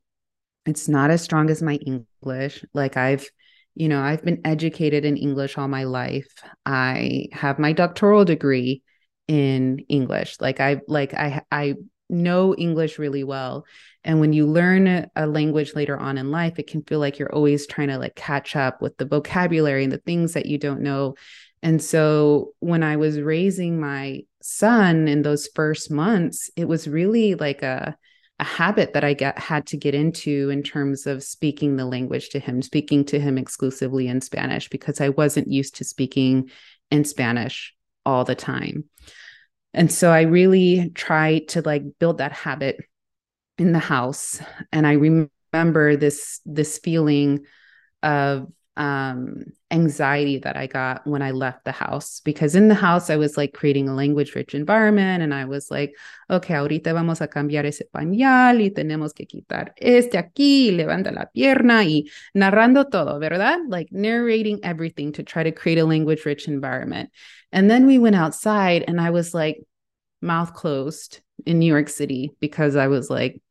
It's 0.66 0.88
not 0.88 1.12
as 1.12 1.22
strong 1.22 1.52
as 1.52 1.62
my 1.62 1.76
English. 1.76 2.66
Like 2.74 2.98
I've 2.98 3.30
you 3.78 3.88
know, 3.88 4.02
I've 4.02 4.24
been 4.24 4.42
educated 4.44 5.06
in 5.06 5.18
English 5.18 5.58
all 5.58 5.68
my 5.68 5.84
life. 5.84 6.28
I 6.66 7.28
have 7.32 7.60
my 7.60 7.74
doctoral 7.74 8.26
degree 8.26 8.82
in 9.28 9.86
English. 9.88 10.38
Like 10.40 10.60
I 10.60 10.82
like 10.88 11.14
I 11.14 11.44
I 11.52 11.76
know 12.10 12.56
English 12.56 12.98
really 12.98 13.24
well. 13.24 13.66
And 14.04 14.20
when 14.20 14.34
you 14.34 14.48
learn 14.48 15.08
a 15.16 15.28
language 15.28 15.76
later 15.76 15.96
on 15.96 16.18
in 16.18 16.32
life, 16.32 16.58
it 16.58 16.68
can 16.68 16.82
feel 16.84 17.00
like 17.00 17.20
you're 17.20 17.34
always 17.34 17.68
trying 17.68 17.90
to 17.90 18.00
like 18.00 18.16
catch 18.16 18.56
up 18.56 18.82
with 18.82 18.98
the 18.98 19.06
vocabulary 19.06 19.84
and 19.84 19.94
the 19.94 20.00
things 20.00 20.34
that 20.34 20.48
you 20.48 20.58
don't 20.58 20.82
know. 20.82 21.16
And 21.62 21.82
so 21.82 22.54
when 22.60 22.82
I 22.82 22.96
was 22.96 23.20
raising 23.20 23.80
my 23.80 24.22
son 24.42 25.08
in 25.08 25.22
those 25.22 25.50
first 25.54 25.92
months, 25.92 26.50
it 26.56 26.66
was 26.66 26.88
really 26.88 27.36
like 27.36 27.62
a 27.62 27.96
a 28.40 28.44
habit 28.44 28.94
that 28.94 29.04
I 29.04 29.14
get 29.14 29.40
had 29.40 29.66
to 29.68 29.78
get 29.78 29.96
into 29.96 30.50
in 30.50 30.62
terms 30.62 31.08
of 31.08 31.24
speaking 31.24 31.76
the 31.76 31.86
language 31.86 32.30
to 32.30 32.40
him, 32.40 32.62
speaking 32.62 33.04
to 33.06 33.20
him 33.20 33.38
exclusively 33.38 34.08
in 34.08 34.22
Spanish 34.22 34.70
because 34.70 35.02
I 35.02 35.10
wasn't 35.10 35.52
used 35.52 35.76
to 35.76 35.84
speaking 35.84 36.52
in 36.92 37.04
Spanish 37.04 37.74
all 38.06 38.24
the 38.24 38.36
time. 38.36 38.86
And 39.74 39.92
so 39.92 40.12
I 40.12 40.22
really 40.22 40.92
tried 40.92 41.50
to 41.50 41.62
like 41.62 41.84
build 42.00 42.20
that 42.20 42.32
habit 42.32 42.78
in 43.58 43.72
the 43.72 43.80
house 43.80 44.40
and 44.72 44.86
I 44.86 44.94
remember 44.94 45.96
this 45.96 46.40
this 46.46 46.78
feeling 46.78 47.46
of 48.04 48.48
um, 48.78 49.44
anxiety 49.72 50.38
that 50.38 50.56
I 50.56 50.68
got 50.68 51.06
when 51.06 51.22
I 51.22 51.32
left 51.32 51.66
the 51.66 51.72
house 51.72 52.22
because 52.24 52.56
in 52.56 52.68
the 52.68 52.76
house 52.76 53.10
I 53.10 53.16
was 53.16 53.36
like 53.36 53.54
creating 53.54 53.90
a 53.90 53.96
language 53.96 54.36
rich 54.36 54.54
environment 54.54 55.24
and 55.24 55.34
I 55.34 55.46
was 55.46 55.72
like, 55.72 55.96
okay, 56.30 56.54
ahorita 56.54 56.94
vamos 56.94 57.20
a 57.20 57.28
cambiar 57.28 57.66
ese 57.66 57.84
pañal 57.92 58.62
y 58.62 58.70
tenemos 58.70 59.14
que 59.14 59.26
quitar 59.26 59.74
este 59.78 60.18
aquí, 60.18 60.72
levanta 60.72 61.12
la 61.12 61.26
pierna 61.26 61.84
y 61.84 62.06
narrando 62.36 62.90
todo, 62.90 63.20
¿verdad? 63.20 63.58
Like 63.68 63.92
narrating 63.92 64.60
everything 64.64 65.12
to 65.14 65.24
try 65.24 65.44
to 65.44 65.52
create 65.52 65.80
a 65.80 65.86
language 65.86 66.26
rich 66.26 66.48
environment. 66.48 67.10
And 67.52 67.70
then 67.70 67.88
we 67.88 67.98
went 67.98 68.16
outside 68.16 68.86
and 68.88 69.02
I 69.02 69.10
was 69.10 69.34
like 69.34 69.58
mouth 70.22 70.54
closed 70.54 71.22
in 71.46 71.58
New 71.60 71.66
York 71.66 71.90
City 71.90 72.32
because 72.40 72.76
I 72.76 72.88
was 72.88 73.10
like, 73.10 73.42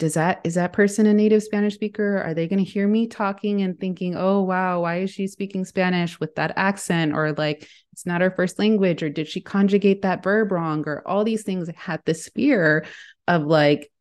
does 0.00 0.14
that 0.14 0.40
is 0.44 0.54
that 0.54 0.72
person 0.72 1.04
a 1.04 1.12
native 1.12 1.42
spanish 1.42 1.74
speaker? 1.74 2.22
Are 2.22 2.32
they 2.32 2.48
going 2.48 2.64
to 2.64 2.68
hear 2.68 2.88
me 2.88 3.06
talking 3.06 3.60
and 3.60 3.78
thinking 3.78 4.16
oh 4.16 4.40
wow 4.40 4.80
why 4.80 5.02
is 5.02 5.10
she 5.10 5.28
speaking 5.28 5.64
spanish 5.64 6.18
with 6.18 6.34
that 6.36 6.54
accent? 6.56 7.12
Or 7.12 7.32
like 7.32 7.68
it's 7.92 8.06
not 8.06 8.22
her 8.22 8.30
first 8.30 8.58
language 8.58 9.02
or 9.02 9.10
did 9.10 9.28
she 9.28 9.42
conjugate 9.42 10.02
that 10.02 10.24
verb 10.24 10.50
wrong? 10.50 10.84
Or 10.86 11.06
all 11.06 11.22
these 11.22 11.42
things 11.42 11.68
had 11.76 12.00
this 12.06 12.28
fear 12.34 12.86
of 13.28 13.42
like 13.42 13.92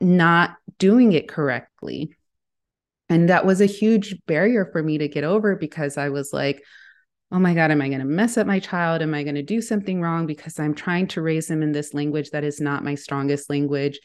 not 0.00 0.56
doing 0.78 1.12
it 1.12 1.28
correctly. 1.28 2.14
And 3.08 3.28
that 3.28 3.46
was 3.46 3.60
a 3.60 3.66
huge 3.66 4.16
barrier 4.26 4.68
for 4.72 4.82
me 4.82 4.98
to 4.98 5.08
get 5.08 5.24
over 5.24 5.54
because 5.54 5.96
i 5.96 6.08
was 6.08 6.32
like 6.32 6.62
oh 7.32 7.38
my 7.40 7.52
God, 7.52 7.72
am 7.72 7.82
I 7.82 7.88
going 7.88 7.98
to 7.98 8.04
mess 8.04 8.36
up 8.36 8.46
my 8.46 8.60
child? 8.60 9.02
Am 9.02 9.12
I 9.12 9.24
going 9.24 9.34
to 9.34 9.42
do 9.42 9.60
something 9.60 10.00
wrong? 10.00 10.24
Because 10.24 10.60
I'm 10.60 10.74
trying 10.74 11.08
to 11.08 11.22
raise 11.22 11.50
him 11.50 11.64
in 11.64 11.72
this 11.72 11.92
language 11.92 12.30
that 12.30 12.44
is 12.44 12.60
not 12.60 12.84
my 12.84 12.94
strongest 12.94 13.50
language? 13.50 13.98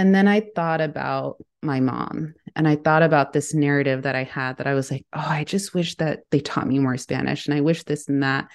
And 0.00 0.14
then 0.14 0.26
I 0.26 0.40
thought 0.56 0.80
about 0.80 1.44
my 1.60 1.78
mom 1.78 2.32
and 2.56 2.66
I 2.66 2.76
thought 2.76 3.02
about 3.02 3.34
this 3.34 3.52
narrative 3.52 4.04
that 4.04 4.16
I 4.16 4.24
had 4.24 4.56
that 4.56 4.66
I 4.66 4.72
was 4.72 4.90
like, 4.90 5.04
oh, 5.12 5.26
I 5.28 5.44
just 5.44 5.74
wish 5.74 5.96
that 5.96 6.20
they 6.30 6.40
taught 6.40 6.66
me 6.66 6.78
more 6.78 6.96
Spanish 6.96 7.46
and 7.46 7.54
I 7.54 7.60
wish 7.60 7.82
this 7.82 8.08
and 8.08 8.22
that. 8.22 8.48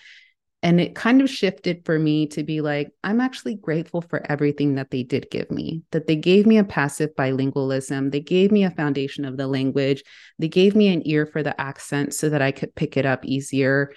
And 0.63 0.81
it 0.81 0.95
kind 0.95 1.21
of 1.21 1.29
shifted 1.29 1.85
for 1.85 1.99
me 1.99 2.25
to 2.29 2.41
be 2.41 2.61
like, 2.61 2.89
I'm 3.03 3.21
actually 3.21 3.57
grateful 3.57 4.01
for 4.01 4.25
everything 4.27 4.73
that 4.75 4.89
they 4.89 5.03
did 5.03 5.29
give 5.29 5.51
me, 5.51 5.83
that 5.91 6.07
they 6.07 6.15
gave 6.15 6.47
me 6.47 6.57
a 6.57 6.63
passive 6.63 7.11
bilingualism. 7.15 8.11
They 8.11 8.21
gave 8.21 8.51
me 8.51 8.63
a 8.63 8.71
foundation 8.71 9.23
of 9.23 9.37
the 9.37 9.45
language. 9.45 10.01
They 10.39 10.47
gave 10.47 10.75
me 10.75 10.87
an 10.87 11.03
ear 11.05 11.27
for 11.27 11.43
the 11.43 11.61
accent 11.61 12.15
so 12.15 12.29
that 12.29 12.41
I 12.41 12.53
could 12.53 12.73
pick 12.73 12.97
it 12.97 13.05
up 13.05 13.23
easier. 13.23 13.93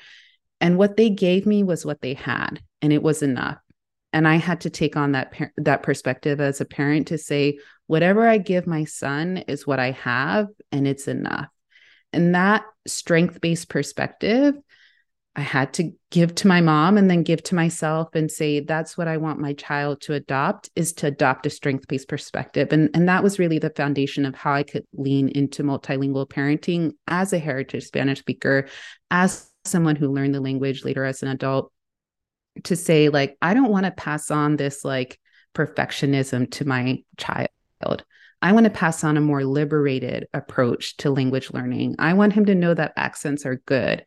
And 0.61 0.77
what 0.77 0.99
they 0.99 1.09
gave 1.09 1.47
me 1.47 1.63
was 1.63 1.87
what 1.87 2.03
they 2.03 2.13
had, 2.13 2.61
and 2.83 2.93
it 2.93 3.03
was 3.03 3.23
enough 3.23 3.57
and 4.13 4.27
i 4.27 4.37
had 4.37 4.61
to 4.63 4.71
take 4.71 4.97
on 4.97 5.13
that 5.13 5.33
par- 5.33 5.53
that 5.57 5.83
perspective 5.83 6.41
as 6.41 6.61
a 6.61 6.65
parent 6.65 7.09
to 7.09 7.19
say 7.19 7.59
whatever 7.87 8.27
i 8.29 8.39
give 8.39 8.67
my 8.67 8.85
son 8.85 9.39
is 9.49 9.67
what 9.67 9.81
i 9.81 9.91
have 9.91 10.49
and 10.73 10.87
it's 10.87 11.09
enough. 11.09 11.49
And 12.13 12.35
that 12.35 12.65
strength 12.87 13.41
based 13.41 13.69
perspective 13.69 14.55
i 15.37 15.41
had 15.43 15.75
to 15.75 15.93
give 16.11 16.35
to 16.35 16.49
my 16.49 16.61
mom 16.61 16.97
and 16.97 17.11
then 17.11 17.23
give 17.23 17.43
to 17.43 17.55
myself 17.55 18.09
and 18.15 18.31
say 18.31 18.61
that's 18.61 18.97
what 18.97 19.09
i 19.09 19.19
want 19.19 19.39
my 19.39 19.53
child 19.53 20.01
to 20.01 20.15
adopt 20.15 20.71
is 20.75 20.95
to 20.95 21.07
adopt 21.07 21.47
a 21.47 21.51
strength 21.51 21.87
based 21.87 22.09
perspective. 22.09 22.73
And 22.73 22.91
and 22.95 23.09
that 23.09 23.23
was 23.23 23.39
really 23.39 23.59
the 23.59 23.71
foundation 23.71 24.25
of 24.25 24.35
how 24.35 24.55
i 24.55 24.63
could 24.63 24.85
lean 24.95 25.29
into 25.29 25.63
multilingual 25.63 26.29
parenting 26.29 26.93
as 27.07 27.33
a 27.33 27.39
heritage 27.39 27.85
spanish 27.85 28.21
speaker 28.21 28.69
as 29.11 29.51
someone 29.65 29.97
who 29.97 30.13
learned 30.13 30.35
the 30.35 30.41
language 30.41 30.85
later 30.85 31.05
as 31.05 31.23
an 31.23 31.29
adult 31.29 31.73
to 32.65 32.77
say 32.77 33.09
like 33.09 33.37
i 33.43 33.55
don't 33.55 33.71
want 33.71 33.87
to 33.87 33.93
pass 33.93 34.31
on 34.31 34.57
this 34.57 34.85
like 34.85 35.19
perfectionism 35.59 36.51
to 36.53 36.65
my 36.65 37.03
child. 37.17 37.49
I 38.41 38.53
want 38.53 38.65
to 38.65 38.71
pass 38.71 39.03
on 39.03 39.17
a 39.17 39.21
more 39.21 39.45
liberated 39.45 40.29
approach 40.33 40.97
to 40.99 41.11
language 41.11 41.53
learning. 41.53 41.97
I 41.99 42.15
want 42.15 42.33
him 42.33 42.47
to 42.47 42.55
know 42.55 42.73
that 42.75 42.93
accents 42.97 43.45
are 43.45 43.57
good. 43.67 44.05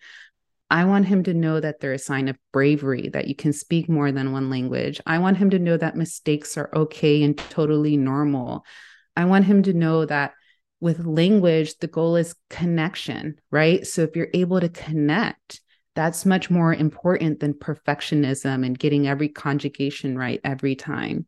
I 0.70 0.86
want 0.86 1.08
him 1.08 1.24
to 1.24 1.34
know 1.34 1.60
that 1.60 1.82
they're 1.82 1.91
a 1.91 1.99
sign 1.99 2.30
of 2.30 2.38
bravery 2.54 3.10
that 3.10 3.28
you 3.28 3.36
can 3.36 3.52
speak 3.52 3.89
more 3.89 4.14
than 4.14 4.32
one 4.32 4.49
language. 4.49 5.02
I 5.06 5.20
want 5.20 5.38
him 5.38 5.49
to 5.49 5.60
know 5.60 5.76
that 5.76 5.97
mistakes 5.97 6.58
are 6.58 6.70
okay 6.74 7.24
and 7.24 7.38
totally 7.38 7.97
normal. 7.97 8.64
I 9.18 9.26
want 9.26 9.43
him 9.43 9.64
to 9.64 9.74
know 9.74 10.06
that 10.06 10.32
with 10.80 11.06
language 11.06 11.78
the 11.80 11.88
goal 11.88 12.16
is 12.16 12.34
connection 12.49 13.36
right? 13.52 13.86
So 13.86 14.04
if 14.04 14.16
you're 14.16 14.30
able 14.34 14.62
to 14.62 14.70
connect 14.70 15.60
that's 15.96 16.26
much 16.26 16.50
more 16.50 16.74
important 16.74 17.39
than 17.39 17.54
perfectionism 17.54 18.66
and 18.66 18.80
getting 18.80 19.08
every 19.08 19.30
conjugation 19.30 20.18
right 20.18 20.39
every 20.44 20.76
time. 20.76 21.26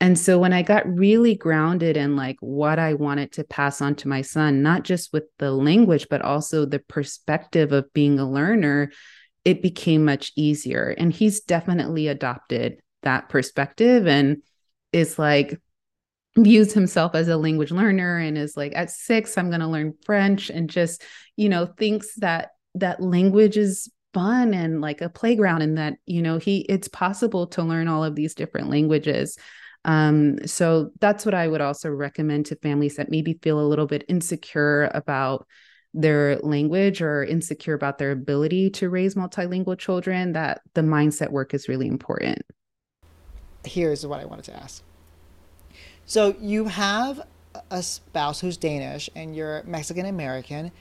And 0.00 0.18
so 0.18 0.38
when 0.38 0.52
I 0.52 0.62
got 0.62 0.86
really 0.86 1.34
grounded 1.34 1.96
in 1.96 2.16
like 2.16 2.36
what 2.40 2.78
I 2.78 2.94
wanted 2.94 3.32
to 3.32 3.44
pass 3.44 3.80
on 3.80 3.94
to 3.96 4.08
my 4.08 4.22
son, 4.22 4.62
not 4.62 4.84
just 4.84 5.12
with 5.12 5.24
the 5.38 5.50
language, 5.50 6.06
but 6.10 6.22
also 6.22 6.66
the 6.66 6.80
perspective 6.80 7.72
of 7.72 7.92
being 7.94 8.18
a 8.18 8.30
learner, 8.30 8.92
it 9.44 9.62
became 9.62 10.04
much 10.04 10.32
easier. 10.36 10.94
And 10.98 11.12
he's 11.12 11.40
definitely 11.40 12.08
adopted 12.08 12.80
that 13.02 13.28
perspective 13.28 14.06
and 14.06 14.42
is 14.92 15.18
like, 15.18 15.60
views 16.36 16.74
himself 16.74 17.14
as 17.14 17.28
a 17.28 17.36
language 17.36 17.70
learner 17.70 18.18
and 18.18 18.36
is 18.36 18.58
like 18.58 18.72
at 18.76 18.90
six 18.90 19.38
i'm 19.38 19.48
going 19.48 19.62
to 19.62 19.66
learn 19.66 19.94
french 20.04 20.50
and 20.50 20.68
just 20.68 21.02
you 21.36 21.48
know 21.48 21.64
thinks 21.64 22.14
that 22.16 22.50
that 22.74 23.00
language 23.00 23.56
is 23.56 23.90
fun 24.16 24.54
and 24.54 24.80
like 24.80 25.00
a 25.02 25.10
playground 25.10 25.62
and 25.62 25.76
that 25.78 25.94
you 26.06 26.22
know 26.22 26.38
he 26.38 26.60
it's 26.74 26.88
possible 26.88 27.46
to 27.46 27.62
learn 27.62 27.88
all 27.88 28.04
of 28.04 28.16
these 28.16 28.34
different 28.34 28.70
languages 28.70 29.38
Um, 29.84 30.38
so 30.46 30.90
that's 31.00 31.24
what 31.24 31.34
I 31.34 31.46
would 31.48 31.60
also 31.60 31.90
recommend 31.90 32.46
to 32.46 32.56
families 32.56 32.96
that 32.96 33.10
maybe 33.10 33.38
feel 33.42 33.60
a 33.60 33.70
little 33.70 33.86
bit 33.86 34.04
insecure 34.08 34.90
about 34.94 35.46
their 35.94 36.38
language 36.38 37.00
or 37.00 37.24
insecure 37.24 37.74
about 37.74 37.98
their 37.98 38.10
ability 38.12 38.70
to 38.70 38.90
raise 38.90 39.14
multilingual 39.14 39.78
children, 39.78 40.32
that 40.32 40.60
the 40.74 40.82
mindset 40.82 41.30
work 41.30 41.54
is 41.54 41.68
really 41.68 41.86
important. 41.86 42.42
Here's 43.64 44.06
what 44.06 44.20
I 44.20 44.24
wanted 44.24 44.44
to 44.46 44.56
ask. 44.56 44.82
So 46.04 46.36
you 46.40 46.66
have 46.66 47.26
a 47.70 47.82
spouse 47.82 48.40
who's 48.40 48.56
Danish 48.56 49.10
and 49.16 49.34
you're 49.34 49.62
Mexican 49.64 50.06
American. 50.06 50.72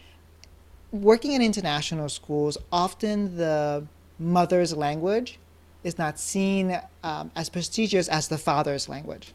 Working 0.91 1.33
in 1.33 1.41
international 1.41 2.09
schools, 2.09 2.57
often 2.71 3.37
the 3.37 3.85
mother's 4.17 4.75
language 4.75 5.39
is 5.83 5.97
not 5.97 6.19
seen 6.19 6.79
um, 7.03 7.31
as 7.35 7.49
prestigious 7.49 8.07
as 8.07 8.27
the 8.27 8.37
father's 8.37 8.89
language. 8.89 9.33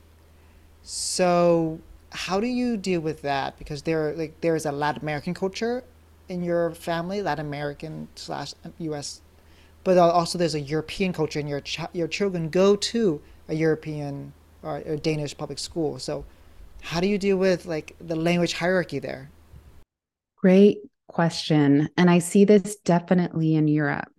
So 0.83 1.81
how 2.11 2.41
do 2.41 2.47
you 2.47 2.77
deal 2.77 3.01
with 3.01 3.23
that? 3.23 3.59
Because 3.59 3.83
there 3.83 4.15
like 4.15 4.41
there 4.41 4.57
is 4.57 4.67
a 4.67 4.73
Latin 4.73 5.03
American 5.03 5.35
culture 5.35 5.85
in 6.29 6.43
your 6.43 6.73
family, 6.73 7.23
Latin 7.23 7.47
American 7.47 8.09
slash 8.15 8.55
U.S., 8.79 9.21
but 9.85 9.97
also 9.99 10.39
there's 10.39 10.55
a 10.55 10.61
European 10.61 11.13
culture, 11.13 11.39
and 11.39 11.49
your 11.49 11.61
ch- 11.61 11.81
your 11.93 12.09
children 12.09 12.49
go 12.49 12.75
to 12.77 13.21
a 13.49 13.55
European 13.55 14.33
or 14.63 14.79
a 14.79 14.97
Danish 14.97 15.37
public 15.37 15.59
school. 15.59 15.99
So 15.99 16.25
how 16.83 17.01
do 17.01 17.07
you 17.07 17.19
deal 17.19 17.37
with 17.37 17.67
like 17.67 17.95
the 18.01 18.17
language 18.17 18.55
hierarchy 18.55 18.99
there? 18.99 19.31
Great 20.37 20.90
question. 21.11 21.89
And 21.97 22.09
I 22.09 22.21
see 22.21 22.45
this 22.45 22.77
definitely 22.85 23.55
in 23.55 23.67
Europe. 23.69 24.13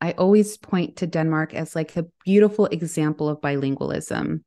I 0.00 0.12
always 0.12 0.56
point 0.56 0.96
to 0.96 1.06
Denmark 1.06 1.54
as 1.54 1.74
like 1.74 1.96
a 1.96 2.06
beautiful 2.24 2.66
example 2.66 3.28
of 3.28 3.40
bilingualism 3.40 4.42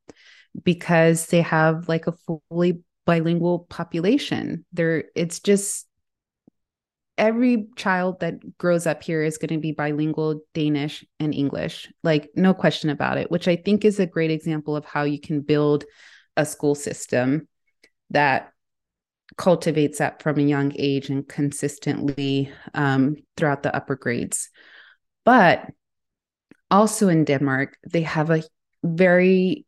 because 0.64 1.28
they 1.28 1.42
have 1.42 1.88
like 1.88 2.08
a 2.08 2.16
fully 2.50 2.82
bilingual 3.06 3.68
population. 3.70 4.66
There 4.74 5.06
it's 5.16 5.40
just 5.40 5.88
every 7.18 7.68
child 7.76 8.22
that 8.22 8.58
grows 8.58 8.88
up 8.88 9.04
here 9.04 9.22
is 9.22 9.38
going 9.38 9.54
to 9.54 9.60
be 9.60 9.72
bilingual 9.72 10.42
Danish 10.54 11.06
and 11.20 11.34
English. 11.34 11.92
Like 12.04 12.32
no 12.36 12.54
question 12.54 12.90
about 12.90 13.18
it, 13.18 13.30
which 13.30 13.48
I 13.48 13.56
think 13.56 13.86
is 13.86 14.00
a 14.00 14.08
great 14.08 14.32
example 14.32 14.76
of 14.76 14.86
how 14.86 15.04
you 15.04 15.20
can 15.20 15.42
build 15.42 15.86
a 16.38 16.46
school 16.46 16.74
system 16.74 17.48
that 18.10 18.53
cultivates 19.38 20.00
that 20.00 20.22
from 20.22 20.38
a 20.38 20.44
young 20.44 20.74
age 20.78 21.10
and 21.10 21.28
consistently 21.28 22.52
um, 22.74 23.16
throughout 23.36 23.64
the 23.64 23.76
upper 23.76 23.96
grades. 23.96 24.50
But 25.26 25.66
also 26.70 27.08
in 27.08 27.26
Denmark, 27.26 27.78
they 27.90 28.02
have 28.02 28.30
a 28.30 28.44
very 28.84 29.66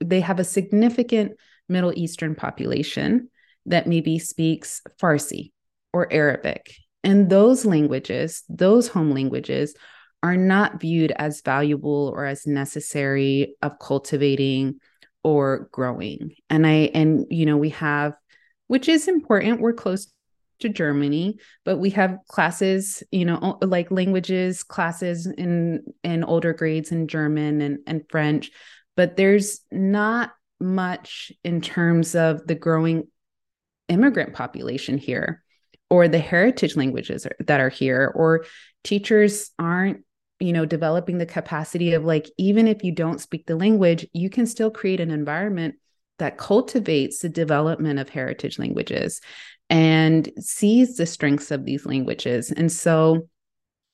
they 0.00 0.20
have 0.20 0.38
a 0.38 0.44
significant 0.44 1.32
Middle 1.68 1.92
Eastern 1.96 2.34
population 2.34 3.28
that 3.66 3.86
maybe 3.86 4.18
speaks 4.18 4.80
Farsi 5.00 5.52
or 5.92 6.12
Arabic. 6.12 6.74
And 7.04 7.28
those 7.28 7.64
languages, 7.64 8.42
those 8.48 8.88
home 8.88 9.12
languages, 9.12 9.74
are 10.22 10.36
not 10.36 10.80
viewed 10.80 11.12
as 11.12 11.42
valuable 11.42 12.12
or 12.14 12.24
as 12.24 12.46
necessary 12.46 13.56
of 13.62 13.78
cultivating 13.78 14.80
or 15.22 15.68
growing. 15.72 16.34
And 16.50 16.66
I, 16.66 16.90
and, 16.94 17.26
you 17.30 17.46
know, 17.46 17.56
we 17.56 17.70
have, 17.70 18.14
which 18.68 18.88
is 18.88 19.08
important, 19.08 19.60
we're 19.60 19.72
close 19.72 20.10
to 20.60 20.68
Germany, 20.68 21.38
but 21.64 21.78
we 21.78 21.90
have 21.90 22.18
classes, 22.28 23.02
you 23.10 23.24
know, 23.24 23.58
like 23.62 23.90
languages 23.90 24.62
classes 24.62 25.26
in 25.26 25.82
in 26.02 26.24
older 26.24 26.52
grades 26.52 26.92
in 26.92 27.08
German 27.08 27.60
and, 27.60 27.78
and 27.86 28.02
French, 28.08 28.50
but 28.96 29.16
there's 29.16 29.60
not 29.70 30.32
much 30.60 31.32
in 31.44 31.60
terms 31.60 32.14
of 32.14 32.46
the 32.46 32.54
growing 32.54 33.06
immigrant 33.88 34.34
population 34.34 34.98
here 34.98 35.42
or 35.90 36.08
the 36.08 36.18
heritage 36.18 36.76
languages 36.76 37.26
that 37.38 37.60
are 37.60 37.68
here 37.68 38.12
or 38.14 38.44
teachers 38.84 39.50
aren't 39.58 40.04
you 40.40 40.52
know 40.52 40.64
developing 40.64 41.18
the 41.18 41.26
capacity 41.26 41.94
of 41.94 42.04
like 42.04 42.30
even 42.36 42.66
if 42.68 42.84
you 42.84 42.92
don't 42.92 43.20
speak 43.20 43.46
the 43.46 43.56
language 43.56 44.06
you 44.12 44.28
can 44.28 44.46
still 44.46 44.70
create 44.70 45.00
an 45.00 45.10
environment 45.10 45.76
that 46.18 46.38
cultivates 46.38 47.20
the 47.20 47.28
development 47.28 47.98
of 47.98 48.08
heritage 48.08 48.58
languages 48.58 49.20
and 49.70 50.30
sees 50.38 50.96
the 50.96 51.06
strengths 51.06 51.50
of 51.50 51.64
these 51.64 51.84
languages. 51.86 52.50
And 52.50 52.70
so 52.70 53.28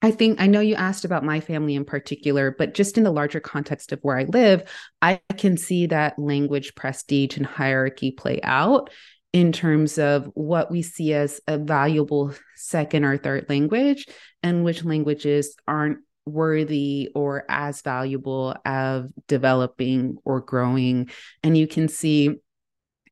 I 0.03 0.11
think 0.11 0.41
I 0.41 0.47
know 0.47 0.61
you 0.61 0.75
asked 0.75 1.07
about 1.07 1.25
my 1.25 1.41
family 1.41 1.75
in 1.75 1.85
particular, 1.85 2.55
but 2.57 2.75
just 2.75 2.99
in 2.99 3.05
the 3.05 3.11
larger 3.11 3.41
context 3.41 3.91
of 3.91 4.01
where 4.03 4.18
I 4.18 4.25
live, 4.25 4.68
I 5.01 5.20
can 5.39 5.57
see 5.57 5.87
that 5.87 6.18
language 6.18 6.75
prestige 6.75 7.37
and 7.39 7.47
hierarchy 7.47 8.11
play 8.11 8.41
out 8.43 8.91
in 9.33 9.51
terms 9.51 9.99
of 9.99 10.31
what 10.35 10.70
we 10.70 10.83
see 10.83 11.14
as 11.14 11.41
a 11.49 11.59
valuable 11.59 12.35
second 12.55 13.05
or 13.05 13.16
third 13.16 13.47
language 13.49 14.07
and 14.43 14.62
which 14.62 14.85
languages 14.85 15.57
aren't 15.66 15.99
worthy 16.27 17.11
or 17.14 17.45
as 17.49 17.83
valuable 17.83 18.57
of 18.64 19.11
developing 19.29 20.16
or 20.25 20.41
growing. 20.41 21.11
And 21.43 21.57
you 21.57 21.66
can 21.66 21.89
see 21.89 22.37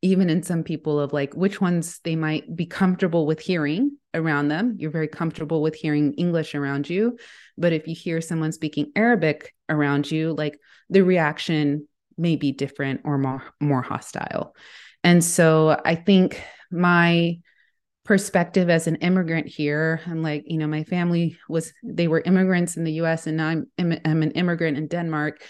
even 0.02 0.28
in 0.28 0.42
some 0.42 0.64
people 0.64 0.98
of 0.98 1.12
like 1.12 1.34
which 1.34 1.60
ones 1.60 2.00
they 2.02 2.16
might 2.16 2.54
be 2.54 2.66
comfortable 2.66 3.24
with 3.24 3.38
hearing 3.40 3.96
around 4.14 4.48
them. 4.48 4.76
You're 4.78 4.90
very 4.90 5.08
comfortable 5.08 5.62
with 5.62 5.74
hearing 5.74 6.12
english 6.14 6.54
around 6.54 6.90
you. 6.90 7.18
But 7.56 7.72
if 7.72 7.86
you 7.86 7.94
hear 7.94 8.20
someone 8.20 8.52
speaking 8.52 8.90
arabic 8.96 9.54
around 9.68 10.10
you 10.10 10.34
like 10.36 10.58
the 10.90 11.02
reaction 11.02 11.86
may 12.18 12.36
be 12.36 12.52
different 12.52 13.02
or 13.04 13.16
more 13.16 13.42
more 13.60 13.82
hostile. 13.82 14.56
And 15.04 15.22
so 15.22 15.80
I 15.84 15.94
think 15.94 16.42
my 16.70 17.38
perspective 18.04 18.68
as 18.68 18.86
an 18.86 18.96
immigrant 18.96 19.46
here, 19.46 20.00
I'm 20.06 20.22
like, 20.22 20.44
you 20.46 20.58
know, 20.58 20.66
my 20.66 20.84
family 20.84 21.38
was, 21.48 21.72
they 21.82 22.08
were 22.08 22.22
immigrants 22.24 22.76
in 22.76 22.84
the 22.84 22.94
US 22.94 23.26
and 23.26 23.36
now 23.36 23.48
I'm, 23.48 23.66
I'm 23.78 24.22
an 24.22 24.32
immigrant 24.32 24.76
in 24.76 24.88
Denmark. 24.88 25.42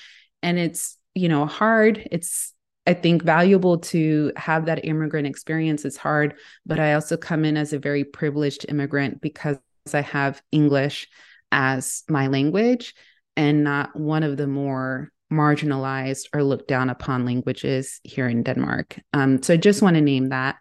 And 0.42 0.59
it's, 0.59 0.98
you 1.14 1.28
know, 1.28 1.46
hard. 1.46 2.07
It's, 2.11 2.53
I 2.86 2.94
think 2.94 3.22
valuable 3.22 3.78
to 3.78 4.32
have 4.36 4.66
that 4.66 4.84
immigrant 4.84 5.26
experience. 5.26 5.84
It's 5.84 5.96
hard, 5.96 6.34
but 6.66 6.80
I 6.80 6.94
also 6.94 7.16
come 7.16 7.44
in 7.44 7.57
as 7.57 7.72
a 7.72 7.78
very 7.78 8.05
privileged 8.05 8.66
immigrant 8.68 9.20
because 9.20 9.59
I 9.94 10.00
have 10.00 10.42
English 10.50 11.09
as 11.53 12.03
my 12.09 12.26
language 12.26 12.94
and 13.36 13.62
not 13.62 13.94
one 13.94 14.22
of 14.22 14.36
the 14.36 14.46
more 14.46 15.11
marginalized 15.32 16.26
or 16.34 16.42
looked 16.42 16.68
down 16.68 16.90
upon 16.90 17.24
languages 17.24 18.00
here 18.03 18.28
in 18.28 18.42
Denmark. 18.42 18.98
Um, 19.12 19.42
so 19.42 19.55
I 19.55 19.57
just 19.57 19.80
want 19.80 19.94
to 19.96 20.03
name 20.03 20.28
that. 20.28 20.57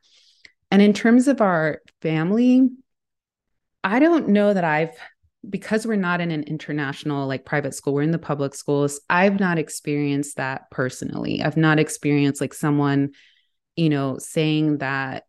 And 0.72 0.82
in 0.82 0.94
terms 0.94 1.28
of 1.28 1.42
our 1.42 1.82
family, 2.02 2.70
I 3.84 4.00
don't 4.00 4.30
know 4.30 4.54
that 4.54 4.64
I've, 4.64 4.96
because 5.48 5.86
we're 5.86 5.96
not 5.96 6.22
in 6.22 6.32
an 6.32 6.44
international 6.44 7.28
like 7.28 7.46
private 7.46 7.76
school, 7.76 7.94
we're 7.94 8.04
in 8.04 8.12
the 8.12 8.18
public 8.18 8.56
schools. 8.56 9.02
I've 9.10 9.40
not 9.40 9.60
experienced 9.60 10.38
that 10.38 10.72
personally. 10.72 11.44
I've 11.44 11.58
not 11.58 11.78
experienced 11.78 12.40
like 12.42 12.54
someone, 12.54 13.12
you 13.76 13.90
know, 13.90 14.18
saying 14.18 14.78
that 14.78 15.26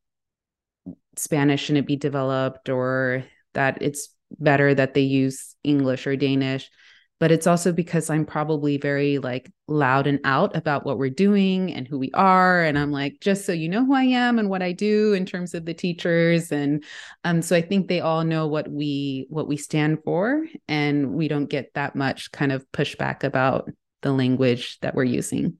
Spanish 1.17 1.65
shouldn't 1.65 1.87
be 1.87 1.97
developed 1.97 2.69
or 2.69 3.25
that 3.55 3.83
it's 3.83 4.15
better 4.39 4.75
that 4.75 4.95
they 4.95 5.03
use 5.03 5.57
English 5.63 6.07
or 6.07 6.17
Danish 6.17 6.71
but 7.23 7.31
it's 7.31 7.47
also 7.47 7.71
because 7.71 8.11
I'm 8.11 8.27
probably 8.27 8.79
very 8.79 9.19
like 9.19 9.49
loud 9.69 10.09
and 10.09 10.19
out 10.25 10.57
about 10.57 10.85
what 10.85 10.99
we're 10.99 11.09
doing 11.09 11.73
and 11.73 11.87
who 11.87 11.97
we 11.97 12.11
are. 12.15 12.65
And 12.65 12.77
I'm 12.77 12.91
like, 12.91 13.21
just 13.21 13.47
so 13.47 13.53
you 13.53 13.69
know 13.69 13.87
who 13.87 13.95
I 13.95 14.03
am 14.03 14.41
and 14.41 14.51
what 14.51 14.61
I 14.61 14.73
do 14.73 15.13
in 15.13 15.25
terms 15.25 15.55
of 15.55 15.65
the 15.65 15.73
teachers. 15.73 16.51
And 16.51 16.83
um, 17.23 17.41
so 17.41 17.55
I 17.55 17.63
think 17.63 17.87
they 17.87 18.01
all 18.01 18.25
know 18.25 18.49
what 18.49 18.69
we 18.69 19.29
what 19.31 19.47
we 19.47 19.57
stand 19.57 19.99
for, 20.05 20.45
and 20.67 21.13
we 21.13 21.29
don't 21.29 21.47
get 21.47 21.73
that 21.75 21.95
much 21.95 22.33
kind 22.33 22.51
of 22.51 22.67
pushback 22.73 23.23
about 23.23 23.71
the 24.01 24.11
language 24.11 24.81
that 24.81 24.97
we're 24.97 25.05
using. 25.05 25.59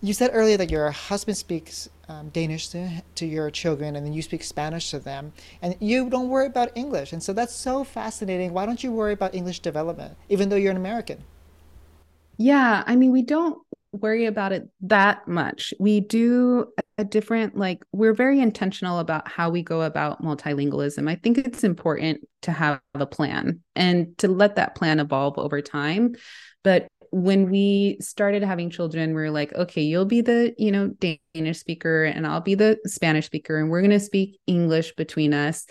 You 0.00 0.14
said 0.14 0.30
earlier 0.32 0.56
that 0.56 0.70
your 0.70 0.90
husband 0.90 1.36
speaks 1.36 1.88
um, 2.08 2.28
Danish 2.28 2.68
to, 2.68 3.02
to 3.16 3.26
your 3.26 3.50
children 3.50 3.96
and 3.96 4.06
then 4.06 4.12
you 4.12 4.22
speak 4.22 4.44
Spanish 4.44 4.90
to 4.92 4.98
them, 4.98 5.32
and 5.60 5.76
you 5.80 6.08
don't 6.08 6.28
worry 6.28 6.46
about 6.46 6.70
English. 6.76 7.12
And 7.12 7.22
so 7.22 7.32
that's 7.32 7.54
so 7.54 7.84
fascinating. 7.84 8.52
Why 8.52 8.64
don't 8.64 8.82
you 8.82 8.92
worry 8.92 9.12
about 9.12 9.34
English 9.34 9.60
development, 9.60 10.16
even 10.28 10.48
though 10.48 10.56
you're 10.56 10.70
an 10.70 10.76
American? 10.76 11.24
Yeah, 12.36 12.84
I 12.86 12.94
mean, 12.94 13.10
we 13.10 13.22
don't 13.22 13.58
worry 13.92 14.26
about 14.26 14.52
it 14.52 14.68
that 14.82 15.26
much. 15.26 15.74
We 15.80 16.00
do 16.00 16.68
a 16.96 17.04
different, 17.04 17.56
like, 17.56 17.82
we're 17.92 18.14
very 18.14 18.38
intentional 18.40 19.00
about 19.00 19.26
how 19.26 19.50
we 19.50 19.62
go 19.62 19.82
about 19.82 20.22
multilingualism. 20.22 21.10
I 21.10 21.16
think 21.16 21.38
it's 21.38 21.64
important 21.64 22.20
to 22.42 22.52
have 22.52 22.80
a 22.94 23.06
plan 23.06 23.60
and 23.74 24.16
to 24.18 24.28
let 24.28 24.56
that 24.56 24.76
plan 24.76 25.00
evolve 25.00 25.38
over 25.38 25.60
time. 25.60 26.14
But 26.62 26.86
when 27.10 27.50
we 27.50 27.98
started 28.00 28.42
having 28.42 28.70
children, 28.70 29.14
we 29.14 29.22
are 29.22 29.30
like, 29.30 29.52
okay, 29.54 29.82
you'll 29.82 30.04
be 30.04 30.20
the, 30.20 30.54
you 30.58 30.70
know, 30.70 30.88
Danish 31.34 31.58
speaker 31.58 32.04
and 32.04 32.26
I'll 32.26 32.40
be 32.40 32.54
the 32.54 32.78
Spanish 32.86 33.26
speaker 33.26 33.58
and 33.58 33.70
we're 33.70 33.80
going 33.80 33.90
to 33.90 34.00
speak 34.00 34.38
English 34.46 34.94
between 34.96 35.34
us. 35.34 35.66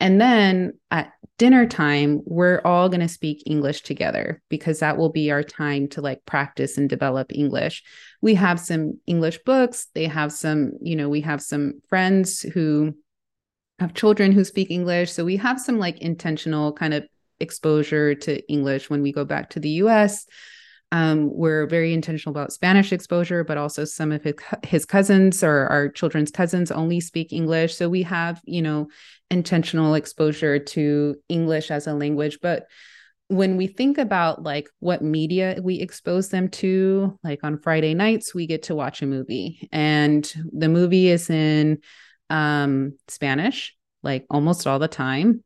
And 0.00 0.18
then 0.18 0.72
at 0.90 1.12
dinner 1.36 1.66
time, 1.66 2.22
we're 2.24 2.62
all 2.64 2.88
going 2.88 3.00
to 3.00 3.08
speak 3.08 3.42
English 3.44 3.82
together 3.82 4.40
because 4.48 4.78
that 4.78 4.96
will 4.96 5.10
be 5.10 5.30
our 5.30 5.42
time 5.42 5.88
to 5.88 6.00
like 6.00 6.24
practice 6.24 6.78
and 6.78 6.88
develop 6.88 7.32
English. 7.34 7.82
We 8.22 8.34
have 8.34 8.58
some 8.58 8.98
English 9.06 9.40
books. 9.44 9.88
They 9.94 10.06
have 10.06 10.32
some, 10.32 10.72
you 10.80 10.96
know, 10.96 11.10
we 11.10 11.20
have 11.20 11.42
some 11.42 11.80
friends 11.88 12.40
who 12.40 12.94
have 13.78 13.92
children 13.92 14.32
who 14.32 14.44
speak 14.44 14.70
English. 14.70 15.12
So 15.12 15.24
we 15.24 15.36
have 15.36 15.60
some 15.60 15.78
like 15.78 15.98
intentional 15.98 16.72
kind 16.72 16.94
of 16.94 17.04
exposure 17.40 18.14
to 18.14 18.46
English 18.50 18.88
when 18.88 19.02
we 19.02 19.12
go 19.12 19.24
back 19.24 19.50
to 19.50 19.60
the 19.60 19.70
US. 19.84 20.26
Um, 20.92 21.30
we're 21.32 21.66
very 21.66 21.94
intentional 21.94 22.32
about 22.32 22.52
Spanish 22.52 22.92
exposure, 22.92 23.44
but 23.44 23.56
also 23.56 23.84
some 23.84 24.10
of 24.10 24.24
his, 24.24 24.34
his 24.64 24.84
cousins 24.84 25.44
or 25.44 25.66
our 25.68 25.88
children's 25.88 26.32
cousins 26.32 26.72
only 26.72 27.00
speak 27.00 27.32
English. 27.32 27.76
So 27.76 27.88
we 27.88 28.02
have, 28.02 28.40
you 28.44 28.60
know, 28.60 28.88
intentional 29.30 29.94
exposure 29.94 30.58
to 30.58 31.16
English 31.28 31.70
as 31.70 31.86
a 31.86 31.94
language. 31.94 32.38
But 32.42 32.66
when 33.28 33.56
we 33.56 33.68
think 33.68 33.96
about 33.96 34.42
like 34.42 34.68
what 34.80 35.02
media 35.02 35.60
we 35.62 35.76
expose 35.76 36.30
them 36.30 36.48
to, 36.48 37.16
like 37.22 37.44
on 37.44 37.60
Friday 37.60 37.94
nights, 37.94 38.34
we 38.34 38.48
get 38.48 38.64
to 38.64 38.74
watch 38.74 39.02
a 39.02 39.06
movie 39.06 39.68
and 39.70 40.32
the 40.52 40.68
movie 40.68 41.06
is 41.06 41.30
in 41.30 41.78
um, 42.28 42.98
Spanish, 43.06 43.76
like 44.02 44.26
almost 44.30 44.66
all 44.66 44.80
the 44.80 44.88
time. 44.88 45.44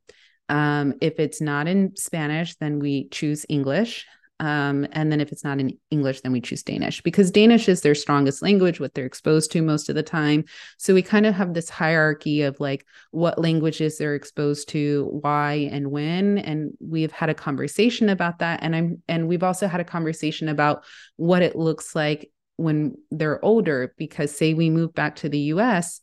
Um, 0.49 0.95
if 1.01 1.19
it's 1.19 1.41
not 1.41 1.67
in 1.67 1.95
Spanish, 1.95 2.55
then 2.55 2.79
we 2.79 3.07
choose 3.09 3.45
English. 3.49 4.07
Um, 4.39 4.85
and 4.91 5.11
then 5.11 5.21
if 5.21 5.31
it's 5.31 5.43
not 5.43 5.59
in 5.59 5.77
English, 5.91 6.21
then 6.21 6.31
we 6.31 6.41
choose 6.41 6.61
Danish 6.61 7.01
because 7.01 7.31
Danish 7.31 7.69
is 7.69 7.81
their 7.81 7.95
strongest 7.95 8.41
language, 8.41 8.79
what 8.79 8.93
they're 8.93 9.05
exposed 9.05 9.51
to 9.51 9.61
most 9.61 9.87
of 9.87 9.95
the 9.95 10.03
time. 10.03 10.43
So 10.77 10.93
we 10.93 11.01
kind 11.01 11.25
of 11.25 11.33
have 11.35 11.53
this 11.53 11.69
hierarchy 11.69 12.41
of 12.41 12.59
like 12.59 12.85
what 13.11 13.39
languages 13.39 13.97
they're 13.97 14.15
exposed 14.15 14.69
to, 14.69 15.07
why 15.21 15.69
and 15.71 15.89
when. 15.89 16.37
And 16.37 16.73
we've 16.79 17.13
had 17.13 17.29
a 17.29 17.33
conversation 17.33 18.09
about 18.09 18.39
that. 18.39 18.61
And 18.61 18.75
I'm 18.75 19.01
and 19.07 19.27
we've 19.27 19.43
also 19.43 19.67
had 19.67 19.79
a 19.79 19.85
conversation 19.85 20.49
about 20.49 20.83
what 21.15 21.41
it 21.41 21.55
looks 21.55 21.95
like 21.95 22.31
when 22.57 22.95
they're 23.11 23.43
older, 23.43 23.93
because 23.97 24.35
say 24.35 24.53
we 24.53 24.69
move 24.69 24.93
back 24.93 25.17
to 25.17 25.29
the 25.29 25.39
US 25.39 26.01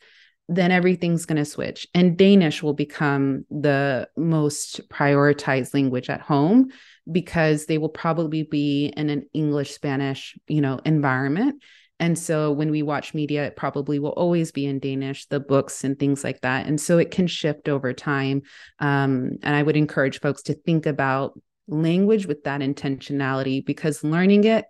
then 0.56 0.70
everything's 0.70 1.26
going 1.26 1.36
to 1.36 1.44
switch 1.44 1.86
and 1.94 2.16
Danish 2.16 2.62
will 2.62 2.74
become 2.74 3.44
the 3.50 4.08
most 4.16 4.88
prioritized 4.88 5.74
language 5.74 6.10
at 6.10 6.20
home 6.20 6.70
because 7.10 7.66
they 7.66 7.78
will 7.78 7.88
probably 7.88 8.42
be 8.42 8.86
in 8.96 9.10
an 9.10 9.24
English 9.32 9.72
Spanish, 9.72 10.36
you 10.46 10.60
know, 10.60 10.80
environment. 10.84 11.62
And 12.00 12.18
so 12.18 12.50
when 12.50 12.70
we 12.70 12.82
watch 12.82 13.14
media, 13.14 13.46
it 13.46 13.56
probably 13.56 13.98
will 13.98 14.10
always 14.10 14.50
be 14.50 14.66
in 14.66 14.80
Danish, 14.80 15.26
the 15.26 15.38
books 15.38 15.84
and 15.84 15.98
things 15.98 16.24
like 16.24 16.40
that. 16.40 16.66
And 16.66 16.80
so 16.80 16.98
it 16.98 17.10
can 17.10 17.26
shift 17.26 17.68
over 17.68 17.92
time. 17.92 18.42
Um, 18.80 19.38
and 19.42 19.54
I 19.54 19.62
would 19.62 19.76
encourage 19.76 20.20
folks 20.20 20.42
to 20.44 20.54
think 20.54 20.86
about 20.86 21.38
language 21.68 22.26
with 22.26 22.42
that 22.44 22.60
intentionality 22.60 23.64
because 23.64 24.02
learning 24.02 24.44
it 24.44 24.64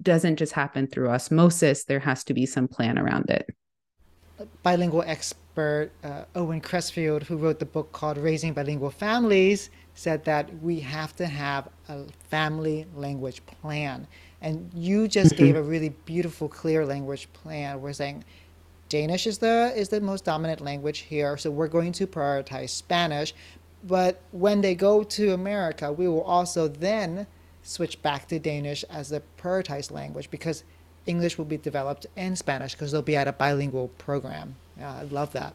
doesn't 0.00 0.36
just 0.36 0.52
happen 0.52 0.86
through 0.86 1.08
osmosis, 1.08 1.84
there 1.84 1.98
has 1.98 2.22
to 2.24 2.34
be 2.34 2.46
some 2.46 2.68
plan 2.68 2.98
around 2.98 3.30
it 3.30 3.46
bilingual 4.62 5.02
expert 5.06 5.90
uh, 6.04 6.24
Owen 6.34 6.60
Cressfield, 6.60 7.22
who 7.22 7.36
wrote 7.36 7.58
the 7.58 7.66
book 7.66 7.92
called 7.92 8.18
Raising 8.18 8.52
Bilingual 8.52 8.90
Families, 8.90 9.70
said 9.94 10.24
that 10.24 10.62
we 10.62 10.80
have 10.80 11.16
to 11.16 11.26
have 11.26 11.68
a 11.88 12.04
family 12.28 12.86
language 12.94 13.44
plan. 13.46 14.06
And 14.42 14.70
you 14.74 15.08
just 15.08 15.34
mm-hmm. 15.34 15.44
gave 15.44 15.56
a 15.56 15.62
really 15.62 15.88
beautiful, 16.04 16.48
clear 16.48 16.84
language 16.84 17.32
plan. 17.32 17.80
We're 17.80 17.94
saying 17.94 18.24
Danish 18.88 19.26
is 19.26 19.38
the 19.38 19.72
is 19.74 19.88
the 19.88 20.00
most 20.00 20.24
dominant 20.24 20.60
language 20.60 21.00
here, 21.00 21.36
so 21.36 21.50
we're 21.50 21.68
going 21.68 21.92
to 21.92 22.06
prioritize 22.06 22.70
Spanish. 22.70 23.34
But 23.84 24.20
when 24.32 24.60
they 24.60 24.74
go 24.74 25.02
to 25.02 25.32
America, 25.32 25.92
we 25.92 26.08
will 26.08 26.22
also 26.22 26.68
then 26.68 27.26
switch 27.62 28.00
back 28.02 28.28
to 28.28 28.38
Danish 28.38 28.84
as 28.90 29.08
the 29.08 29.22
prioritized 29.38 29.90
language 29.90 30.30
because 30.30 30.62
English 31.06 31.38
will 31.38 31.44
be 31.44 31.56
developed 31.56 32.06
and 32.16 32.36
Spanish 32.36 32.72
because 32.72 32.92
they'll 32.92 33.02
be 33.02 33.16
at 33.16 33.28
a 33.28 33.32
bilingual 33.32 33.88
program. 33.98 34.56
Yeah, 34.78 34.94
I 34.94 35.02
love 35.04 35.32
that. 35.32 35.54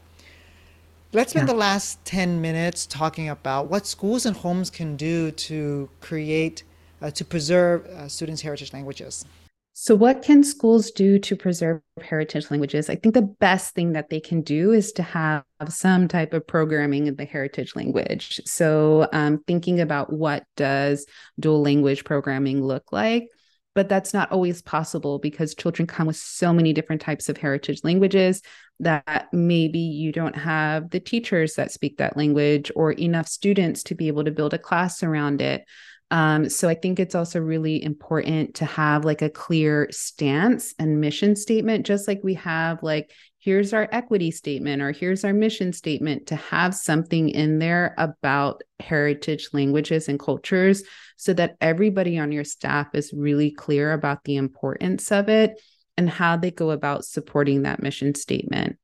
Let's 1.13 1.31
spend 1.31 1.47
yeah. 1.47 1.53
the 1.53 1.59
last 1.59 2.03
10 2.05 2.39
minutes 2.39 2.85
talking 2.85 3.27
about 3.27 3.69
what 3.69 3.85
schools 3.85 4.25
and 4.25 4.35
homes 4.35 4.69
can 4.69 4.95
do 4.95 5.31
to 5.31 5.89
create, 5.99 6.63
uh, 7.01 7.11
to 7.11 7.25
preserve 7.25 7.85
uh, 7.87 8.07
students' 8.07 8.41
heritage 8.41 8.71
languages. 8.71 9.25
So, 9.73 9.95
what 9.95 10.21
can 10.21 10.43
schools 10.43 10.91
do 10.91 11.17
to 11.19 11.35
preserve 11.35 11.81
heritage 12.01 12.51
languages? 12.51 12.89
I 12.89 12.95
think 12.95 13.13
the 13.13 13.21
best 13.21 13.73
thing 13.73 13.93
that 13.93 14.09
they 14.09 14.19
can 14.19 14.41
do 14.41 14.73
is 14.73 14.91
to 14.93 15.03
have 15.03 15.43
some 15.69 16.07
type 16.07 16.33
of 16.33 16.45
programming 16.45 17.07
in 17.07 17.15
the 17.15 17.25
heritage 17.25 17.75
language. 17.75 18.41
So, 18.45 19.07
um, 19.13 19.43
thinking 19.47 19.79
about 19.79 20.11
what 20.11 20.43
does 20.55 21.05
dual 21.39 21.61
language 21.61 22.03
programming 22.03 22.63
look 22.63 22.91
like? 22.91 23.29
But 23.73 23.87
that's 23.87 24.13
not 24.13 24.31
always 24.31 24.61
possible 24.61 25.19
because 25.19 25.55
children 25.55 25.87
come 25.87 26.07
with 26.07 26.17
so 26.17 26.51
many 26.53 26.73
different 26.73 27.01
types 27.01 27.29
of 27.29 27.37
heritage 27.37 27.81
languages 27.83 28.41
that 28.79 29.27
maybe 29.31 29.79
you 29.79 30.11
don't 30.11 30.35
have 30.35 30.89
the 30.89 30.99
teachers 30.99 31.55
that 31.55 31.71
speak 31.71 31.97
that 31.97 32.17
language 32.17 32.71
or 32.75 32.91
enough 32.93 33.27
students 33.27 33.83
to 33.83 33.95
be 33.95 34.07
able 34.07 34.23
to 34.23 34.31
build 34.31 34.53
a 34.53 34.57
class 34.57 35.03
around 35.03 35.41
it. 35.41 35.63
Um, 36.09 36.49
so 36.49 36.67
I 36.67 36.73
think 36.73 36.99
it's 36.99 37.15
also 37.15 37.39
really 37.39 37.81
important 37.81 38.55
to 38.55 38.65
have 38.65 39.05
like 39.05 39.21
a 39.21 39.29
clear 39.29 39.87
stance 39.91 40.73
and 40.77 40.99
mission 40.99 41.37
statement, 41.37 41.85
just 41.85 42.07
like 42.07 42.19
we 42.21 42.33
have 42.33 42.83
like 42.83 43.11
here's 43.41 43.73
our 43.73 43.89
equity 43.91 44.29
statement 44.29 44.81
or 44.81 44.91
here's 44.91 45.25
our 45.25 45.33
mission 45.33 45.73
statement 45.73 46.27
to 46.27 46.35
have 46.35 46.75
something 46.75 47.29
in 47.29 47.57
there 47.57 47.95
about 47.97 48.61
heritage 48.79 49.49
languages 49.51 50.07
and 50.07 50.19
cultures 50.19 50.83
so 51.17 51.33
that 51.33 51.57
everybody 51.59 52.19
on 52.19 52.31
your 52.31 52.43
staff 52.43 52.93
is 52.93 53.11
really 53.13 53.49
clear 53.51 53.93
about 53.93 54.23
the 54.23 54.35
importance 54.35 55.11
of 55.11 55.27
it 55.27 55.59
and 55.97 56.07
how 56.09 56.37
they 56.37 56.51
go 56.51 56.69
about 56.69 57.03
supporting 57.03 57.63
that 57.63 57.81
mission 57.81 58.13
statement. 58.13 58.77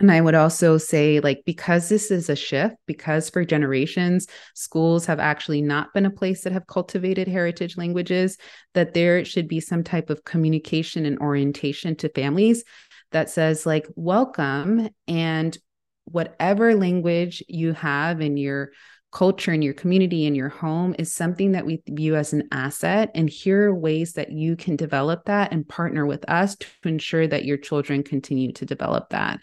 And 0.00 0.10
I 0.10 0.20
would 0.20 0.34
also 0.34 0.78
say, 0.78 1.20
like, 1.20 1.42
because 1.46 1.88
this 1.88 2.10
is 2.10 2.28
a 2.28 2.34
shift, 2.34 2.74
because 2.86 3.30
for 3.30 3.44
generations, 3.44 4.26
schools 4.54 5.06
have 5.06 5.20
actually 5.20 5.62
not 5.62 5.94
been 5.94 6.06
a 6.06 6.10
place 6.10 6.42
that 6.42 6.52
have 6.52 6.66
cultivated 6.66 7.28
heritage 7.28 7.76
languages, 7.76 8.36
that 8.74 8.94
there 8.94 9.24
should 9.24 9.46
be 9.46 9.60
some 9.60 9.84
type 9.84 10.10
of 10.10 10.24
communication 10.24 11.06
and 11.06 11.20
orientation 11.20 11.94
to 11.96 12.08
families 12.08 12.64
that 13.12 13.30
says, 13.30 13.66
like, 13.66 13.86
welcome. 13.96 14.88
And 15.06 15.56
whatever 16.04 16.74
language 16.74 17.42
you 17.48 17.72
have 17.74 18.20
in 18.20 18.36
your 18.36 18.72
culture 19.12 19.52
in 19.52 19.60
your 19.60 19.74
community 19.74 20.24
in 20.24 20.34
your 20.34 20.48
home 20.48 20.96
is 20.98 21.12
something 21.12 21.52
that 21.52 21.66
we 21.66 21.82
view 21.86 22.16
as 22.16 22.32
an 22.32 22.48
asset 22.50 23.10
and 23.14 23.28
here 23.28 23.68
are 23.68 23.74
ways 23.74 24.14
that 24.14 24.32
you 24.32 24.56
can 24.56 24.74
develop 24.74 25.26
that 25.26 25.52
and 25.52 25.68
partner 25.68 26.06
with 26.06 26.28
us 26.30 26.56
to 26.56 26.66
ensure 26.84 27.26
that 27.26 27.44
your 27.44 27.58
children 27.58 28.02
continue 28.02 28.50
to 28.52 28.64
develop 28.64 29.10
that 29.10 29.38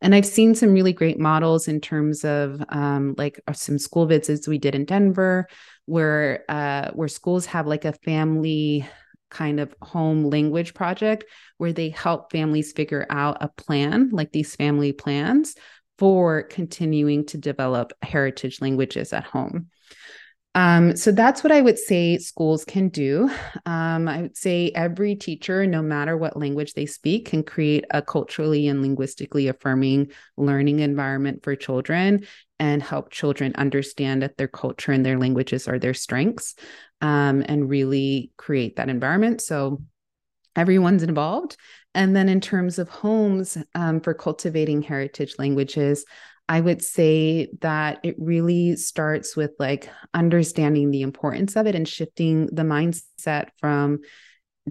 and 0.00 0.12
i've 0.12 0.26
seen 0.26 0.56
some 0.56 0.72
really 0.72 0.92
great 0.92 1.20
models 1.20 1.68
in 1.68 1.80
terms 1.80 2.24
of 2.24 2.62
um, 2.70 3.14
like 3.16 3.40
uh, 3.46 3.52
some 3.52 3.78
school 3.78 4.06
visits 4.06 4.48
we 4.48 4.58
did 4.58 4.74
in 4.74 4.84
denver 4.84 5.46
where 5.86 6.44
uh, 6.48 6.90
where 6.90 7.08
schools 7.08 7.46
have 7.46 7.66
like 7.66 7.84
a 7.84 7.92
family 7.92 8.84
kind 9.32 9.58
of 9.58 9.74
home 9.82 10.30
language 10.30 10.74
project 10.74 11.24
where 11.58 11.72
they 11.72 11.88
help 11.88 12.30
families 12.30 12.72
figure 12.72 13.06
out 13.10 13.38
a 13.40 13.48
plan, 13.48 14.10
like 14.12 14.30
these 14.30 14.54
family 14.54 14.92
plans 14.92 15.56
for 15.98 16.44
continuing 16.44 17.26
to 17.26 17.38
develop 17.38 17.92
heritage 18.02 18.60
languages 18.60 19.12
at 19.12 19.24
home. 19.24 19.68
Um, 20.54 20.96
so 20.96 21.12
that's 21.12 21.42
what 21.42 21.50
I 21.50 21.62
would 21.62 21.78
say 21.78 22.18
schools 22.18 22.64
can 22.64 22.88
do. 22.88 23.30
Um, 23.64 24.06
I 24.06 24.20
would 24.22 24.36
say 24.36 24.70
every 24.74 25.14
teacher, 25.14 25.66
no 25.66 25.80
matter 25.80 26.16
what 26.16 26.36
language 26.36 26.74
they 26.74 26.84
speak, 26.84 27.28
can 27.28 27.42
create 27.42 27.86
a 27.90 28.02
culturally 28.02 28.68
and 28.68 28.82
linguistically 28.82 29.48
affirming 29.48 30.10
learning 30.36 30.80
environment 30.80 31.42
for 31.42 31.56
children 31.56 32.26
and 32.62 32.80
help 32.80 33.10
children 33.10 33.52
understand 33.56 34.22
that 34.22 34.36
their 34.36 34.46
culture 34.46 34.92
and 34.92 35.04
their 35.04 35.18
languages 35.18 35.66
are 35.66 35.80
their 35.80 35.92
strengths 35.92 36.54
um, 37.00 37.44
and 37.48 37.68
really 37.68 38.30
create 38.36 38.76
that 38.76 38.88
environment. 38.88 39.40
So 39.40 39.82
everyone's 40.54 41.02
involved. 41.02 41.56
And 41.92 42.14
then 42.14 42.28
in 42.28 42.40
terms 42.40 42.78
of 42.78 42.88
homes 42.88 43.58
um, 43.74 44.00
for 44.00 44.14
cultivating 44.14 44.80
heritage 44.80 45.34
languages, 45.40 46.04
I 46.48 46.60
would 46.60 46.82
say 46.82 47.48
that 47.62 47.98
it 48.04 48.14
really 48.16 48.76
starts 48.76 49.36
with 49.36 49.50
like 49.58 49.90
understanding 50.14 50.92
the 50.92 51.02
importance 51.02 51.56
of 51.56 51.66
it 51.66 51.74
and 51.74 51.88
shifting 51.88 52.46
the 52.46 52.62
mindset 52.62 53.48
from 53.58 54.02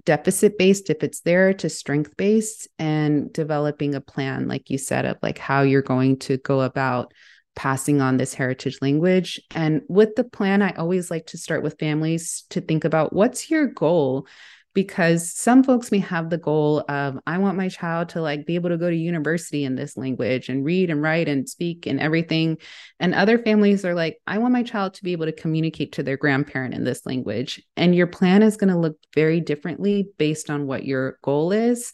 deficit 0.06 0.56
based, 0.56 0.88
if 0.88 1.02
it's 1.02 1.20
there, 1.20 1.52
to 1.52 1.68
strength 1.68 2.16
based 2.16 2.68
and 2.78 3.30
developing 3.34 3.94
a 3.94 4.00
plan, 4.00 4.48
like 4.48 4.70
you 4.70 4.78
said, 4.78 5.04
of 5.04 5.18
like 5.20 5.36
how 5.36 5.60
you're 5.60 5.82
going 5.82 6.18
to 6.20 6.38
go 6.38 6.62
about 6.62 7.12
passing 7.54 8.00
on 8.00 8.16
this 8.16 8.34
heritage 8.34 8.78
language. 8.80 9.40
And 9.54 9.82
with 9.88 10.14
the 10.16 10.24
plan, 10.24 10.62
I 10.62 10.72
always 10.72 11.10
like 11.10 11.26
to 11.26 11.38
start 11.38 11.62
with 11.62 11.78
families 11.78 12.44
to 12.50 12.60
think 12.60 12.84
about 12.84 13.12
what's 13.12 13.50
your 13.50 13.66
goal? 13.66 14.26
Because 14.74 15.30
some 15.30 15.62
folks 15.62 15.92
may 15.92 15.98
have 15.98 16.30
the 16.30 16.38
goal 16.38 16.82
of 16.88 17.18
i 17.26 17.36
want 17.36 17.58
my 17.58 17.68
child 17.68 18.08
to 18.08 18.22
like 18.22 18.46
be 18.46 18.54
able 18.54 18.70
to 18.70 18.78
go 18.78 18.88
to 18.88 18.96
university 18.96 19.64
in 19.64 19.74
this 19.74 19.98
language 19.98 20.48
and 20.48 20.64
read 20.64 20.88
and 20.88 21.02
write 21.02 21.28
and 21.28 21.46
speak 21.46 21.86
and 21.86 22.00
everything. 22.00 22.56
And 22.98 23.14
other 23.14 23.38
families 23.38 23.84
are 23.84 23.94
like 23.94 24.16
i 24.26 24.38
want 24.38 24.54
my 24.54 24.62
child 24.62 24.94
to 24.94 25.04
be 25.04 25.12
able 25.12 25.26
to 25.26 25.32
communicate 25.32 25.92
to 25.92 26.02
their 26.02 26.16
grandparent 26.16 26.72
in 26.72 26.84
this 26.84 27.04
language. 27.04 27.62
And 27.76 27.94
your 27.94 28.06
plan 28.06 28.42
is 28.42 28.56
going 28.56 28.72
to 28.72 28.78
look 28.78 28.96
very 29.14 29.40
differently 29.40 30.08
based 30.16 30.48
on 30.48 30.66
what 30.66 30.86
your 30.86 31.18
goal 31.22 31.52
is. 31.52 31.92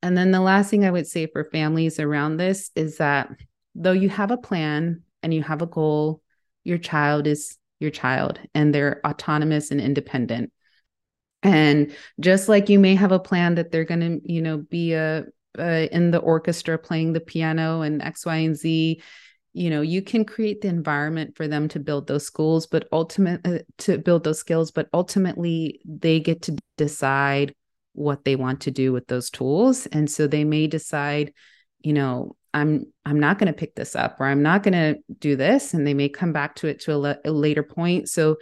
And 0.00 0.16
then 0.16 0.30
the 0.30 0.40
last 0.40 0.70
thing 0.70 0.84
i 0.84 0.90
would 0.92 1.08
say 1.08 1.26
for 1.26 1.50
families 1.50 1.98
around 1.98 2.36
this 2.36 2.70
is 2.76 2.98
that 2.98 3.28
though 3.74 3.92
you 3.92 4.08
have 4.08 4.30
a 4.30 4.36
plan 4.36 5.02
and 5.22 5.32
you 5.32 5.42
have 5.42 5.62
a 5.62 5.66
goal 5.66 6.22
your 6.64 6.78
child 6.78 7.26
is 7.26 7.56
your 7.80 7.90
child 7.90 8.38
and 8.54 8.74
they're 8.74 9.00
autonomous 9.06 9.70
and 9.70 9.80
independent. 9.80 10.52
And 11.42 11.94
just 12.20 12.48
like 12.48 12.68
you 12.68 12.78
may 12.78 12.94
have 12.96 13.12
a 13.12 13.18
plan 13.18 13.54
that 13.54 13.70
they're 13.70 13.84
going 13.84 14.00
to 14.00 14.32
you 14.32 14.42
know 14.42 14.58
be 14.58 14.92
a, 14.92 15.24
a 15.56 15.88
in 15.94 16.10
the 16.10 16.18
orchestra 16.18 16.76
playing 16.78 17.12
the 17.12 17.20
piano 17.20 17.82
and 17.82 18.02
x 18.02 18.26
y 18.26 18.36
and 18.36 18.56
z 18.56 19.00
you 19.52 19.70
know 19.70 19.80
you 19.80 20.02
can 20.02 20.24
create 20.24 20.60
the 20.60 20.68
environment 20.68 21.36
for 21.36 21.46
them 21.46 21.68
to 21.68 21.78
build 21.78 22.08
those 22.08 22.26
schools 22.26 22.66
but 22.66 22.88
ultimately 22.90 23.60
uh, 23.60 23.62
to 23.78 23.98
build 23.98 24.24
those 24.24 24.40
skills 24.40 24.72
but 24.72 24.88
ultimately 24.92 25.80
they 25.84 26.18
get 26.18 26.42
to 26.42 26.56
decide 26.76 27.54
what 27.92 28.24
they 28.24 28.34
want 28.36 28.62
to 28.62 28.70
do 28.70 28.92
with 28.92 29.06
those 29.08 29.28
tools. 29.28 29.86
And 29.86 30.10
so 30.10 30.26
they 30.26 30.44
may 30.44 30.66
decide 30.66 31.32
you 31.80 31.92
know 31.92 32.36
i'm 32.54 32.84
i'm 33.04 33.20
not 33.20 33.38
going 33.38 33.52
to 33.52 33.58
pick 33.58 33.74
this 33.74 33.94
up 33.94 34.16
or 34.20 34.26
i'm 34.26 34.42
not 34.42 34.62
going 34.62 34.72
to 34.72 34.98
do 35.18 35.36
this 35.36 35.74
and 35.74 35.86
they 35.86 35.94
may 35.94 36.08
come 36.08 36.32
back 36.32 36.54
to 36.54 36.66
it 36.66 36.80
to 36.80 36.94
a, 36.94 36.96
le- 36.96 37.18
a 37.24 37.30
later 37.30 37.62
point 37.62 38.08
so 38.08 38.36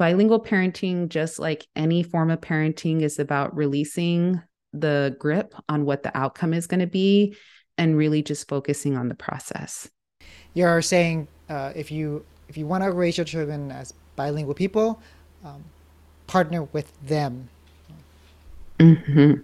bilingual 0.00 0.42
parenting, 0.42 1.10
just 1.10 1.38
like 1.38 1.66
any 1.76 2.02
form 2.02 2.30
of 2.30 2.40
parenting, 2.40 3.02
is 3.02 3.18
about 3.18 3.54
releasing 3.54 4.40
the 4.72 5.14
grip 5.18 5.54
on 5.68 5.84
what 5.84 6.02
the 6.02 6.16
outcome 6.16 6.54
is 6.54 6.66
going 6.66 6.80
to 6.80 6.86
be 6.86 7.36
and 7.76 7.98
really 7.98 8.22
just 8.22 8.48
focusing 8.48 8.96
on 8.96 9.08
the 9.08 9.14
process. 9.14 9.90
You're 10.54 10.80
saying 10.80 11.28
uh, 11.50 11.72
if 11.74 11.90
you 11.90 12.24
if 12.48 12.56
you 12.56 12.66
want 12.66 12.82
to 12.82 12.92
raise 12.92 13.18
your 13.18 13.26
children 13.26 13.70
as 13.70 13.92
bilingual 14.16 14.54
people, 14.54 15.00
um, 15.44 15.62
partner 16.26 16.64
with 16.64 16.90
them. 17.06 17.48
Mm-hmm. 18.78 19.42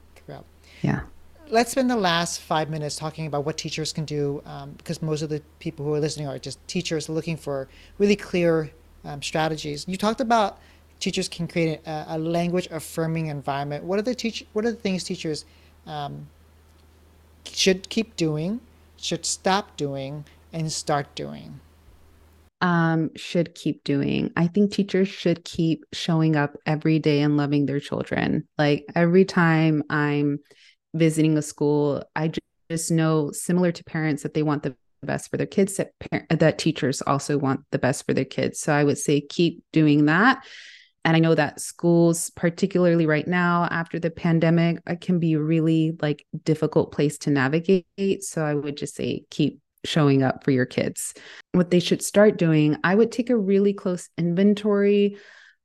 Yeah. 0.82 1.00
Let's 1.48 1.70
spend 1.70 1.88
the 1.88 1.96
last 1.96 2.40
five 2.40 2.70
minutes 2.70 2.96
talking 2.96 3.26
about 3.26 3.44
what 3.44 3.56
teachers 3.56 3.92
can 3.92 4.04
do, 4.04 4.42
um, 4.46 4.72
because 4.72 5.00
most 5.00 5.22
of 5.22 5.28
the 5.28 5.40
people 5.60 5.84
who 5.84 5.94
are 5.94 6.00
listening 6.00 6.26
are 6.26 6.40
just 6.40 6.58
teachers 6.66 7.08
looking 7.08 7.36
for 7.36 7.68
really 7.98 8.16
clear 8.16 8.70
um, 9.04 9.22
strategies. 9.22 9.86
You 9.86 9.96
talked 9.96 10.20
about 10.20 10.58
teachers 10.98 11.28
can 11.28 11.46
create 11.46 11.80
a, 11.86 12.04
a, 12.08 12.18
language 12.18 12.66
affirming 12.70 13.26
environment. 13.26 13.84
What 13.84 13.98
are 13.98 14.02
the 14.02 14.14
teach? 14.14 14.44
What 14.54 14.64
are 14.64 14.72
the 14.72 14.76
things 14.76 15.04
teachers 15.04 15.44
um, 15.86 16.26
should 17.44 17.88
keep 17.88 18.16
doing, 18.16 18.60
should 18.96 19.24
stop 19.24 19.76
doing, 19.76 20.24
and 20.52 20.72
start 20.72 21.14
doing? 21.14 21.60
Um, 22.60 23.10
should 23.14 23.54
keep 23.54 23.84
doing. 23.84 24.32
I 24.36 24.48
think 24.48 24.72
teachers 24.72 25.08
should 25.08 25.44
keep 25.44 25.84
showing 25.92 26.34
up 26.34 26.56
every 26.66 26.98
day 26.98 27.20
and 27.20 27.36
loving 27.36 27.66
their 27.66 27.80
children. 27.80 28.48
Like 28.58 28.86
every 28.94 29.24
time 29.24 29.84
I'm 29.90 30.40
visiting 30.98 31.36
a 31.38 31.42
school, 31.42 32.02
I 32.14 32.32
just 32.70 32.90
know, 32.90 33.30
similar 33.32 33.72
to 33.72 33.84
parents, 33.84 34.22
that 34.22 34.34
they 34.34 34.42
want 34.42 34.62
the 34.62 34.76
best 35.02 35.30
for 35.30 35.36
their 35.36 35.46
kids 35.46 35.76
that 35.76 35.92
that 36.30 36.58
teachers 36.58 37.02
also 37.02 37.38
want 37.38 37.60
the 37.70 37.78
best 37.78 38.04
for 38.04 38.14
their 38.14 38.24
kids. 38.24 38.60
So 38.60 38.72
i 38.72 38.84
would 38.84 38.98
say 38.98 39.20
keep 39.20 39.62
doing 39.72 40.06
that. 40.06 40.44
And 41.04 41.16
i 41.16 41.20
know 41.20 41.34
that 41.34 41.60
schools 41.60 42.30
particularly 42.30 43.06
right 43.06 43.26
now 43.26 43.68
after 43.70 43.98
the 43.98 44.10
pandemic 44.10 44.78
it 44.86 45.00
can 45.00 45.18
be 45.18 45.34
a 45.34 45.40
really 45.40 45.96
like 46.02 46.26
difficult 46.44 46.92
place 46.92 47.18
to 47.18 47.30
navigate. 47.30 48.24
So 48.24 48.44
i 48.44 48.54
would 48.54 48.76
just 48.76 48.96
say 48.96 49.24
keep 49.30 49.60
showing 49.84 50.24
up 50.24 50.42
for 50.42 50.50
your 50.50 50.66
kids. 50.66 51.14
What 51.52 51.70
they 51.70 51.80
should 51.80 52.02
start 52.02 52.38
doing 52.38 52.76
i 52.82 52.94
would 52.94 53.12
take 53.12 53.30
a 53.30 53.36
really 53.36 53.72
close 53.72 54.08
inventory 54.18 55.18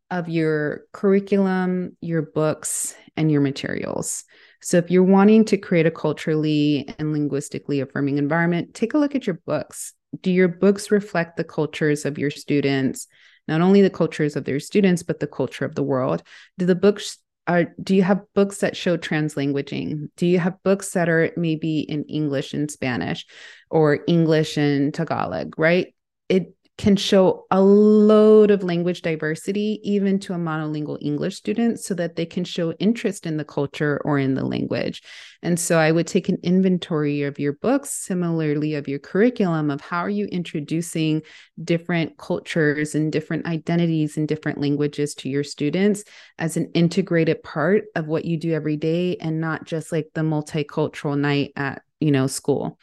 of 0.10 0.28
your 0.28 0.82
curriculum 0.92 1.98
your 2.02 2.22
books 2.22 2.96
and 3.16 3.32
your 3.32 3.42
materials 3.42 4.26
so, 4.62 4.78
if 4.78 4.92
you're 4.92 5.04
wanting 5.04 5.46
to 5.46 5.58
create 5.58 5.88
a 5.88 5.92
culturally 5.92 6.94
and 7.00 7.12
linguistically 7.12 7.80
affirming 7.80 8.18
environment, 8.18 8.74
take 8.74 8.94
a 8.94 8.98
look 8.98 9.16
at 9.16 9.26
your 9.26 9.40
books. 9.46 9.94
Do 10.22 10.32
your 10.32 10.48
books 10.48 10.92
reflect 10.92 11.38
the 11.38 11.44
cultures 11.44 12.06
of 12.06 12.18
your 12.18 12.30
students? 12.30 13.08
Not 13.48 13.62
only 13.62 13.82
the 13.82 13.90
cultures 13.90 14.36
of 14.36 14.46
their 14.46 14.60
students, 14.60 15.02
but 15.02 15.20
the 15.20 15.28
culture 15.28 15.66
of 15.66 15.74
the 15.74 15.84
world. 15.84 16.22
Do 16.60 16.66
the 16.66 16.76
books 16.76 17.18
are 17.48 17.74
do 17.82 17.96
you 17.96 18.04
have 18.04 18.22
books 18.36 18.60
that 18.60 18.78
show 18.78 18.98
translanguaging? 18.98 20.10
Do 20.16 20.28
you 20.28 20.38
have 20.38 20.62
books 20.64 20.92
that 20.92 21.10
are 21.10 21.32
maybe 21.36 21.80
in 21.80 22.04
English 22.04 22.54
and 22.54 22.70
Spanish 22.70 23.26
or 23.72 24.02
English 24.08 24.58
and 24.58 24.94
Tagalog, 24.94 25.58
right? 25.58 25.94
It 26.30 26.54
can 26.82 26.96
show 26.96 27.46
a 27.52 27.62
load 27.62 28.50
of 28.50 28.64
language 28.64 29.04
diversity, 29.04 29.80
even 29.84 30.18
to 30.18 30.34
a 30.34 30.38
monolingual 30.38 30.98
English 31.00 31.36
student, 31.36 31.80
so 31.80 31.94
that 31.94 32.16
they 32.16 32.26
can 32.26 32.44
show 32.44 32.72
interest 32.74 33.28
in 33.28 33.38
the 33.38 33.46
culture 33.46 34.02
or 34.04 34.18
in 34.18 34.34
the 34.34 34.44
language. 34.44 35.04
And 35.44 35.60
so 35.60 35.78
I 35.78 35.92
would 35.92 36.08
take 36.08 36.28
an 36.28 36.40
inventory 36.42 37.22
of 37.22 37.38
your 37.38 37.54
books, 37.54 37.92
similarly 37.92 38.74
of 38.74 38.88
your 38.88 38.98
curriculum, 38.98 39.70
of 39.70 39.80
how 39.80 40.00
are 40.00 40.10
you 40.10 40.26
introducing 40.26 41.22
different 41.64 42.18
cultures 42.18 42.96
and 42.96 43.12
different 43.12 43.46
identities 43.46 44.18
and 44.18 44.28
different 44.28 44.60
languages 44.60 45.14
to 45.16 45.30
your 45.30 45.44
students 45.44 46.04
as 46.40 46.58
an 46.58 46.72
integrated 46.74 47.44
part 47.44 47.84
of 47.96 48.08
what 48.08 48.26
you 48.26 48.38
do 48.38 48.54
every 48.54 48.76
day 48.76 49.18
and 49.18 49.40
not 49.40 49.66
just 49.66 49.92
like 49.92 50.08
the 50.16 50.22
multicultural 50.22 51.16
night 51.16 51.52
at, 51.56 51.84
you 52.00 52.10
know, 52.10 52.26
school. 52.26 52.80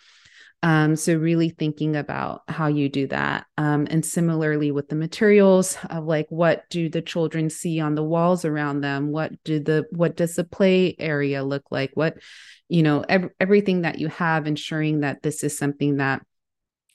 Um, 0.62 0.96
so 0.96 1.14
really 1.14 1.50
thinking 1.50 1.94
about 1.94 2.42
how 2.48 2.66
you 2.66 2.88
do 2.88 3.06
that. 3.08 3.46
Um, 3.56 3.86
and 3.90 4.04
similarly 4.04 4.72
with 4.72 4.88
the 4.88 4.96
materials 4.96 5.78
of 5.88 6.04
like 6.04 6.26
what 6.30 6.68
do 6.68 6.88
the 6.88 7.02
children 7.02 7.48
see 7.48 7.78
on 7.78 7.94
the 7.94 8.02
walls 8.02 8.44
around 8.44 8.80
them? 8.80 9.12
What 9.12 9.32
do 9.44 9.60
the 9.60 9.86
what 9.92 10.16
does 10.16 10.34
the 10.34 10.44
play 10.44 10.96
area 10.98 11.44
look 11.44 11.64
like? 11.70 11.92
What, 11.94 12.16
you 12.68 12.82
know, 12.82 13.04
ev- 13.08 13.30
everything 13.38 13.82
that 13.82 14.00
you 14.00 14.08
have, 14.08 14.48
ensuring 14.48 15.00
that 15.00 15.22
this 15.22 15.44
is 15.44 15.56
something 15.56 15.98
that 15.98 16.22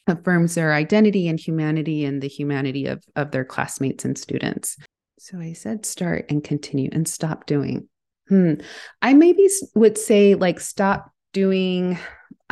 affirms 0.07 0.55
their 0.55 0.74
identity 0.74 1.30
and 1.30 1.39
humanity 1.39 2.03
and 2.03 2.22
the 2.22 2.28
humanity 2.28 2.88
of 2.88 3.01
of 3.16 3.32
their 3.32 3.45
classmates 3.45 4.03
and 4.03 4.18
students. 4.18 4.76
So 5.20 5.39
I 5.39 5.53
said 5.53 5.86
start 5.86 6.26
and 6.30 6.43
continue 6.43 6.89
and 6.91 7.07
stop 7.07 7.45
doing. 7.45 7.88
Hmm. 8.28 8.55
I 9.01 9.14
maybe 9.14 9.47
would 9.74 9.97
say 9.97 10.36
like 10.36 10.59
stop 10.59 11.11
doing 11.32 11.97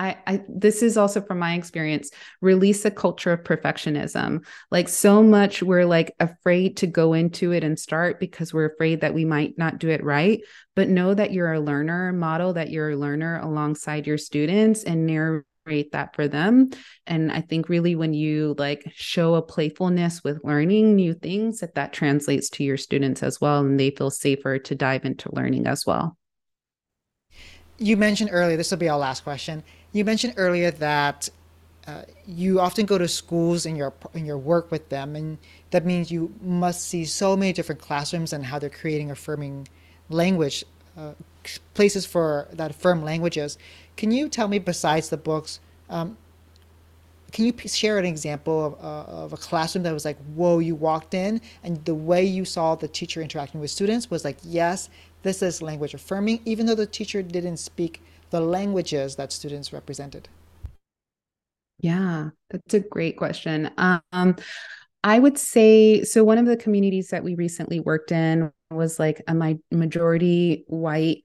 I, 0.02 0.18
I 0.26 0.42
this 0.50 0.82
is 0.82 0.98
also 0.98 1.22
from 1.22 1.38
my 1.38 1.54
experience 1.54 2.10
release 2.42 2.84
a 2.86 2.92
culture 2.92 3.32
of 3.32 3.44
perfectionism. 3.44 4.44
Like 4.72 4.90
so 4.90 5.22
much 5.22 5.62
we're 5.62 5.86
like 5.86 6.16
afraid 6.20 6.78
to 6.78 6.88
go 6.88 7.14
into 7.14 7.52
it 7.52 7.64
and 7.64 7.78
start 7.78 8.20
because 8.20 8.52
we're 8.52 8.74
afraid 8.74 9.02
that 9.02 9.14
we 9.14 9.26
might 9.26 9.60
not 9.60 9.78
do 9.78 9.90
it 9.90 10.04
right. 10.04 10.42
But 10.76 10.90
know 10.90 11.14
that 11.14 11.34
you're 11.34 11.54
a 11.54 11.60
learner 11.60 12.12
model 12.14 12.54
that 12.54 12.72
you're 12.72 12.90
a 12.90 12.98
learner 12.98 13.40
alongside 13.42 14.08
your 14.08 14.18
students 14.18 14.84
and 14.84 15.06
narrate 15.06 15.92
that 15.92 16.16
for 16.16 16.28
them. 16.28 16.72
And 17.06 17.32
i 17.32 17.42
think 17.42 17.70
really 17.70 17.94
when 17.94 18.16
you 18.16 18.56
like 18.58 18.92
show 18.96 19.36
a 19.36 19.42
playfulness 19.44 20.24
with 20.24 20.44
learning 20.44 20.96
new 20.96 21.14
things 21.14 21.60
that 21.60 21.76
that 21.76 21.94
translates 21.94 22.50
to 22.52 22.64
your 22.64 22.78
students 22.78 23.22
as 23.22 23.40
well 23.40 23.60
and 23.60 23.80
they 23.80 23.92
feel 23.92 24.10
safer 24.10 24.58
to 24.58 24.74
dive 24.74 25.06
into 25.06 25.30
learning 25.36 25.68
as 25.68 25.86
well. 25.86 26.18
You 27.78 27.98
mentioned 27.98 28.30
earlier, 28.32 28.58
this 28.58 28.70
will 28.72 28.78
be 28.78 28.90
our 28.90 29.00
last 29.00 29.24
question. 29.24 29.64
You 29.94 30.06
mentioned 30.06 30.36
earlier 30.38 30.72
that 30.72 31.30
uh, 31.88 32.04
you 32.26 32.60
often 32.60 32.86
go 32.86 32.98
to 32.98 33.08
schools 33.08 33.66
in 33.66 33.76
your 33.76 33.94
in 34.14 34.26
your 34.26 34.38
work 34.38 34.72
with 34.72 34.90
them, 34.90 35.16
and 35.16 35.38
that 35.72 35.86
means 35.86 36.12
you 36.12 36.34
must 36.42 36.88
see 36.88 37.06
so 37.06 37.36
many 37.36 37.54
different 37.54 37.82
classrooms 37.82 38.34
and 38.34 38.46
how 38.46 38.60
they're 38.60 38.70
creating 38.70 39.12
affirming 39.12 39.68
language, 40.10 40.64
uh, 40.98 41.14
places 41.74 42.06
for 42.06 42.48
that 42.54 42.72
affirm 42.72 43.04
languages. 43.04 43.58
Can 43.98 44.12
you 44.12 44.30
tell 44.30 44.48
me, 44.48 44.60
besides 44.60 45.10
the 45.10 45.18
books, 45.18 45.60
um, 45.90 46.18
can 47.32 47.46
you 47.46 47.54
share 47.68 47.98
an 47.98 48.06
example 48.06 48.66
of, 48.66 48.74
uh, 48.84 49.24
of 49.24 49.34
a 49.34 49.38
classroom 49.38 49.84
that 49.84 49.94
was 49.94 50.06
like, 50.06 50.18
whoa, 50.36 50.60
you 50.60 50.76
walked 50.76 51.14
in 51.14 51.42
and 51.64 51.84
the 51.86 51.96
way 51.96 52.24
you 52.24 52.44
saw 52.46 52.76
the 52.76 52.88
teacher 52.88 53.22
interacting 53.22 53.62
with 53.62 53.72
students 53.72 54.10
was 54.10 54.26
like, 54.26 54.38
yes, 54.44 54.90
this 55.24 55.42
is 55.42 55.62
language 55.62 55.94
affirming, 55.94 56.42
even 56.46 56.66
though 56.66 56.76
the 56.76 56.86
teacher 56.86 57.22
didn't 57.22 57.58
speak 57.58 58.02
the 58.32 58.42
languages 58.42 59.16
that 59.18 59.32
students 59.32 59.72
represented? 59.72 60.28
Yeah, 61.80 62.30
that's 62.50 62.74
a 62.74 62.80
great 62.80 63.18
question. 63.18 63.72
Um, 63.78 64.36
I 65.04 65.20
would 65.20 65.38
say 65.38 66.04
so. 66.04 66.24
One 66.24 66.38
of 66.38 66.46
the 66.46 66.58
communities 66.58 67.10
that 67.10 67.24
we 67.24 67.36
recently 67.36 67.80
worked 67.80 68.12
in 68.12 68.52
was 68.70 69.00
like 69.00 69.22
a 69.28 69.56
majority 69.72 70.64
white 70.68 71.24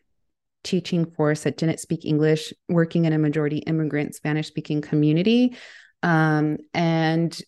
teaching 0.65 1.07
force 1.07 1.45
that 1.45 1.59
didn't 1.59 1.81
speak 1.81 2.05
English, 2.05 2.53
working 2.69 3.05
in 3.05 3.13
a 3.13 3.19
majority 3.19 3.59
immigrant 3.59 4.15
Spanish 4.15 4.49
speaking 4.49 4.81
community. 4.81 5.57
Um, 6.03 6.59
and 6.75 7.39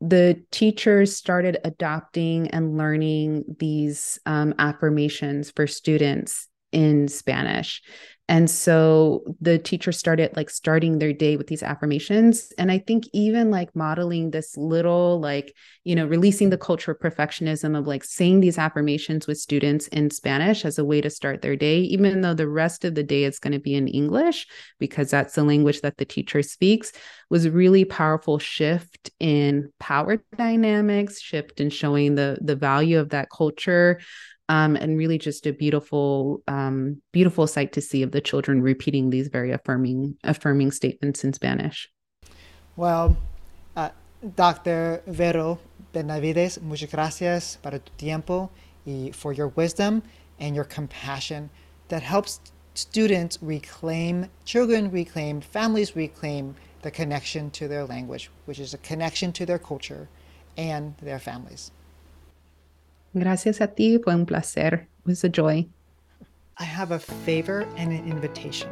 the 0.00 0.42
teachers 0.50 1.16
started 1.16 1.58
adopting 1.64 2.48
and 2.48 2.76
learning 2.76 3.44
these 3.58 4.18
um, 4.26 4.54
affirmations 4.58 5.50
for 5.54 5.66
students 5.66 6.48
in 6.72 7.08
Spanish. 7.08 7.82
And 8.28 8.50
so 8.50 9.22
the 9.40 9.56
teacher 9.56 9.92
started 9.92 10.34
like 10.34 10.50
starting 10.50 10.98
their 10.98 11.12
day 11.12 11.36
with 11.36 11.46
these 11.46 11.62
affirmations. 11.62 12.52
And 12.58 12.72
I 12.72 12.78
think 12.78 13.04
even 13.12 13.52
like 13.52 13.76
modeling 13.76 14.32
this 14.32 14.56
little, 14.56 15.20
like, 15.20 15.54
you 15.84 15.94
know, 15.94 16.06
releasing 16.06 16.50
the 16.50 16.58
culture 16.58 16.90
of 16.90 16.98
perfectionism 16.98 17.78
of 17.78 17.86
like 17.86 18.02
saying 18.02 18.40
these 18.40 18.58
affirmations 18.58 19.28
with 19.28 19.38
students 19.38 19.86
in 19.88 20.10
Spanish 20.10 20.64
as 20.64 20.76
a 20.76 20.84
way 20.84 21.00
to 21.00 21.08
start 21.08 21.40
their 21.40 21.54
day, 21.54 21.78
even 21.78 22.20
though 22.20 22.34
the 22.34 22.48
rest 22.48 22.84
of 22.84 22.96
the 22.96 23.04
day 23.04 23.22
is 23.22 23.38
going 23.38 23.52
to 23.52 23.60
be 23.60 23.76
in 23.76 23.86
English, 23.86 24.48
because 24.80 25.08
that's 25.08 25.36
the 25.36 25.44
language 25.44 25.82
that 25.82 25.96
the 25.96 26.04
teacher 26.04 26.42
speaks, 26.42 26.90
was 27.30 27.48
really 27.48 27.84
powerful 27.84 28.40
shift 28.40 29.10
in 29.20 29.72
power 29.78 30.20
dynamics, 30.36 31.20
shift 31.20 31.60
in 31.60 31.70
showing 31.70 32.16
the 32.16 32.38
the 32.40 32.56
value 32.56 32.98
of 32.98 33.10
that 33.10 33.28
culture 33.30 34.00
um, 34.48 34.76
and 34.76 34.96
really 34.96 35.18
just 35.18 35.46
a 35.46 35.52
beautiful, 35.52 36.42
um, 36.46 37.02
beautiful 37.12 37.46
sight 37.46 37.72
to 37.72 37.80
see 37.80 38.02
of 38.02 38.12
the 38.12 38.20
children 38.20 38.62
repeating 38.62 39.10
these 39.10 39.28
very 39.28 39.52
affirming, 39.52 40.16
affirming 40.24 40.70
statements 40.70 41.24
in 41.24 41.32
Spanish. 41.32 41.90
Well, 42.76 43.16
uh, 43.74 43.90
Dr. 44.34 45.02
Vero 45.06 45.58
Benavides, 45.92 46.60
muchas 46.60 46.90
gracias 46.90 47.56
para 47.62 47.78
tu 47.78 47.92
tiempo 47.96 48.50
y 48.86 49.10
for 49.12 49.32
your 49.32 49.48
wisdom 49.48 50.02
and 50.38 50.54
your 50.54 50.64
compassion 50.64 51.50
that 51.88 52.02
helps 52.02 52.40
students 52.74 53.38
reclaim, 53.40 54.28
children 54.44 54.90
reclaim, 54.90 55.40
families 55.40 55.96
reclaim 55.96 56.54
the 56.82 56.90
connection 56.90 57.50
to 57.50 57.66
their 57.66 57.84
language, 57.84 58.30
which 58.44 58.58
is 58.58 58.74
a 58.74 58.78
connection 58.78 59.32
to 59.32 59.46
their 59.46 59.58
culture 59.58 60.08
and 60.56 60.94
their 61.02 61.18
families. 61.18 61.70
Gracias 63.18 63.62
a 63.62 63.66
ti, 63.66 63.96
fue 63.96 64.12
un 64.12 64.26
placer. 64.26 64.86
It 64.98 65.06
was 65.06 65.24
a 65.24 65.30
joy. 65.30 65.66
I 66.58 66.64
have 66.64 66.90
a 66.90 66.98
favor 66.98 67.66
and 67.78 67.90
an 67.90 68.06
invitation. 68.06 68.68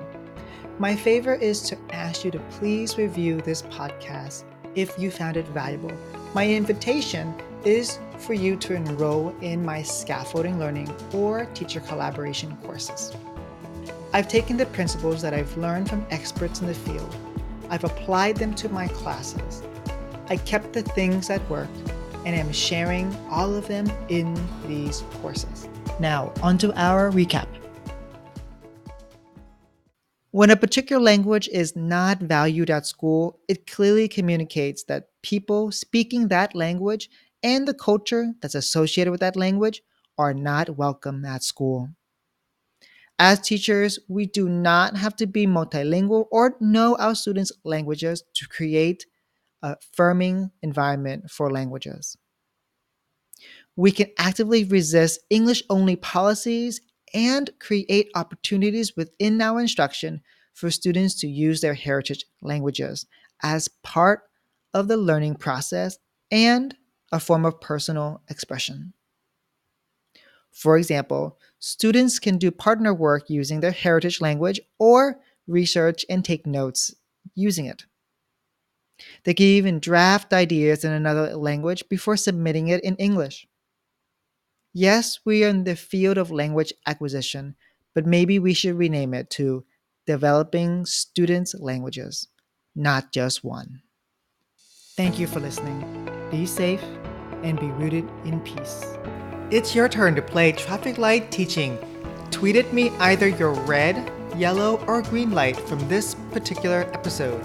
My 0.79 0.95
favor 0.95 1.35
is 1.35 1.63
to 1.63 1.79
ask 1.93 2.27
you 2.27 2.31
to 2.31 2.39
please 2.59 2.99
review 2.99 3.41
this 3.41 3.63
podcast 3.63 4.45
if 4.75 4.99
you 4.99 5.11
found 5.11 5.39
it 5.39 5.49
valuable. 5.49 5.93
My 6.35 6.47
invitation 6.47 7.35
is 7.65 7.99
for 8.19 8.35
you 8.35 8.57
to 8.57 8.75
enroll 8.75 9.35
in 9.41 9.65
my 9.65 9.81
scaffolding 9.83 10.59
learning 10.59 10.95
or 11.15 11.47
teacher 11.55 11.81
collaboration 11.81 12.55
courses. 12.65 13.13
I've 14.13 14.29
taken 14.29 14.59
the 14.59 14.67
principles 14.67 15.23
that 15.23 15.33
I've 15.33 15.57
learned 15.57 15.89
from 15.89 16.07
experts 16.11 16.61
in 16.61 16.67
the 16.67 16.75
field, 16.75 17.17
I've 17.71 17.85
applied 17.85 18.37
them 18.37 18.55
to 18.57 18.69
my 18.69 18.89
classes. 18.89 19.63
I 20.29 20.37
kept 20.37 20.75
the 20.75 20.83
things 20.83 21.29
that 21.29 21.49
worked 21.49 21.91
and 22.25 22.35
I'm 22.35 22.53
sharing 22.53 23.15
all 23.31 23.55
of 23.55 23.69
them 23.69 23.91
in 24.09 24.35
these 24.67 25.03
courses. 25.21 25.69
Now, 26.01 26.33
onto 26.43 26.73
our 26.75 27.11
recap. 27.11 27.47
When 30.31 30.51
a 30.51 30.57
particular 30.57 31.01
language 31.01 31.49
is 31.53 31.77
not 31.77 32.19
valued 32.19 32.69
at 32.69 32.87
school, 32.87 33.39
it 33.47 33.69
clearly 33.69 34.09
communicates 34.09 34.83
that 34.85 35.11
people 35.23 35.71
speaking 35.71 36.29
that 36.29 36.57
language 36.57 37.09
and 37.45 37.69
the 37.69 37.75
culture 37.75 38.33
that's 38.41 38.57
associated 38.57 39.13
with 39.13 39.21
that 39.21 39.37
language 39.37 39.83
are 40.19 40.35
not 40.35 40.77
welcome 40.77 41.25
at 41.25 41.45
school. 41.45 41.91
As 43.19 43.41
teachers, 43.41 44.01
we 44.09 44.27
do 44.27 44.49
not 44.49 44.97
have 44.97 45.15
to 45.17 45.27
be 45.27 45.47
multilingual 45.47 46.27
or 46.33 46.57
know 46.61 46.97
our 46.97 47.15
students' 47.15 47.53
languages 47.63 48.25
to 48.35 48.49
create 48.49 49.07
a 49.65 49.77
firming 49.99 50.51
environment 50.63 51.31
for 51.31 51.51
languages. 51.51 52.19
We 53.77 53.91
can 53.93 54.09
actively 54.19 54.63
resist 54.63 55.21
English 55.31 55.63
only 55.71 55.97
policies 55.97 56.83
and 57.15 57.51
create 57.59 58.11
opportunities 58.15 58.95
within 58.95 59.41
our 59.41 59.59
instruction 59.59 60.21
for 60.53 60.71
students 60.71 61.15
to 61.21 61.29
use 61.29 61.63
their 61.63 61.75
heritage 61.75 62.27
languages 62.43 63.07
as 63.43 63.69
part 63.83 64.25
of 64.75 64.87
the 64.87 64.99
learning 64.99 65.37
process 65.37 65.99
and 66.31 66.77
a 67.11 67.19
form 67.19 67.47
of 67.47 67.61
personal 67.61 68.23
expression. 68.29 68.93
For 70.53 70.77
example, 70.77 71.39
students 71.59 72.19
can 72.19 72.37
do 72.37 72.51
partner 72.51 72.93
work 72.93 73.31
using 73.31 73.61
their 73.61 73.73
heritage 73.73 74.21
language 74.21 74.61
or 74.79 75.21
research 75.47 76.05
and 76.11 76.23
take 76.23 76.47
notes 76.47 76.95
using 77.35 77.65
it. 77.65 77.87
They 79.25 79.35
can 79.35 79.47
even 79.47 79.81
draft 79.81 80.33
ideas 80.33 80.85
in 80.85 80.93
another 80.93 81.37
language 81.37 81.85
before 81.89 82.17
submitting 82.17 82.69
it 82.69 82.83
in 82.85 82.97
English. 82.97 83.47
Yes, 84.73 85.21
we 85.25 85.45
are 85.45 85.49
in 85.49 85.65
the 85.65 85.77
field 85.77 86.19
of 86.19 86.31
language 86.31 86.73
acquisition, 86.87 87.57
but 87.95 88.07
maybe 88.07 88.39
we 88.39 88.55
should 88.55 88.77
rename 88.77 89.15
it 89.15 89.31
to 89.31 89.65
Developing 90.07 90.85
Students' 90.85 91.55
Languages, 91.55 92.29
not 92.75 93.13
just 93.13 93.45
one. 93.45 93.83
Thank 94.97 95.19
you 95.19 95.27
for 95.27 95.41
listening. 95.41 96.09
Be 96.31 96.47
safe 96.47 96.83
and 97.43 97.59
be 97.59 97.67
rooted 97.67 98.09
in 98.25 98.41
peace. 98.41 98.85
It's 99.51 99.75
your 99.75 99.89
turn 99.89 100.15
to 100.17 100.23
play 100.23 100.53
traffic 100.53 100.99
light 100.99 101.31
teaching. 101.31 101.79
Tweet 102.31 102.57
at 102.57 102.73
me 102.73 102.91
either 102.99 103.29
your 103.29 103.53
red, 103.53 104.11
yellow, 104.37 104.85
or 104.87 105.03
green 105.03 105.31
light 105.31 105.57
from 105.57 105.87
this 105.89 106.15
particular 106.33 106.91
episode. 106.93 107.43